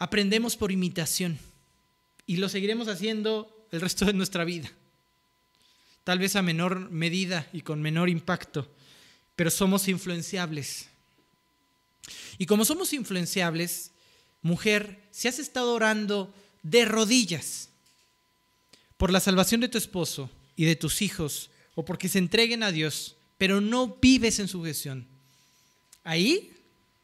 Aprendemos 0.00 0.56
por 0.56 0.72
imitación 0.72 1.38
y 2.26 2.38
lo 2.38 2.48
seguiremos 2.48 2.88
haciendo 2.88 3.66
el 3.70 3.82
resto 3.82 4.06
de 4.06 4.14
nuestra 4.14 4.44
vida. 4.44 4.72
Tal 6.04 6.18
vez 6.18 6.36
a 6.36 6.42
menor 6.42 6.90
medida 6.90 7.46
y 7.52 7.60
con 7.60 7.82
menor 7.82 8.08
impacto, 8.08 8.66
pero 9.36 9.50
somos 9.50 9.88
influenciables. 9.88 10.88
Y 12.38 12.46
como 12.46 12.64
somos 12.64 12.94
influenciables, 12.94 13.90
mujer, 14.40 14.98
si 15.10 15.28
has 15.28 15.38
estado 15.38 15.74
orando 15.74 16.32
de 16.62 16.86
rodillas 16.86 17.68
por 18.96 19.12
la 19.12 19.20
salvación 19.20 19.60
de 19.60 19.68
tu 19.68 19.76
esposo 19.76 20.30
y 20.56 20.64
de 20.64 20.76
tus 20.76 21.02
hijos, 21.02 21.50
o 21.74 21.84
porque 21.84 22.08
se 22.08 22.18
entreguen 22.18 22.62
a 22.62 22.72
Dios, 22.72 23.16
pero 23.36 23.60
no 23.60 23.98
vives 24.00 24.38
en 24.38 24.48
sujeción, 24.48 25.06
ahí 26.04 26.54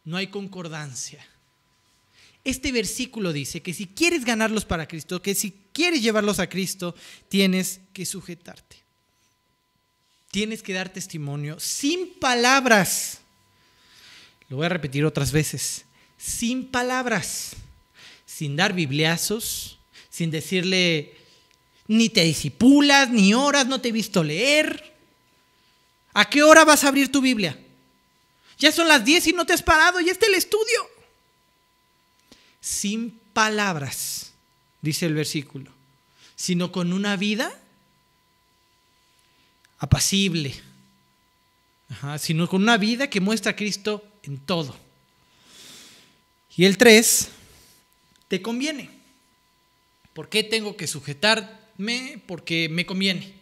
no 0.03 0.17
hay 0.17 0.29
concordancia. 0.29 1.27
Este 2.47 2.73
versículo 2.73 3.33
dice 3.33 3.61
que 3.61 3.75
si 3.75 3.87
quieres 3.87 4.25
ganarlos 4.25 4.65
para 4.65 4.89
Cristo, 4.89 5.21
que 5.21 5.35
si 5.35 5.53
quieres 5.73 6.01
llevarlos 6.01 6.39
a 6.39 6.49
Cristo, 6.49 6.95
tienes 7.29 7.81
que 7.93 8.07
sujetarte 8.07 8.87
tienes 10.37 10.63
que 10.63 10.75
dar 10.75 10.91
testimonio 10.91 11.59
sin 11.59 12.13
palabras. 12.19 13.21
Lo 14.51 14.59
voy 14.59 14.67
a 14.67 14.69
repetir 14.69 15.03
otras 15.07 15.33
veces. 15.33 15.87
Sin 16.19 16.67
palabras. 16.67 17.53
Sin 18.27 18.55
dar 18.55 18.75
bibliazos. 18.75 19.79
Sin 20.11 20.31
decirle, 20.31 21.15
ni 21.89 22.11
te 22.11 22.23
disipulas, 22.23 23.09
ni 23.09 23.33
horas, 23.33 23.67
no 23.67 23.81
te 23.81 23.89
he 23.89 23.93
visto 23.93 24.23
leer. 24.23 24.95
¿A 26.13 26.29
qué 26.29 26.43
hora 26.43 26.67
vas 26.67 26.85
a 26.85 26.89
abrir 26.89 27.11
tu 27.11 27.23
Biblia? 27.23 27.59
Ya 28.59 28.73
son 28.73 28.89
las 28.89 29.07
10 29.07 29.29
y 29.29 29.33
no 29.33 29.47
te 29.47 29.55
has 29.55 29.63
parado, 29.63 30.03
ya 30.03 30.13
está 30.13 30.27
el 30.27 30.35
estudio. 30.35 30.91
Sin 32.67 33.13
palabras, 33.33 34.33
dice 34.83 35.07
el 35.07 35.15
versículo, 35.15 35.71
sino 36.35 36.73
con 36.73 36.93
una 36.93 37.15
vida 37.15 37.57
apacible, 39.79 40.53
sino 42.19 42.49
con 42.49 42.65
una 42.65 42.77
vida 42.77 43.09
que 43.09 43.21
muestra 43.21 43.53
a 43.53 43.57
Cristo 43.57 44.05
en 44.25 44.39
todo. 44.39 44.77
Y 46.57 46.65
el 46.65 46.77
3, 46.77 47.29
te 48.27 48.43
conviene. 48.43 48.91
¿Por 50.13 50.29
qué 50.29 50.43
tengo 50.43 50.77
que 50.77 50.89
sujetarme? 50.89 52.21
Porque 52.27 52.69
me 52.69 52.85
conviene. 52.85 53.33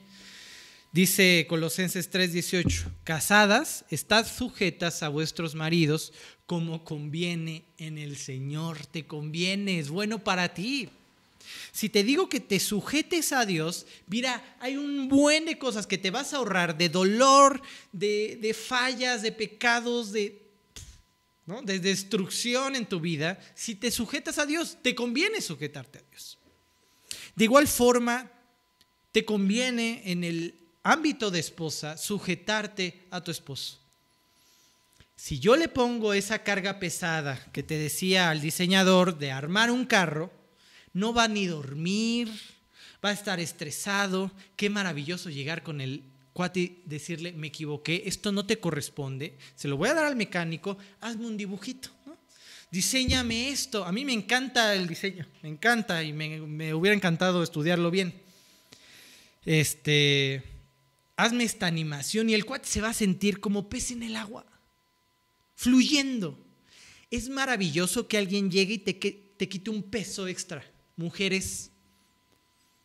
Dice 0.94 1.46
Colosenses 1.48 2.08
3:18, 2.08 2.84
casadas, 3.02 3.84
estad 3.90 4.28
sujetas 4.28 5.02
a 5.02 5.08
vuestros 5.08 5.56
maridos 5.56 6.12
como 6.46 6.84
conviene 6.84 7.64
en 7.78 7.98
el 7.98 8.16
Señor. 8.16 8.86
Te 8.86 9.04
conviene, 9.04 9.80
es 9.80 9.88
bueno 9.88 10.22
para 10.22 10.54
ti. 10.54 10.88
Si 11.72 11.88
te 11.88 12.04
digo 12.04 12.28
que 12.28 12.38
te 12.38 12.60
sujetes 12.60 13.32
a 13.32 13.44
Dios, 13.44 13.86
mira, 14.06 14.56
hay 14.60 14.76
un 14.76 15.08
buen 15.08 15.46
de 15.46 15.58
cosas 15.58 15.88
que 15.88 15.98
te 15.98 16.12
vas 16.12 16.32
a 16.32 16.36
ahorrar, 16.36 16.78
de 16.78 16.88
dolor, 16.88 17.60
de, 17.90 18.56
fallas, 18.56 19.22
de 19.22 19.32
pecados, 19.32 20.12
de, 20.12 20.42
de 21.64 21.80
destrucción 21.80 22.76
en 22.76 22.86
tu 22.86 23.00
vida. 23.00 23.40
Si 23.56 23.74
te 23.74 23.90
sujetas 23.90 24.38
a 24.38 24.46
Dios, 24.46 24.78
te 24.80 24.94
conviene 24.94 25.40
sujetarte 25.40 25.98
a 25.98 26.02
Dios. 26.08 26.38
De 27.34 27.46
igual 27.46 27.66
forma, 27.66 28.30
te 29.10 29.24
conviene 29.24 30.00
en 30.04 30.22
el 30.22 30.63
ámbito 30.84 31.30
de 31.30 31.40
esposa 31.40 31.96
sujetarte 31.96 33.06
a 33.10 33.20
tu 33.22 33.30
esposo. 33.30 33.80
Si 35.16 35.40
yo 35.40 35.56
le 35.56 35.68
pongo 35.68 36.12
esa 36.12 36.40
carga 36.40 36.78
pesada 36.78 37.42
que 37.52 37.62
te 37.62 37.78
decía 37.78 38.30
al 38.30 38.40
diseñador 38.40 39.18
de 39.18 39.32
armar 39.32 39.70
un 39.70 39.86
carro, 39.86 40.30
no 40.92 41.14
va 41.14 41.26
ni 41.26 41.46
dormir, 41.46 42.28
va 43.04 43.08
a 43.08 43.12
estar 43.14 43.40
estresado. 43.40 44.30
Qué 44.56 44.68
maravilloso 44.68 45.30
llegar 45.30 45.62
con 45.62 45.80
el 45.80 46.04
cuate, 46.32 46.82
decirle, 46.84 47.32
me 47.32 47.46
equivoqué, 47.46 48.02
esto 48.06 48.32
no 48.32 48.44
te 48.44 48.58
corresponde, 48.58 49.38
se 49.54 49.68
lo 49.68 49.76
voy 49.76 49.88
a 49.88 49.94
dar 49.94 50.04
al 50.04 50.16
mecánico, 50.16 50.76
hazme 51.00 51.26
un 51.26 51.36
dibujito. 51.36 51.90
Diseñame 52.70 53.50
esto. 53.50 53.84
A 53.84 53.92
mí 53.92 54.04
me 54.04 54.12
encanta 54.12 54.74
el 54.74 54.88
diseño, 54.88 55.26
me 55.42 55.48
encanta 55.48 56.02
y 56.02 56.12
me 56.12 56.74
hubiera 56.74 56.96
encantado 56.96 57.42
estudiarlo 57.42 57.88
bien. 57.88 58.20
Este, 59.44 60.42
hazme 61.16 61.44
esta 61.44 61.66
animación 61.66 62.30
y 62.30 62.34
el 62.34 62.44
cuate 62.44 62.68
se 62.68 62.80
va 62.80 62.90
a 62.90 62.94
sentir 62.94 63.40
como 63.40 63.68
pez 63.68 63.90
en 63.90 64.02
el 64.02 64.16
agua, 64.16 64.44
fluyendo. 65.56 66.38
Es 67.10 67.28
maravilloso 67.28 68.08
que 68.08 68.18
alguien 68.18 68.50
llegue 68.50 68.74
y 68.74 68.78
te, 68.78 68.94
te 68.94 69.48
quite 69.48 69.70
un 69.70 69.82
peso 69.82 70.26
extra. 70.26 70.64
Mujeres, 70.96 71.70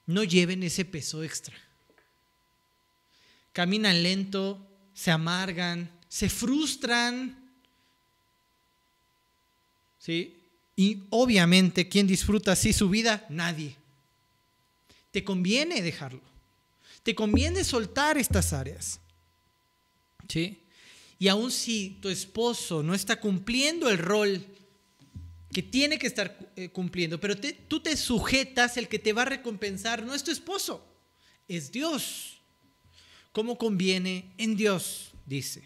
no 0.06 0.24
lleven 0.24 0.64
ese 0.64 0.86
peso 0.86 1.24
extra. 1.24 1.56
Caminan 3.54 4.04
lento, 4.04 4.66
se 4.94 5.12
amargan, 5.12 5.90
se 6.08 6.30
frustran. 6.30 7.36
¿Sí? 10.00 10.36
Y 10.76 11.04
obviamente, 11.10 11.90
¿quién 11.90 12.08
disfruta 12.08 12.54
así 12.54 12.72
su 12.72 12.90
vida? 12.90 13.26
Nadie. 13.30 13.76
Te 15.12 15.24
conviene 15.24 15.82
dejarlo. 15.82 16.29
Te 17.04 17.16
conviene 17.16 17.64
soltar 17.64 18.18
estas 18.18 18.54
áreas. 18.54 19.00
¿Sí? 20.28 20.64
Y 21.18 21.28
aun 21.28 21.52
si 21.52 21.98
tu 22.02 22.10
esposo 22.10 22.82
no 22.84 22.94
está 22.94 23.20
cumpliendo 23.20 23.90
el 23.90 23.98
rol 23.98 24.46
que 25.52 25.64
tiene 25.64 25.98
que 25.98 26.08
estar 26.08 26.38
eh, 26.56 26.70
cumpliendo, 26.70 27.20
pero 27.20 27.36
tú 27.68 27.80
te 27.80 27.98
sujetas, 27.98 28.78
el 28.78 28.88
que 28.88 29.00
te 29.00 29.14
va 29.14 29.24
a 29.24 29.26
recompensar 29.26 30.04
no 30.04 30.14
es 30.14 30.24
tu 30.24 30.32
esposo, 30.32 30.86
es 31.48 31.72
Dios. 31.72 32.40
¿Cómo 33.32 33.58
conviene 33.58 34.32
en 34.38 34.56
Dios? 34.56 35.12
Dice. 35.26 35.62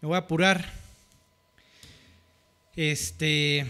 Me 0.00 0.08
voy 0.08 0.14
a 0.14 0.18
apurar. 0.18 0.72
Este, 2.74 3.66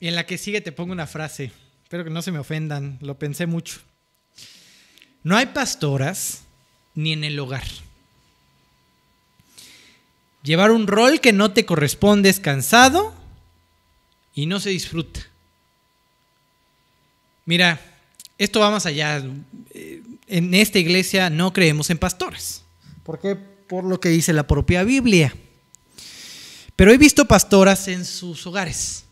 en 0.00 0.14
la 0.14 0.26
que 0.26 0.36
sigue 0.36 0.60
te 0.60 0.72
pongo 0.72 0.92
una 0.92 1.06
frase. 1.06 1.52
Espero 1.82 2.04
que 2.04 2.10
no 2.10 2.22
se 2.22 2.32
me 2.32 2.38
ofendan, 2.38 2.98
lo 3.00 3.18
pensé 3.18 3.46
mucho. 3.46 3.80
No 5.28 5.36
hay 5.36 5.44
pastoras 5.44 6.40
ni 6.94 7.12
en 7.12 7.22
el 7.22 7.38
hogar. 7.38 7.66
Llevar 10.42 10.70
un 10.70 10.86
rol 10.86 11.20
que 11.20 11.34
no 11.34 11.50
te 11.52 11.66
corresponde 11.66 12.30
es 12.30 12.40
cansado 12.40 13.12
y 14.34 14.46
no 14.46 14.58
se 14.58 14.70
disfruta. 14.70 15.20
Mira, 17.44 17.78
esto 18.38 18.60
va 18.60 18.70
más 18.70 18.86
allá. 18.86 19.22
En 20.28 20.54
esta 20.54 20.78
iglesia 20.78 21.28
no 21.28 21.52
creemos 21.52 21.90
en 21.90 21.98
pastores. 21.98 22.62
¿Por 23.02 23.20
qué? 23.20 23.36
Por 23.36 23.84
lo 23.84 24.00
que 24.00 24.08
dice 24.08 24.32
la 24.32 24.46
propia 24.46 24.82
Biblia. 24.82 25.36
Pero 26.74 26.90
he 26.90 26.96
visto 26.96 27.26
pastoras 27.26 27.86
en 27.88 28.06
sus 28.06 28.46
hogares, 28.46 29.04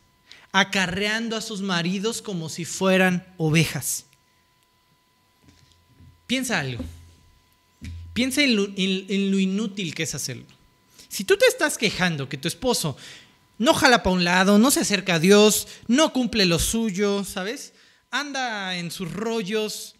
acarreando 0.50 1.36
a 1.36 1.42
sus 1.42 1.60
maridos 1.60 2.22
como 2.22 2.48
si 2.48 2.64
fueran 2.64 3.26
ovejas. 3.36 4.06
Piensa 6.26 6.58
algo. 6.60 6.84
Piensa 8.12 8.42
en 8.42 8.56
lo, 8.56 9.38
inútil 9.38 9.94
que 9.94 10.04
es 10.04 10.14
hacerlo. 10.14 10.46
Si 11.08 11.24
tú 11.24 11.36
te 11.36 11.46
estás 11.46 11.76
quejando 11.78 12.28
que 12.28 12.38
tu 12.38 12.48
esposo 12.48 12.96
no 13.58 13.74
jala 13.74 14.02
para 14.02 14.16
un 14.16 14.24
lado, 14.24 14.58
no 14.58 14.70
se 14.70 14.80
acerca 14.80 15.14
a 15.14 15.18
Dios, 15.18 15.68
no 15.86 16.12
cumple 16.12 16.46
lo 16.46 16.58
suyo, 16.58 17.24
¿sabes? 17.24 17.74
Anda 18.10 18.76
en 18.76 18.90
sus 18.90 19.12
rollos, 19.12 19.96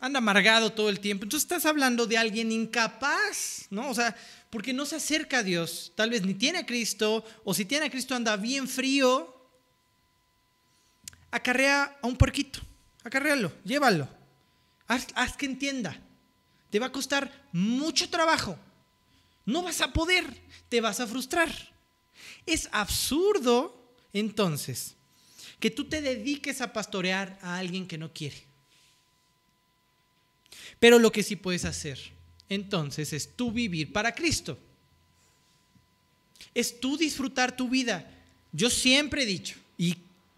anda 0.00 0.18
amargado 0.18 0.72
todo 0.72 0.90
el 0.90 1.00
tiempo. 1.00 1.24
Entonces 1.24 1.44
estás 1.44 1.66
hablando 1.66 2.06
de 2.06 2.18
alguien 2.18 2.52
incapaz, 2.52 3.66
¿no? 3.70 3.88
O 3.88 3.94
sea, 3.94 4.14
porque 4.50 4.72
no 4.72 4.86
se 4.86 4.96
acerca 4.96 5.38
a 5.38 5.42
Dios, 5.42 5.92
tal 5.96 6.10
vez 6.10 6.22
ni 6.22 6.34
tiene 6.34 6.58
a 6.58 6.66
Cristo, 6.66 7.24
o 7.44 7.54
si 7.54 7.64
tiene 7.64 7.86
a 7.86 7.90
Cristo 7.90 8.14
anda 8.14 8.36
bien 8.36 8.68
frío. 8.68 9.34
Acarrea 11.30 11.96
a 12.00 12.06
un 12.06 12.16
porquito, 12.16 12.60
acarrealo, 13.02 13.50
llévalo. 13.64 14.08
Haz, 14.86 15.36
que 15.36 15.46
entienda. 15.46 15.98
Te 16.70 16.78
va 16.78 16.86
a 16.86 16.92
costar 16.92 17.48
mucho 17.52 18.08
trabajo. 18.10 18.58
No 19.46 19.62
vas 19.62 19.80
a 19.80 19.92
poder, 19.92 20.24
te 20.68 20.80
vas 20.80 21.00
a 21.00 21.06
frustrar. 21.06 21.50
Es 22.46 22.68
absurdo, 22.72 23.94
entonces, 24.12 24.94
que 25.60 25.70
tú 25.70 25.84
te 25.84 26.02
dediques 26.02 26.60
a 26.60 26.72
pastorear 26.72 27.38
a 27.42 27.58
alguien 27.58 27.86
que 27.86 27.98
no 27.98 28.12
quiere. 28.12 28.44
Pero 30.78 30.98
lo 30.98 31.12
que 31.12 31.22
sí 31.22 31.36
puedes 31.36 31.64
hacer, 31.64 31.98
entonces, 32.48 33.12
es 33.12 33.36
tú 33.36 33.52
vivir 33.52 33.92
para 33.92 34.14
Cristo. 34.14 34.58
Es 36.54 36.80
tú 36.80 36.96
disfrutar 36.96 37.56
tu 37.56 37.68
vida. 37.68 38.10
Yo 38.52 38.70
siempre 38.70 39.22
he 39.22 39.26
dicho, 39.26 39.56
y 39.76 39.96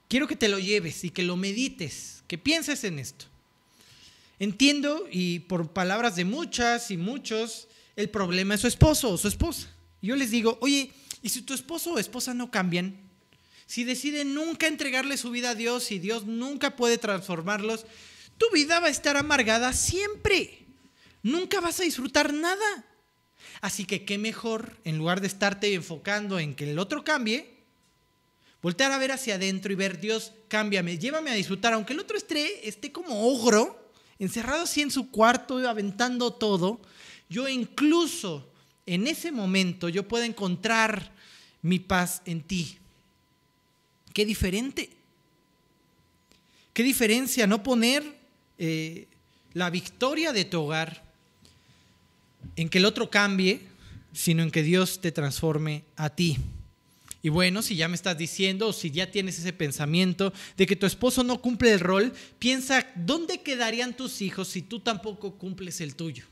quiero 0.09 0.27
que 0.27 0.37
te 0.37 0.49
lo 0.49 0.59
lleves 0.59 1.05
y 1.05 1.11
que 1.11 1.23
lo 1.23 1.37
medites, 1.37 2.23
que 2.27 2.39
pienses 2.39 2.85
en 2.85 2.99
esto. 2.99 3.27
Entiendo, 4.39 5.07
y 5.11 5.41
por 5.41 5.73
palabras 5.73 6.17
de 6.17 6.25
muchas 6.25 6.91
y 6.91 6.97
muchos, 6.97 7.69
el 7.97 8.11
problema 8.11 8.55
es 8.55 8.61
su 8.61 8.67
esposo 8.67 9.11
o 9.11 9.19
su 9.19 9.29
esposa. 9.29 9.69
Yo 10.03 10.15
les 10.17 10.31
digo, 10.31 10.59
oye, 10.61 10.93
y 11.23 11.31
si 11.31 11.43
tu 11.43 11.55
esposo 11.55 11.95
o 11.95 11.99
esposa 11.99 12.35
no 12.35 12.51
cambian, 12.51 13.01
si 13.67 13.85
deciden 13.85 14.35
nunca 14.35 14.67
entregarle 14.67 15.17
su 15.17 15.31
vida 15.31 15.51
a 15.51 15.55
Dios 15.55 15.91
y 15.91 15.99
Dios 15.99 16.27
nunca 16.27 16.77
puede 16.77 16.99
transformarlos, 16.99 17.87
tu 18.39 18.51
vida 18.53 18.79
va 18.81 18.89
a 18.89 18.91
estar 18.91 19.17
amargada 19.17 19.73
siempre. 19.73 20.67
Nunca 21.23 21.61
vas 21.61 21.81
a 21.81 21.85
disfrutar 21.85 22.33
nada. 22.33 22.85
Así 23.61 23.85
que 23.87 24.05
qué 24.05 24.19
mejor, 24.19 24.77
en 24.85 24.99
lugar 24.99 25.21
de 25.21 25.27
estarte 25.27 25.73
enfocando 25.75 26.39
en 26.39 26.55
que 26.55 26.71
el 26.71 26.79
otro 26.79 27.03
cambie, 27.03 27.57
voltear 28.63 28.93
a 28.93 28.99
ver 28.99 29.13
hacia 29.13 29.37
adentro 29.37 29.73
y 29.73 29.77
ver, 29.77 29.99
Dios, 29.99 30.33
cámbiame, 30.49 30.99
llévame 30.99 31.31
a 31.31 31.35
disfrutar, 31.35 31.73
aunque 31.73 31.95
el 31.95 32.01
otro 32.01 32.17
esté, 32.17 32.69
esté 32.69 32.93
como 32.93 33.27
ogro, 33.29 33.86
encerrado 34.19 34.63
así 34.63 34.83
en 34.83 34.91
su 34.91 35.11
cuarto, 35.11 35.59
aventando 35.69 36.33
todo, 36.33 36.81
yo 37.29 37.49
incluso 37.49 38.49
en 38.87 39.07
ese 39.07 39.33
momento 39.33 39.89
yo 39.89 40.07
puedo 40.07 40.25
encontrar 40.25 41.13
mi 41.63 41.79
paz 41.79 42.23
en 42.25 42.43
ti. 42.43 42.79
Qué 44.13 44.25
diferente. 44.25 44.91
Qué 46.73 46.83
diferencia 46.83 47.47
no 47.47 47.63
poner 47.63 48.05
eh, 48.59 49.07
la 49.55 49.71
victoria 49.71 50.33
de 50.33 50.45
tu 50.45 50.61
hogar 50.61 51.03
en 52.55 52.69
que 52.69 52.79
el 52.79 52.85
otro 52.85 53.11
cambie, 53.11 53.63
sino 54.13 54.43
en 54.43 54.51
que 54.51 54.63
Dios 54.63 55.01
te 55.01 55.13
transforme 55.13 55.85
a 55.97 56.11
ti. 56.11 56.39
Y 57.27 57.29
bueno, 57.29 57.61
si 57.61 57.75
ya 57.75 57.89
me 57.89 57.97
estás 57.97 58.17
diciendo 58.17 58.69
o 58.69 58.73
si 58.73 58.93
ya 58.93 59.11
tienes 59.11 59.37
ese 59.37 59.53
pensamiento 59.53 60.33
de 60.57 60.65
que 60.65 60.77
tu 60.77 60.87
esposo 60.87 61.25
no 61.25 61.43
cumple 61.43 61.73
el 61.73 61.81
rol, 61.81 62.13
piensa, 62.39 62.87
¿dónde 62.95 63.43
quedarían 63.43 63.97
tus 63.97 64.23
hijos 64.23 64.47
si 64.47 64.63
tú 64.63 64.79
tampoco 64.79 65.37
cumples 65.37 65.81
el 65.81 65.97
tuyo? 65.97 66.25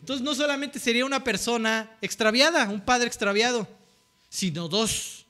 Entonces 0.00 0.24
no 0.24 0.34
solamente 0.34 0.80
sería 0.80 1.04
una 1.04 1.22
persona 1.22 1.96
extraviada, 2.02 2.68
un 2.68 2.80
padre 2.80 3.06
extraviado, 3.06 3.68
sino 4.28 4.66
dos. 4.66 5.24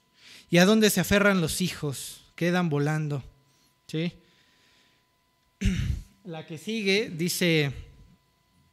¿Y 0.49 0.57
a 0.57 0.65
dónde 0.65 0.89
se 0.89 1.01
aferran 1.01 1.43
los 1.43 1.61
hijos? 1.61 2.23
Quedan 2.37 2.71
volando. 2.71 3.23
¿Sí? 3.89 4.15
La 6.25 6.47
que 6.47 6.57
sigue 6.57 7.11
dice, 7.11 7.73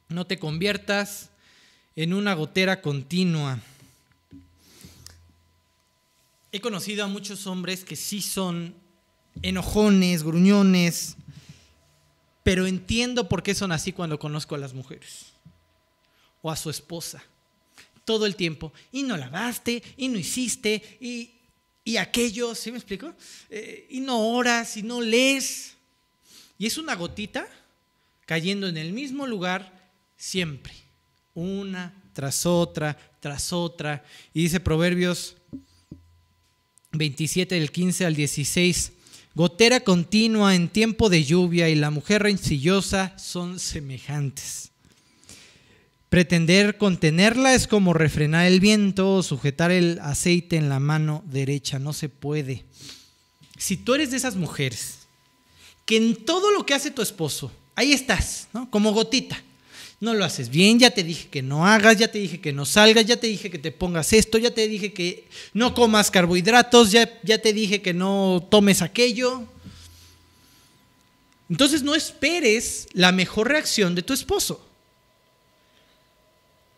no 0.08 0.26
te 0.26 0.38
conviertas 0.38 1.28
en 1.94 2.14
una 2.14 2.32
gotera 2.32 2.80
continua. 2.80 3.60
He 6.50 6.60
conocido 6.60 7.04
a 7.04 7.08
muchos 7.08 7.46
hombres 7.46 7.84
que 7.84 7.96
sí 7.96 8.22
son 8.22 8.74
enojones, 9.42 10.22
gruñones, 10.22 11.16
pero 12.42 12.66
entiendo 12.66 13.28
por 13.28 13.42
qué 13.42 13.54
son 13.54 13.72
así 13.72 13.92
cuando 13.92 14.18
conozco 14.18 14.54
a 14.54 14.58
las 14.58 14.72
mujeres 14.72 15.26
o 16.40 16.50
a 16.50 16.56
su 16.56 16.70
esposa. 16.70 17.22
Todo 18.04 18.24
el 18.24 18.36
tiempo. 18.36 18.72
Y 18.90 19.02
no 19.02 19.18
lavaste, 19.18 19.82
y 19.98 20.08
no 20.08 20.18
hiciste, 20.18 20.96
y, 21.00 21.32
y 21.84 21.98
aquello, 21.98 22.54
¿sí 22.54 22.70
me 22.70 22.78
explico? 22.78 23.14
Eh, 23.50 23.86
y 23.90 24.00
no 24.00 24.28
oras, 24.28 24.78
y 24.78 24.82
no 24.82 25.02
lees. 25.02 25.74
Y 26.56 26.66
es 26.66 26.78
una 26.78 26.94
gotita 26.94 27.46
cayendo 28.24 28.66
en 28.66 28.78
el 28.78 28.94
mismo 28.94 29.26
lugar 29.26 29.90
siempre. 30.16 30.72
Una 31.34 31.94
tras 32.14 32.46
otra, 32.46 32.96
tras 33.20 33.52
otra. 33.52 34.02
Y 34.32 34.42
dice 34.42 34.58
Proverbios 34.58 35.36
27 36.98 37.54
del 37.54 37.70
15 37.70 38.04
al 38.04 38.14
16. 38.14 38.92
Gotera 39.34 39.80
continua 39.80 40.54
en 40.54 40.68
tiempo 40.68 41.08
de 41.08 41.24
lluvia 41.24 41.68
y 41.68 41.74
la 41.74 41.90
mujer 41.90 42.24
rencillosa 42.24 43.16
son 43.18 43.58
semejantes. 43.58 44.70
Pretender 46.08 46.78
contenerla 46.78 47.54
es 47.54 47.66
como 47.66 47.92
refrenar 47.92 48.46
el 48.46 48.60
viento 48.60 49.14
o 49.14 49.22
sujetar 49.22 49.70
el 49.70 49.98
aceite 50.00 50.56
en 50.56 50.68
la 50.68 50.80
mano 50.80 51.22
derecha. 51.26 51.78
No 51.78 51.92
se 51.92 52.08
puede. 52.08 52.64
Si 53.58 53.76
tú 53.76 53.94
eres 53.94 54.10
de 54.10 54.16
esas 54.16 54.34
mujeres 54.34 55.00
que 55.84 55.96
en 55.96 56.24
todo 56.24 56.50
lo 56.50 56.66
que 56.66 56.74
hace 56.74 56.90
tu 56.90 57.02
esposo, 57.02 57.52
ahí 57.74 57.92
estás, 57.92 58.48
¿no? 58.52 58.70
Como 58.70 58.92
gotita. 58.92 59.42
No 60.00 60.14
lo 60.14 60.24
haces 60.24 60.48
bien, 60.48 60.78
ya 60.78 60.90
te 60.90 61.02
dije 61.02 61.28
que 61.28 61.42
no 61.42 61.66
hagas, 61.66 61.96
ya 61.96 62.08
te 62.08 62.18
dije 62.18 62.40
que 62.40 62.52
no 62.52 62.64
salgas, 62.64 63.04
ya 63.04 63.16
te 63.16 63.26
dije 63.26 63.50
que 63.50 63.58
te 63.58 63.72
pongas 63.72 64.12
esto, 64.12 64.38
ya 64.38 64.52
te 64.52 64.68
dije 64.68 64.92
que 64.92 65.26
no 65.52 65.74
comas 65.74 66.10
carbohidratos, 66.10 66.92
ya, 66.92 67.18
ya 67.24 67.38
te 67.38 67.52
dije 67.52 67.82
que 67.82 67.94
no 67.94 68.46
tomes 68.48 68.80
aquello. 68.80 69.42
Entonces 71.50 71.82
no 71.82 71.94
esperes 71.94 72.86
la 72.92 73.10
mejor 73.10 73.48
reacción 73.48 73.94
de 73.94 74.02
tu 74.02 74.12
esposo. 74.12 74.64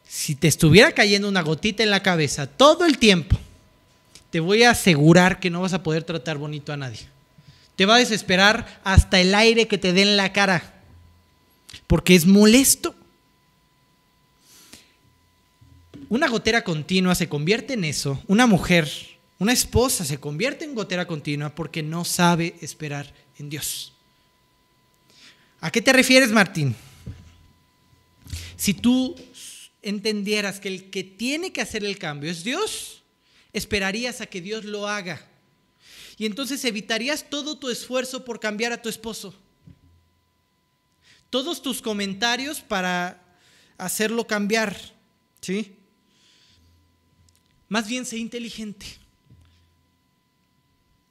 Si 0.09 0.35
te 0.35 0.49
estuviera 0.49 0.93
cayendo 0.93 1.29
una 1.29 1.43
gotita 1.43 1.83
en 1.83 1.91
la 1.91 2.03
cabeza 2.03 2.47
todo 2.47 2.85
el 2.85 2.99
tiempo, 2.99 3.39
te 4.31 4.41
voy 4.41 4.63
a 4.63 4.71
asegurar 4.71 5.41
que 5.41 5.51
no 5.51 5.61
vas 5.61 5.73
a 5.73 5.83
poder 5.83 6.05
tratar 6.05 6.39
bonito 6.39 6.73
a 6.73 6.77
nadie. 6.77 7.07
Te 7.77 7.85
va 7.85 7.97
a 7.97 7.99
desesperar 7.99 8.81
hasta 8.85 9.21
el 9.21 9.35
aire 9.35 9.69
que 9.69 9.79
te 9.79 9.93
dé 9.93 10.03
en 10.03 10.17
la 10.17 10.33
cara, 10.33 10.83
porque 11.87 12.15
es 12.15 12.27
molesto. 12.27 12.95
Una 16.11 16.29
gotera 16.29 16.65
continua 16.65 17.15
se 17.15 17.29
convierte 17.29 17.75
en 17.75 17.85
eso. 17.85 18.21
Una 18.27 18.49
mujer, 18.49 18.91
una 19.39 19.53
esposa 19.53 20.05
se 20.05 20.19
convierte 20.19 20.65
en 20.65 20.75
gotera 20.75 21.07
continua 21.07 21.55
porque 21.55 21.85
no 21.85 22.05
sabe 22.05 22.57
esperar 22.61 23.15
en 23.39 23.49
Dios. 23.49 23.93
¿A 25.61 25.71
qué 25.71 25.81
te 25.81 25.93
refieres, 25.93 26.33
Martín? 26.33 26.75
Si 28.57 28.75
tú 28.75 29.15
entendieras 29.83 30.59
que 30.59 30.67
el 30.67 30.91
que 30.91 31.05
tiene 31.05 31.53
que 31.53 31.61
hacer 31.61 31.85
el 31.85 31.97
cambio 31.97 32.29
es 32.29 32.43
Dios, 32.43 33.05
esperarías 33.53 34.21
a 34.21 34.27
que 34.27 34.41
Dios 34.41 34.65
lo 34.65 34.89
haga. 34.89 35.25
Y 36.19 36.27
entonces 36.27 36.65
evitarías 36.65 37.31
todo 37.31 37.57
tu 37.57 37.71
esfuerzo 37.71 38.25
por 38.25 38.41
cambiar 38.41 38.73
a 38.73 38.83
tu 38.83 38.89
esposo. 38.89 39.33
Todos 41.31 41.63
tus 41.63 41.81
comentarios 41.81 42.61
para 42.61 43.23
hacerlo 43.79 44.27
cambiar. 44.27 44.77
¿Sí? 45.41 45.77
Más 47.71 47.89
bien 47.89 48.05
sé 48.05 48.19
inteligente. 48.19 48.85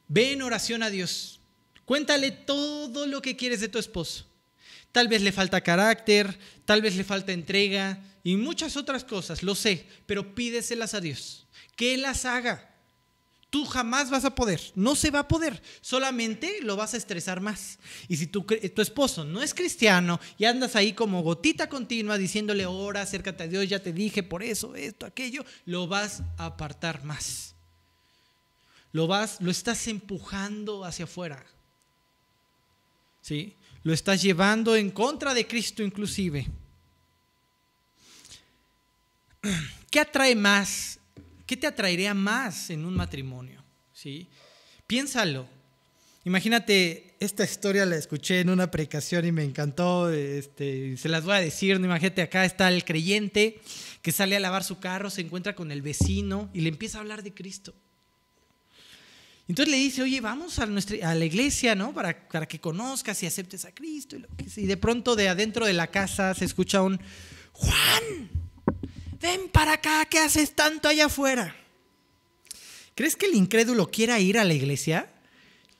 Ve 0.09 0.33
en 0.33 0.41
oración 0.41 0.83
a 0.83 0.89
Dios. 0.89 1.39
Cuéntale 1.85 2.31
todo 2.31 3.07
lo 3.07 3.21
que 3.21 3.37
quieres 3.37 3.61
de 3.61 3.69
tu 3.69 3.79
esposo. 3.79 4.27
Tal 4.91 5.07
vez 5.07 5.21
le 5.21 5.31
falta 5.31 5.61
carácter, 5.61 6.37
tal 6.65 6.81
vez 6.81 6.97
le 6.97 7.05
falta 7.05 7.31
entrega 7.31 8.03
y 8.23 8.35
muchas 8.35 8.75
otras 8.75 9.05
cosas, 9.05 9.41
lo 9.41 9.55
sé, 9.55 9.87
pero 10.05 10.35
pídeselas 10.35 10.93
a 10.93 10.99
Dios. 10.99 11.47
Que 11.77 11.97
las 11.97 12.25
haga. 12.25 12.68
Tú 13.49 13.65
jamás 13.65 14.11
vas 14.11 14.25
a 14.25 14.35
poder, 14.35 14.61
no 14.75 14.95
se 14.95 15.09
va 15.09 15.19
a 15.19 15.27
poder, 15.27 15.61
solamente 15.81 16.59
lo 16.61 16.75
vas 16.75 16.93
a 16.93 16.97
estresar 16.97 17.41
más. 17.41 17.79
Y 18.07 18.17
si 18.17 18.27
tu, 18.27 18.43
tu, 18.43 18.81
esposo 18.81 19.25
no 19.25 19.41
es 19.41 19.55
cristiano 19.55 20.19
y 20.37 20.45
andas 20.45 20.75
ahí 20.75 20.93
como 20.93 21.23
gotita 21.23 21.67
continua 21.67 22.19
diciéndole, 22.19 22.67
ora, 22.67 23.01
acércate 23.01 23.43
a 23.43 23.47
Dios, 23.47 23.67
ya 23.67 23.81
te 23.81 23.91
dije 23.91 24.21
por 24.21 24.43
eso, 24.43 24.75
esto, 24.75 25.07
aquello, 25.07 25.43
lo 25.65 25.87
vas 25.87 26.21
a 26.37 26.45
apartar 26.45 27.03
más. 27.03 27.55
Lo 28.91 29.07
vas, 29.07 29.41
lo 29.41 29.49
estás 29.49 29.87
empujando 29.87 30.85
hacia 30.85 31.05
afuera. 31.05 31.43
¿Sí? 33.21 33.55
Lo 33.81 33.93
estás 33.93 34.21
llevando 34.21 34.75
en 34.75 34.91
contra 34.91 35.33
de 35.33 35.47
Cristo 35.47 35.81
inclusive. 35.81 36.47
¿Qué 39.89 39.99
atrae 39.99 40.35
más 40.35 40.98
¿Qué 41.49 41.57
te 41.57 41.65
atraería 41.65 42.13
más 42.13 42.69
en 42.69 42.85
un 42.85 42.93
matrimonio? 42.93 43.63
¿Sí? 43.91 44.27
Piénsalo. 44.85 45.47
Imagínate, 46.23 47.15
esta 47.19 47.43
historia 47.43 47.87
la 47.87 47.95
escuché 47.95 48.41
en 48.41 48.51
una 48.51 48.69
predicación 48.69 49.25
y 49.25 49.31
me 49.31 49.43
encantó, 49.43 50.11
este, 50.11 50.95
se 50.95 51.09
las 51.09 51.23
voy 51.23 51.33
a 51.33 51.39
decir, 51.39 51.75
imagínate, 51.77 52.21
acá 52.21 52.45
está 52.45 52.69
el 52.69 52.85
creyente 52.85 53.59
que 54.03 54.11
sale 54.11 54.35
a 54.35 54.39
lavar 54.39 54.63
su 54.63 54.77
carro, 54.77 55.09
se 55.09 55.21
encuentra 55.21 55.55
con 55.55 55.71
el 55.71 55.81
vecino 55.81 56.51
y 56.53 56.61
le 56.61 56.69
empieza 56.69 56.99
a 56.99 57.01
hablar 57.01 57.23
de 57.23 57.33
Cristo. 57.33 57.73
Entonces 59.47 59.71
le 59.71 59.79
dice, 59.79 60.03
oye, 60.03 60.21
vamos 60.21 60.59
a, 60.59 60.67
nuestra, 60.67 61.15
la 61.15 61.25
iglesia, 61.25 61.73
¿no? 61.73 61.95
Para, 61.95 62.27
para, 62.27 62.47
que 62.47 62.59
conozcas 62.59 63.23
y 63.23 63.25
aceptes 63.25 63.65
a 63.65 63.71
Cristo. 63.71 64.17
Y, 64.17 64.19
lo 64.19 64.27
que, 64.37 64.45
y 64.55 64.67
de 64.67 64.77
pronto 64.77 65.15
de 65.15 65.29
adentro 65.29 65.65
de 65.65 65.73
la 65.73 65.87
casa 65.87 66.35
se 66.35 66.45
escucha 66.45 66.83
un, 66.83 66.99
Juan, 67.53 68.38
ven 69.21 69.49
para 69.49 69.73
acá, 69.73 70.05
¿qué 70.05 70.19
haces 70.19 70.53
tanto 70.55 70.87
allá 70.87 71.05
afuera? 71.05 71.55
¿Crees 72.95 73.15
que 73.15 73.27
el 73.27 73.35
incrédulo 73.35 73.89
quiera 73.89 74.19
ir 74.19 74.37
a 74.37 74.43
la 74.43 74.53
iglesia? 74.53 75.09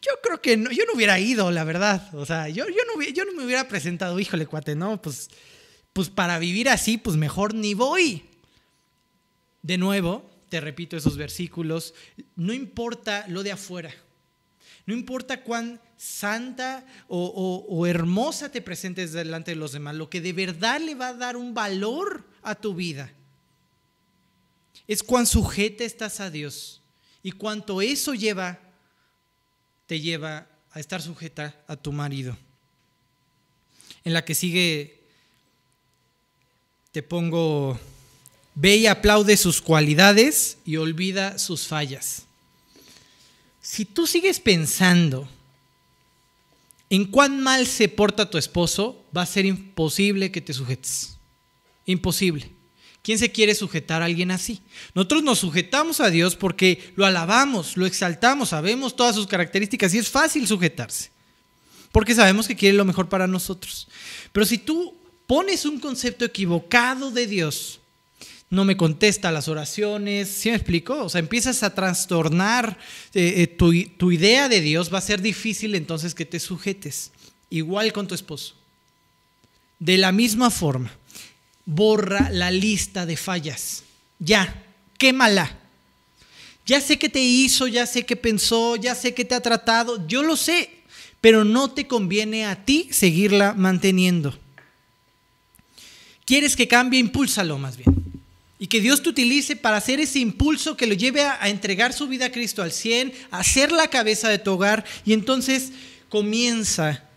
Yo 0.02 0.12
creo 0.24 0.42
que 0.42 0.56
no, 0.56 0.72
yo 0.72 0.86
no 0.86 0.94
hubiera 0.94 1.20
ido, 1.20 1.52
la 1.52 1.64
verdad. 1.66 2.14
O 2.16 2.26
sea, 2.26 2.48
yo, 2.48 2.66
yo, 2.68 2.82
no, 2.88 3.04
yo 3.04 3.26
no 3.26 3.34
me 3.34 3.44
hubiera 3.44 3.68
presentado, 3.68 4.20
híjole, 4.20 4.46
cuate, 4.46 4.76
no, 4.76 5.02
pues, 5.02 5.30
pues 5.92 6.10
para 6.10 6.40
vivir 6.40 6.70
así, 6.70 6.98
pues 6.98 7.18
mejor 7.18 7.54
ni 7.54 7.74
voy. 7.74 8.24
De 9.62 9.78
nuevo, 9.78 10.30
te 10.48 10.62
repito 10.62 10.96
esos 10.96 11.18
versículos, 11.18 11.94
no 12.36 12.54
importa 12.54 13.26
lo 13.28 13.44
de 13.44 13.52
afuera, 13.52 13.94
no 14.86 14.94
importa 14.94 15.44
cuán 15.44 15.82
santa 15.98 16.86
o, 17.10 17.86
hermosa 17.86 18.50
te 18.50 18.62
presentes 18.62 19.12
delante 19.12 19.52
de 19.52 19.58
los 19.58 19.74
demás, 19.74 19.96
lo 19.96 20.10
que 20.10 20.22
de 20.22 20.32
verdad 20.32 20.80
le 20.80 20.96
va 20.96 21.10
a 21.10 21.14
dar 21.14 21.36
un 21.36 21.54
valor 21.54 22.26
a 22.42 22.56
tu 22.56 22.74
vida 22.74 23.12
es 24.90 25.04
cuán 25.04 25.28
sujeta 25.28 25.84
estás 25.84 26.20
a 26.20 26.32
Dios 26.32 26.82
y 27.22 27.32
cuánto 27.32 27.80
eso 27.80 28.16
lleva, 28.16 28.60
te 29.86 30.02
lleva 30.02 30.48
a 30.72 30.80
estar 30.80 31.00
sujeta 31.00 31.56
a 31.68 31.76
tu 31.76 31.92
marido. 31.92 32.36
En 34.04 34.14
la 34.14 34.26
que 34.26 34.34
sigue, 34.34 35.04
te 36.92 37.04
pongo, 37.04 37.80
ve 38.56 38.78
y 38.78 38.88
aplaude 38.88 39.38
sus 39.38 39.62
cualidades 39.62 40.58
y 40.66 40.78
olvida 40.78 41.38
sus 41.38 41.68
fallas. 41.68 42.24
Si 43.62 43.86
tú 43.86 44.08
sigues 44.08 44.40
pensando 44.40 45.30
en 46.90 47.06
cuán 47.06 47.42
mal 47.42 47.68
se 47.68 47.90
porta 47.90 48.32
tu 48.32 48.40
esposo, 48.40 49.06
va 49.16 49.22
a 49.22 49.28
ser 49.28 49.46
imposible 49.46 50.32
que 50.32 50.42
te 50.42 50.52
sujetes. 50.52 51.16
Imposible. 51.86 52.59
¿Quién 53.02 53.18
se 53.18 53.32
quiere 53.32 53.56
sujetar 53.56 54.02
a 54.02 54.06
alguien 54.06 54.32
así? 54.32 54.62
Nosotros 54.94 55.24
nos 55.24 55.40
sujetamos 55.40 56.00
a 56.00 56.10
Dios 56.10 56.36
porque 56.36 56.92
lo 56.96 57.06
alabamos, 57.06 57.78
lo 57.78 57.86
exaltamos, 57.86 58.50
sabemos 58.50 58.96
todas 58.96 59.16
sus 59.16 59.28
características 59.28 59.94
y 59.94 60.00
es 60.00 60.10
fácil 60.10 60.48
sujetarse. 60.48 61.12
Porque 61.92 62.14
sabemos 62.14 62.48
que 62.48 62.56
quiere 62.56 62.78
lo 62.78 62.86
mejor 62.86 63.10
para 63.10 63.26
nosotros. 63.26 63.88
Pero 64.32 64.46
si 64.46 64.58
tú 64.58 64.96
pones 65.28 65.66
un 65.66 65.80
concepto 65.80 66.26
equivocado 66.26 67.10
de 67.10 67.26
Dios, 67.26 67.80
no 68.50 68.66
me 68.66 68.78
contesta 68.78 69.32
las 69.32 69.48
oraciones, 69.48 70.28
¿sí 70.28 70.50
me 70.50 70.56
explico? 70.56 71.04
O 71.04 71.10
sea, 71.10 71.20
empiezas 71.20 71.64
a 71.64 71.74
trastornar 71.74 72.78
eh, 73.14 73.34
eh, 73.38 73.48
tu, 73.48 73.72
tu 73.98 74.12
idea 74.12 74.50
de 74.50 74.60
Dios, 74.60 74.94
va 74.94 74.98
a 74.98 75.02
ser 75.02 75.22
difícil 75.22 75.74
entonces 75.76 76.14
que 76.14 76.26
te 76.26 76.40
sujetes. 76.40 77.12
Igual 77.50 77.94
con 77.94 78.08
tu 78.08 78.14
esposo. 78.14 78.56
De 79.80 79.98
la 79.98 80.12
misma 80.12 80.52
forma 80.52 80.92
borra 81.70 82.30
la 82.32 82.50
lista 82.50 83.06
de 83.06 83.16
fallas. 83.16 83.84
Ya, 84.18 84.64
quémala. 84.98 85.56
Ya 86.66 86.82
sé 86.82 86.98
que 86.98 87.10
te 87.10 87.22
hizo, 87.22 87.68
ya 87.68 87.86
sé 87.86 88.06
que 88.06 88.16
pensó, 88.16 88.76
ya 88.76 88.96
sé 88.96 89.14
que 89.14 89.26
te 89.26 89.36
ha 89.36 89.42
tratado, 89.42 90.08
yo 90.08 90.24
lo 90.24 90.36
sé, 90.36 90.70
pero 91.22 91.44
no 91.44 91.72
te 91.72 91.88
conviene 91.88 92.46
a 92.46 92.66
ti 92.66 92.90
seguirla 92.92 93.54
manteniendo. 93.54 94.38
¿Quieres 96.26 96.56
que 96.56 96.68
cambie? 96.68 97.00
Impúlsalo 97.00 97.58
más 97.58 97.78
bien. 97.78 97.96
Y 98.60 98.68
que 98.68 98.82
Dios 98.82 99.02
te 99.02 99.10
utilice 99.10 99.56
para 99.56 99.78
hacer 99.78 100.00
ese 100.00 100.20
impulso 100.20 100.76
que 100.76 100.86
lo 100.86 100.94
lleve 100.94 101.24
a, 101.24 101.42
a 101.42 101.50
entregar 101.50 101.94
su 101.94 102.08
vida 102.08 102.26
a 102.26 102.32
Cristo 102.32 102.62
al 102.62 102.72
100, 102.72 103.14
a 103.32 103.44
ser 103.44 103.72
la 103.72 103.88
cabeza 103.88 104.28
de 104.28 104.40
tu 104.40 104.52
hogar 104.52 104.86
y 105.06 105.14
entonces 105.14 105.72
comienza 106.10 107.09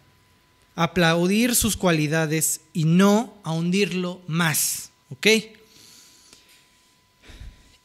aplaudir 0.74 1.54
sus 1.54 1.76
cualidades 1.76 2.60
y 2.72 2.84
no 2.84 3.34
a 3.44 3.52
más. 4.26 4.90
¿Ok? 5.10 5.26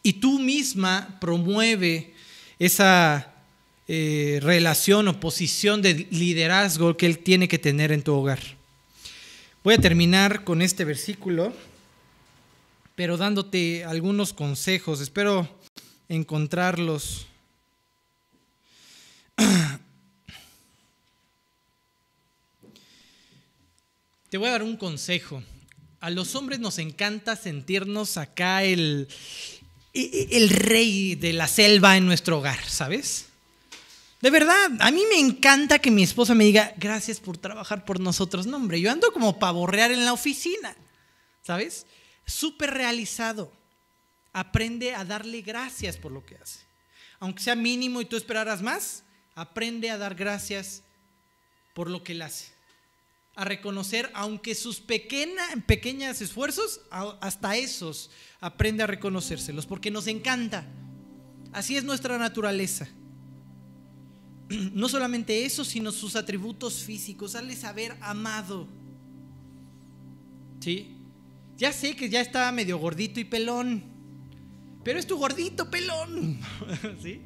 Y 0.04 0.14
tú 0.14 0.40
misma 0.40 1.18
promueve 1.20 2.14
esa 2.60 3.34
eh, 3.88 4.40
relación 4.42 5.08
o 5.08 5.20
posición 5.20 5.82
de 5.82 6.08
liderazgo 6.12 6.96
que 6.96 7.06
él 7.06 7.20
tiene 7.20 7.48
que 7.48 7.60
tener 7.60 7.92
en 7.92 8.04
tu 8.04 8.14
hogar. 8.14 8.40
Voy 9.64 9.74
a 9.74 9.82
terminar 9.82 10.46
con 10.46 10.62
este 10.62 10.86
versículo, 10.86 11.54
pero 12.96 13.18
dándote 13.18 13.84
algunos 13.84 14.32
consejos. 14.32 15.02
Espero 15.02 15.50
encontrarlos. 16.08 17.28
Te 24.30 24.38
voy 24.38 24.50
a 24.50 24.52
dar 24.52 24.64
un 24.64 24.78
consejo. 24.78 25.44
A 26.00 26.10
los 26.10 26.36
hombres 26.36 26.60
nos 26.60 26.78
encanta 26.80 27.36
sentirnos 27.36 28.18
acá 28.18 28.64
el, 28.64 29.08
el 29.94 30.50
rey 30.50 31.16
de 31.16 31.34
la 31.34 31.48
selva 31.48 31.98
en 31.98 32.06
nuestro 32.06 32.40
hogar, 32.40 32.64
¿sabes? 32.66 33.26
De 34.22 34.30
verdad, 34.30 34.72
a 34.80 34.92
mí 34.92 35.04
me 35.10 35.20
encanta 35.20 35.80
que 35.80 35.92
mi 35.92 36.04
esposa 36.04 36.36
me 36.36 36.44
diga, 36.44 36.74
gracias 36.78 37.20
por 37.20 37.38
trabajar 37.38 37.86
por 37.86 38.00
nosotros. 38.00 38.46
No, 38.48 38.58
hombre, 38.58 38.82
yo 38.82 38.92
ando 38.92 39.12
como 39.12 39.40
pavorrear 39.40 39.92
en 39.92 40.06
la 40.06 40.14
oficina. 40.14 40.76
¿sabes? 41.48 41.86
Súper 42.26 42.72
realizado. 42.72 43.50
Aprende 44.34 44.94
a 44.94 45.06
darle 45.06 45.42
gracias 45.42 45.96
por 45.96 46.12
lo 46.12 46.26
que 46.26 46.36
hace. 46.36 46.60
Aunque 47.20 47.42
sea 47.42 47.56
mínimo 47.56 48.02
y 48.02 48.06
tú 48.06 48.18
esperaras 48.18 48.62
más, 48.62 49.04
aprende 49.34 49.90
a 49.90 49.98
dar 49.98 50.14
gracias 50.14 50.84
por 51.74 51.90
lo 51.90 52.04
que 52.04 52.12
él 52.12 52.22
hace. 52.22 52.52
A 53.38 53.46
reconocer, 53.46 54.10
aunque 54.14 54.54
sus 54.56 54.82
pequeños 54.82 56.22
esfuerzos, 56.22 56.82
hasta 56.90 57.56
esos, 57.56 58.10
aprende 58.42 58.84
a 58.84 58.88
reconocérselos, 58.88 59.66
porque 59.66 59.92
nos 59.92 60.08
encanta. 60.08 60.66
Así 61.54 61.78
es 61.78 61.84
nuestra 61.86 62.18
naturaleza. 62.18 62.88
No 64.74 64.88
solamente 64.90 65.46
eso, 65.46 65.66
sino 65.66 65.92
sus 65.92 66.16
atributos 66.16 66.84
físicos. 66.84 67.36
Hazle 67.36 67.56
saber 67.56 67.98
amado. 68.02 68.68
¿Sí? 70.60 70.96
Ya 71.58 71.74
sé 71.74 71.96
que 71.96 72.10
ya 72.10 72.22
está 72.22 72.52
medio 72.52 72.78
gordito 72.78 73.20
y 73.20 73.26
pelón, 73.26 73.84
pero 74.84 75.00
es 75.00 75.08
tu 75.08 75.18
gordito 75.18 75.70
pelón. 75.70 76.40
¿Sí? 77.02 77.22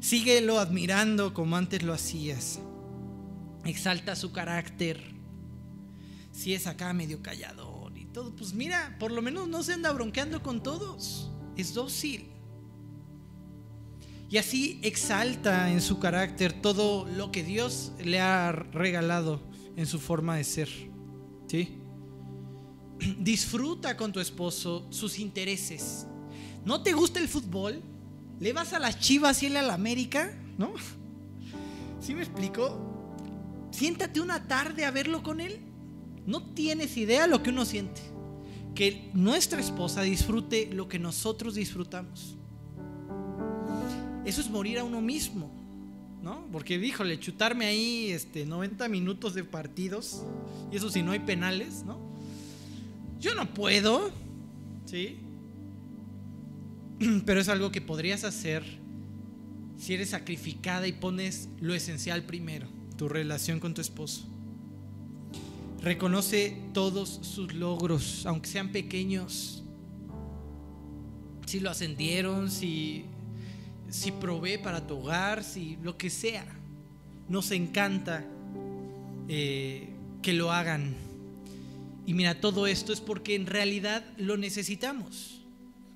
Síguelo 0.00 0.58
admirando 0.58 1.34
como 1.34 1.56
antes 1.56 1.82
lo 1.82 1.92
hacías. 1.92 2.60
Exalta 3.64 4.16
su 4.16 4.32
carácter. 4.32 5.11
Si 6.42 6.54
es 6.54 6.66
acá 6.66 6.92
medio 6.92 7.22
callador 7.22 7.96
y 7.96 8.06
todo, 8.06 8.34
pues 8.34 8.52
mira, 8.52 8.96
por 8.98 9.12
lo 9.12 9.22
menos 9.22 9.46
no 9.46 9.62
se 9.62 9.74
anda 9.74 9.92
bronqueando 9.92 10.42
con 10.42 10.60
todos. 10.60 11.30
Es 11.56 11.72
dócil. 11.72 12.32
Y 14.28 14.38
así 14.38 14.80
exalta 14.82 15.70
en 15.70 15.80
su 15.80 16.00
carácter 16.00 16.52
todo 16.52 17.06
lo 17.06 17.30
que 17.30 17.44
Dios 17.44 17.92
le 18.02 18.18
ha 18.18 18.50
regalado 18.50 19.40
en 19.76 19.86
su 19.86 20.00
forma 20.00 20.34
de 20.36 20.42
ser. 20.42 20.68
¿Sí? 21.46 21.78
Disfruta 23.20 23.96
con 23.96 24.10
tu 24.10 24.18
esposo 24.18 24.88
sus 24.90 25.20
intereses. 25.20 26.08
¿No 26.64 26.82
te 26.82 26.92
gusta 26.92 27.20
el 27.20 27.28
fútbol? 27.28 27.80
¿Le 28.40 28.52
vas 28.52 28.72
a 28.72 28.80
las 28.80 28.98
chivas 28.98 29.44
y 29.44 29.46
él 29.46 29.58
a 29.58 29.62
la 29.62 29.74
América? 29.74 30.36
¿No? 30.58 30.74
¿Sí 32.00 32.16
me 32.16 32.22
explico? 32.22 33.68
Siéntate 33.70 34.18
una 34.18 34.48
tarde 34.48 34.84
a 34.84 34.90
verlo 34.90 35.22
con 35.22 35.40
él. 35.40 35.68
No 36.26 36.42
tienes 36.42 36.96
idea 36.96 37.26
lo 37.26 37.42
que 37.42 37.50
uno 37.50 37.64
siente. 37.64 38.00
Que 38.74 39.10
nuestra 39.12 39.60
esposa 39.60 40.02
disfrute 40.02 40.68
lo 40.72 40.88
que 40.88 40.98
nosotros 40.98 41.54
disfrutamos. 41.54 42.36
Eso 44.24 44.40
es 44.40 44.50
morir 44.50 44.78
a 44.78 44.84
uno 44.84 45.00
mismo, 45.00 45.50
¿no? 46.22 46.46
Porque, 46.52 46.78
díjole, 46.78 47.18
chutarme 47.18 47.66
ahí 47.66 48.10
este, 48.10 48.46
90 48.46 48.88
minutos 48.88 49.34
de 49.34 49.42
partidos, 49.42 50.22
y 50.70 50.76
eso 50.76 50.90
si 50.90 51.02
no 51.02 51.10
hay 51.10 51.18
penales, 51.18 51.82
¿no? 51.84 51.98
Yo 53.20 53.34
no 53.34 53.52
puedo, 53.52 54.10
¿sí? 54.86 55.18
Pero 57.26 57.40
es 57.40 57.48
algo 57.48 57.72
que 57.72 57.80
podrías 57.80 58.22
hacer 58.22 58.62
si 59.76 59.94
eres 59.94 60.10
sacrificada 60.10 60.86
y 60.86 60.92
pones 60.92 61.48
lo 61.60 61.74
esencial 61.74 62.22
primero, 62.22 62.68
tu 62.96 63.08
relación 63.08 63.58
con 63.58 63.74
tu 63.74 63.80
esposo. 63.80 64.31
Reconoce 65.82 66.56
todos 66.72 67.20
sus 67.22 67.54
logros, 67.54 68.24
aunque 68.26 68.48
sean 68.48 68.70
pequeños. 68.70 69.64
Si 71.46 71.60
lo 71.60 71.70
ascendieron, 71.70 72.50
si 72.50 73.04
si 73.92 74.10
provee 74.10 74.56
para 74.56 74.86
tu 74.86 74.98
hogar, 74.98 75.44
si 75.44 75.76
lo 75.82 75.98
que 75.98 76.08
sea. 76.08 76.46
Nos 77.28 77.50
encanta 77.50 78.24
eh, 79.28 79.90
que 80.22 80.32
lo 80.32 80.50
hagan. 80.50 80.94
Y 82.06 82.14
mira, 82.14 82.40
todo 82.40 82.66
esto 82.66 82.92
es 82.92 83.00
porque 83.00 83.34
en 83.34 83.46
realidad 83.46 84.02
lo 84.16 84.36
necesitamos. 84.36 85.42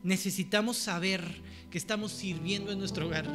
Necesitamos 0.03 0.76
saber 0.76 1.22
que 1.70 1.78
estamos 1.78 2.12
sirviendo 2.12 2.70
en 2.70 2.78
nuestro 2.78 3.07
hogar, 3.07 3.26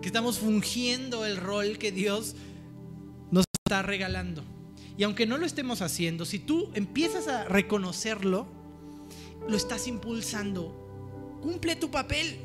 que 0.00 0.08
estamos 0.08 0.38
fungiendo 0.38 1.24
el 1.26 1.36
rol 1.36 1.78
que 1.78 1.92
Dios 1.92 2.34
nos 3.30 3.44
está 3.64 3.82
regalando. 3.82 4.42
Y 4.96 5.02
aunque 5.02 5.26
no 5.26 5.38
lo 5.38 5.46
estemos 5.46 5.82
haciendo, 5.82 6.24
si 6.24 6.38
tú 6.38 6.70
empiezas 6.74 7.26
a 7.28 7.44
reconocerlo, 7.44 8.46
lo 9.48 9.56
estás 9.56 9.88
impulsando. 9.88 11.38
Cumple 11.42 11.76
tu 11.76 11.90
papel. 11.90 12.38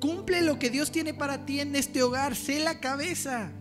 Cumple 0.00 0.42
lo 0.42 0.58
que 0.58 0.70
Dios 0.70 0.92
tiene 0.92 1.14
para 1.14 1.44
ti 1.46 1.60
en 1.60 1.74
este 1.74 2.02
hogar. 2.02 2.36
Sé 2.36 2.60
la 2.60 2.78
cabeza. 2.78 3.52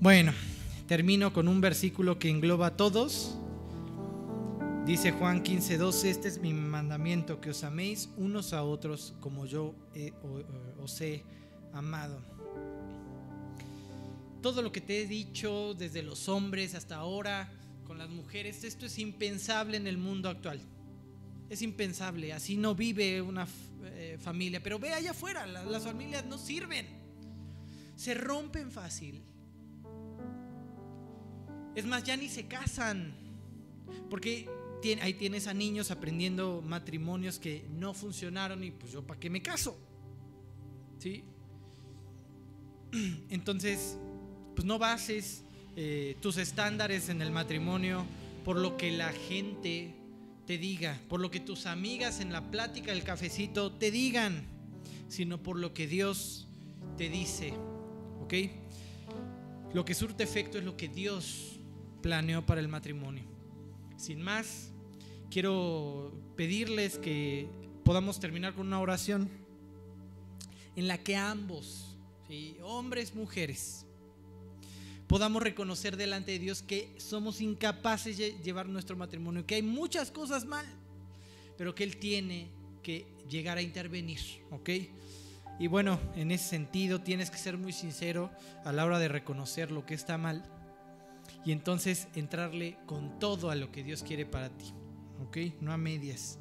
Bueno, 0.00 0.32
termino 0.88 1.32
con 1.32 1.46
un 1.46 1.60
versículo 1.60 2.18
que 2.18 2.28
engloba 2.28 2.68
a 2.68 2.76
todos. 2.76 3.38
Dice 4.86 5.12
Juan 5.12 5.44
15, 5.44 5.78
12, 5.78 6.10
este 6.10 6.26
es 6.26 6.38
mi 6.40 6.52
mandamiento, 6.52 7.40
que 7.40 7.50
os 7.50 7.62
améis 7.62 8.08
unos 8.16 8.52
a 8.52 8.64
otros 8.64 9.14
como 9.20 9.46
yo 9.46 9.76
os 10.82 11.00
he 11.00 11.22
amado. 11.72 12.20
Todo 14.42 14.60
lo 14.60 14.70
que 14.72 14.80
te 14.80 15.02
he 15.02 15.06
dicho, 15.06 15.72
desde 15.74 16.02
los 16.02 16.28
hombres 16.28 16.74
hasta 16.74 16.96
ahora, 16.96 17.50
con 17.86 17.96
las 17.96 18.10
mujeres, 18.10 18.64
esto 18.64 18.84
es 18.84 18.98
impensable 18.98 19.76
en 19.78 19.86
el 19.86 19.96
mundo 19.96 20.28
actual 20.28 20.60
es 21.52 21.60
impensable, 21.60 22.32
así 22.32 22.56
no 22.56 22.74
vive 22.74 23.20
una 23.20 23.46
eh, 23.84 24.16
familia. 24.18 24.62
Pero 24.62 24.78
ve 24.78 24.94
allá 24.94 25.10
afuera, 25.10 25.46
las 25.46 25.84
familias 25.84 26.24
no 26.24 26.38
sirven, 26.38 26.86
se 27.94 28.14
rompen 28.14 28.70
fácil. 28.70 29.22
Es 31.74 31.84
más, 31.84 32.04
ya 32.04 32.16
ni 32.16 32.30
se 32.30 32.46
casan, 32.46 33.14
porque 34.08 34.48
ahí 35.02 35.12
tienes 35.12 35.46
a 35.46 35.52
niños 35.52 35.90
aprendiendo 35.90 36.62
matrimonios 36.62 37.38
que 37.38 37.66
no 37.68 37.92
funcionaron 37.92 38.64
y 38.64 38.70
pues 38.70 38.90
yo 38.90 39.06
para 39.06 39.20
qué 39.20 39.28
me 39.28 39.42
caso. 39.42 39.76
¿Sí? 41.00 41.22
Entonces, 43.28 43.98
pues 44.54 44.66
no 44.66 44.78
bases 44.78 45.42
eh, 45.76 46.16
tus 46.20 46.36
estándares 46.36 47.08
en 47.08 47.22
el 47.22 47.30
matrimonio 47.30 48.04
por 48.44 48.58
lo 48.58 48.76
que 48.76 48.90
la 48.90 49.12
gente 49.12 49.94
te 50.46 50.58
diga, 50.58 51.00
por 51.08 51.20
lo 51.20 51.30
que 51.30 51.40
tus 51.40 51.66
amigas 51.66 52.20
en 52.20 52.32
la 52.32 52.50
plática 52.50 52.92
del 52.92 53.04
cafecito 53.04 53.72
te 53.72 53.90
digan, 53.90 54.44
sino 55.08 55.42
por 55.42 55.58
lo 55.58 55.72
que 55.72 55.86
Dios 55.86 56.48
te 56.96 57.08
dice. 57.08 57.54
¿Ok? 58.20 58.34
Lo 59.72 59.84
que 59.84 59.94
surte 59.94 60.24
efecto 60.24 60.58
es 60.58 60.64
lo 60.64 60.76
que 60.76 60.88
Dios 60.88 61.60
planeó 62.02 62.44
para 62.44 62.60
el 62.60 62.68
matrimonio. 62.68 63.24
Sin 63.96 64.20
más, 64.20 64.72
quiero 65.30 66.12
pedirles 66.36 66.98
que 66.98 67.48
podamos 67.84 68.20
terminar 68.20 68.54
con 68.54 68.66
una 68.66 68.80
oración 68.80 69.30
en 70.76 70.88
la 70.88 70.98
que 70.98 71.16
ambos, 71.16 71.96
hombres, 72.62 73.14
mujeres, 73.14 73.86
podamos 75.12 75.42
reconocer 75.42 75.98
delante 75.98 76.32
de 76.32 76.38
Dios 76.38 76.62
que 76.62 76.94
somos 76.96 77.42
incapaces 77.42 78.16
de 78.16 78.32
llevar 78.42 78.66
nuestro 78.66 78.96
matrimonio, 78.96 79.44
que 79.44 79.56
hay 79.56 79.62
muchas 79.62 80.10
cosas 80.10 80.46
mal, 80.46 80.64
pero 81.58 81.74
que 81.74 81.84
Él 81.84 81.98
tiene 81.98 82.48
que 82.82 83.04
llegar 83.28 83.58
a 83.58 83.60
intervenir, 83.60 84.20
¿ok? 84.50 84.70
Y 85.58 85.66
bueno, 85.66 86.00
en 86.16 86.30
ese 86.30 86.48
sentido 86.48 87.02
tienes 87.02 87.30
que 87.30 87.36
ser 87.36 87.58
muy 87.58 87.74
sincero 87.74 88.30
a 88.64 88.72
la 88.72 88.86
hora 88.86 88.98
de 88.98 89.08
reconocer 89.08 89.70
lo 89.70 89.84
que 89.84 89.92
está 89.92 90.16
mal 90.16 90.46
y 91.44 91.52
entonces 91.52 92.08
entrarle 92.14 92.78
con 92.86 93.18
todo 93.18 93.50
a 93.50 93.54
lo 93.54 93.70
que 93.70 93.84
Dios 93.84 94.02
quiere 94.02 94.24
para 94.24 94.48
ti, 94.48 94.72
¿ok? 95.26 95.60
No 95.60 95.74
a 95.74 95.76
medias. 95.76 96.38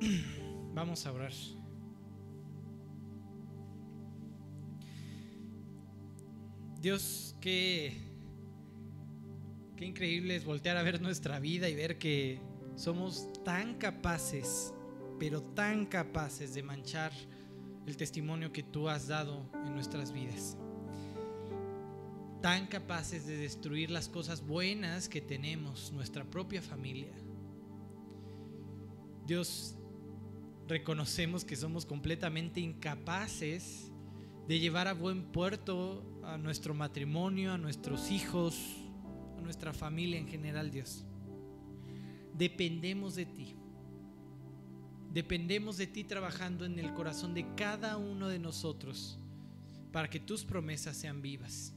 Vamos 0.74 1.06
a 1.06 1.12
orar. 1.12 1.32
Dios, 6.82 7.36
qué, 7.40 7.96
qué 9.76 9.84
increíble 9.84 10.34
es 10.34 10.44
voltear 10.44 10.76
a 10.76 10.82
ver 10.82 11.00
nuestra 11.00 11.38
vida 11.38 11.68
y 11.68 11.76
ver 11.76 11.96
que 11.96 12.40
somos 12.74 13.32
tan 13.44 13.74
capaces, 13.74 14.74
pero 15.16 15.42
tan 15.42 15.86
capaces 15.86 16.54
de 16.54 16.64
manchar 16.64 17.12
el 17.86 17.96
testimonio 17.96 18.52
que 18.52 18.64
tú 18.64 18.88
has 18.88 19.06
dado 19.06 19.48
en 19.64 19.74
nuestras 19.74 20.10
vidas. 20.10 20.56
Tan 22.40 22.66
capaces 22.66 23.28
de 23.28 23.36
destruir 23.36 23.88
las 23.88 24.08
cosas 24.08 24.44
buenas 24.44 25.08
que 25.08 25.20
tenemos, 25.20 25.92
nuestra 25.92 26.24
propia 26.24 26.62
familia. 26.62 27.12
Dios, 29.24 29.76
reconocemos 30.66 31.44
que 31.44 31.54
somos 31.54 31.86
completamente 31.86 32.58
incapaces 32.58 33.92
de 34.48 34.58
llevar 34.58 34.88
a 34.88 34.94
buen 34.94 35.22
puerto 35.30 36.08
a 36.24 36.38
nuestro 36.38 36.74
matrimonio, 36.74 37.52
a 37.52 37.58
nuestros 37.58 38.10
hijos, 38.10 38.56
a 39.38 39.40
nuestra 39.40 39.72
familia 39.72 40.18
en 40.18 40.28
general, 40.28 40.70
Dios. 40.70 41.04
Dependemos 42.34 43.14
de 43.14 43.26
ti. 43.26 43.54
Dependemos 45.12 45.76
de 45.76 45.86
ti 45.86 46.04
trabajando 46.04 46.64
en 46.64 46.78
el 46.78 46.94
corazón 46.94 47.34
de 47.34 47.54
cada 47.54 47.96
uno 47.96 48.28
de 48.28 48.38
nosotros 48.38 49.18
para 49.92 50.08
que 50.08 50.20
tus 50.20 50.44
promesas 50.44 50.96
sean 50.96 51.20
vivas. 51.20 51.74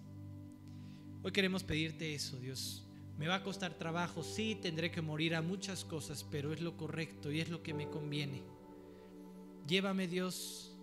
Hoy 1.21 1.31
queremos 1.31 1.63
pedirte 1.63 2.13
eso, 2.15 2.39
Dios. 2.39 2.85
Me 3.17 3.27
va 3.27 3.35
a 3.35 3.43
costar 3.43 3.73
trabajo, 3.73 4.23
sí, 4.23 4.57
tendré 4.61 4.91
que 4.91 5.01
morir 5.01 5.35
a 5.35 5.41
muchas 5.41 5.83
cosas, 5.83 6.25
pero 6.29 6.53
es 6.53 6.61
lo 6.61 6.77
correcto 6.77 7.31
y 7.31 7.39
es 7.39 7.49
lo 7.49 7.63
que 7.63 7.73
me 7.73 7.89
conviene. 7.89 8.43
Llévame 9.67 10.07
Dios 10.07 10.74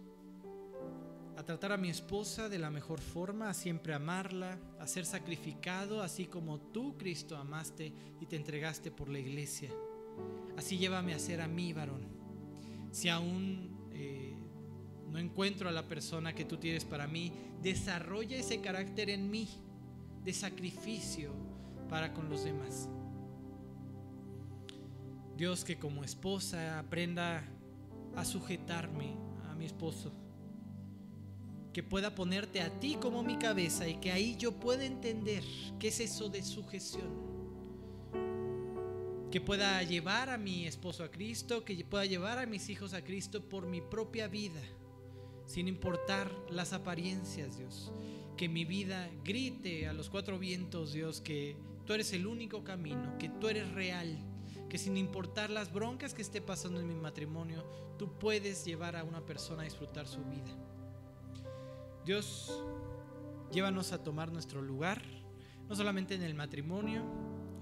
a 1.37 1.43
tratar 1.43 1.73
a 1.73 1.77
mi 1.77 1.89
esposa 1.89 2.49
de 2.49 2.59
la 2.59 2.71
mejor 2.71 3.01
forma, 3.01 3.49
a 3.49 3.55
siempre 3.55 3.95
amarla, 3.95 4.59
a 4.79 4.87
ser 4.87 5.07
sacrificado, 5.07 6.03
así 6.03 6.27
como 6.27 6.61
tú, 6.61 6.97
Cristo, 6.99 7.37
amaste 7.37 7.93
y 8.21 8.27
te 8.27 8.37
entregaste 8.37 8.91
por 8.91 9.09
la 9.09 9.19
iglesia. 9.19 9.71
Así 10.57 10.77
llévame 10.77 11.15
a 11.15 11.19
ser 11.19 11.41
a 11.41 11.49
mí, 11.49 11.73
varón. 11.73 12.07
Si 12.91 13.09
aún 13.09 13.89
eh, 13.93 14.35
no 15.11 15.19
encuentro 15.19 15.69
a 15.69 15.73
la 15.73 15.89
persona 15.89 16.35
que 16.35 16.45
tú 16.45 16.59
tienes 16.59 16.85
para 16.85 17.07
mí, 17.07 17.33
desarrolla 17.63 18.37
ese 18.37 18.61
carácter 18.61 19.09
en 19.11 19.31
mí 19.31 19.49
de 20.23 20.33
sacrificio 20.33 21.33
para 21.89 22.13
con 22.13 22.29
los 22.29 22.45
demás. 22.45 22.89
Dios 25.37 25.65
que 25.65 25.79
como 25.79 26.05
esposa 26.05 26.79
aprenda 26.79 27.43
a 28.15 28.25
sujetarme 28.25 29.17
a 29.51 29.55
mi 29.55 29.65
esposo 29.65 30.13
que 31.73 31.83
pueda 31.83 32.15
ponerte 32.15 32.61
a 32.61 32.71
ti 32.81 32.97
como 33.01 33.23
mi 33.23 33.39
cabeza 33.39 33.89
y 33.89 33.95
que 33.95 34.13
ahí 34.13 34.37
yo 34.37 34.53
pueda 34.53 34.85
entender 34.85 35.43
qué 35.79 35.89
es 35.89 36.01
eso 36.01 36.29
de 36.29 36.43
sujeción. 36.43 37.33
Que 39.31 39.41
pueda 39.41 39.83
llevar 39.83 40.29
a 40.29 40.37
mi 40.37 40.67
esposo 40.67 41.03
a 41.03 41.11
Cristo, 41.11 41.65
que 41.65 41.83
pueda 41.85 42.05
llevar 42.05 42.39
a 42.39 42.47
mis 42.47 42.69
hijos 42.69 42.93
a 42.93 43.03
Cristo 43.03 43.49
por 43.49 43.67
mi 43.67 43.81
propia 43.81 44.29
vida, 44.29 44.61
sin 45.47 45.69
importar 45.69 46.31
las 46.51 46.75
apariencias, 46.75 47.57
Dios. 47.57 47.91
Que 48.37 48.49
mi 48.49 48.67
vida 48.67 49.11
grite 49.25 49.89
a 49.89 49.95
los 49.95 50.11
cuatro 50.11 50.39
vientos, 50.39 50.93
Dios, 50.93 51.23
que 51.23 51.57
tú 51.87 51.95
eres 51.95 52.13
el 52.13 52.27
único 52.27 52.63
camino, 52.63 53.17
que 53.19 53.31
tú 53.31 53.49
eres 53.49 53.71
real, 53.73 54.19
que 54.69 54.77
sin 54.77 54.99
importar 54.99 55.49
las 55.49 55.73
broncas 55.73 56.13
que 56.13 56.23
esté 56.23 56.43
pasando 56.43 56.81
en 56.81 56.89
mi 56.89 56.95
matrimonio, 56.95 57.65
tú 57.99 58.19
puedes 58.19 58.67
llevar 58.67 58.97
a 58.97 59.05
una 59.05 59.25
persona 59.25 59.63
a 59.63 59.65
disfrutar 59.65 60.07
su 60.07 60.23
vida. 60.25 60.59
Dios, 62.05 62.65
llévanos 63.53 63.93
a 63.93 64.03
tomar 64.03 64.33
nuestro 64.33 64.61
lugar, 64.61 65.03
no 65.69 65.77
solamente 65.77 66.15
en 66.15 66.23
el 66.23 66.35
matrimonio, 66.35 67.03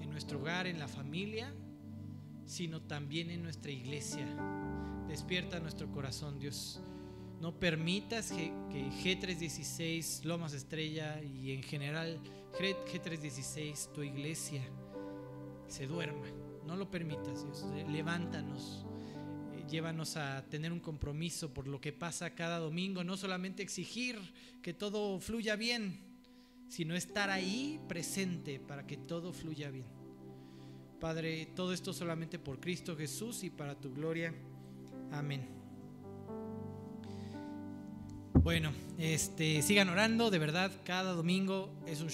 en 0.01 0.11
nuestro 0.11 0.39
hogar, 0.41 0.67
en 0.67 0.79
la 0.79 0.89
familia, 0.89 1.53
sino 2.47 2.81
también 2.81 3.31
en 3.31 3.43
nuestra 3.43 3.71
iglesia. 3.71 4.27
Despierta 5.09 5.61
nuestro 5.61 5.91
corazón, 5.91 6.39
Dios. 6.39 6.81
No 7.41 7.59
permitas 7.59 8.33
que, 8.33 8.51
G316, 8.73 10.25
Lomas 10.25 10.55
Estrella 10.55 11.23
y 11.23 11.53
en 11.53 11.63
general 11.63 12.19
G316, 12.59 13.93
tu 13.93 14.03
iglesia, 14.03 14.63
se 15.69 15.87
duerma. 15.87 16.27
No 16.67 16.77
lo 16.77 16.91
permitas, 16.91 17.45
Dios. 17.45 17.65
Levántanos 17.89 18.87
llévanos 19.71 20.17
a 20.17 20.45
tener 20.51 20.73
un 20.73 20.81
compromiso 20.81 21.55
por 21.55 21.69
lo 21.69 21.81
que 21.81 21.93
pasa 21.93 22.35
cada 22.35 22.59
domingo, 22.59 23.05
no 23.05 23.17
solamente 23.17 23.63
exigir 23.63 24.19
que 24.63 24.75
todo 24.75 25.21
fluya 25.21 25.57
bien, 25.57 26.01
sino 26.69 26.95
estar 26.95 27.31
ahí 27.31 27.81
presente 27.89 28.61
para 28.61 28.87
que 28.87 28.97
todo 28.97 29.33
fluya 29.33 29.71
bien. 29.71 29.87
Padre, 31.01 31.47
todo 31.55 31.73
esto 31.73 31.93
solamente 31.93 32.39
por 32.39 32.61
Cristo 32.61 32.97
Jesús 32.97 33.45
y 33.45 33.51
para 33.51 33.75
tu 33.75 33.95
gloria. 33.95 34.35
Amén. 35.13 35.61
Bueno, 38.35 38.73
este, 38.99 39.61
sigan 39.61 39.91
orando, 39.91 40.31
de 40.31 40.39
verdad, 40.39 40.73
cada 40.85 41.13
domingo 41.13 41.71
es 41.87 42.01
un 42.01 42.09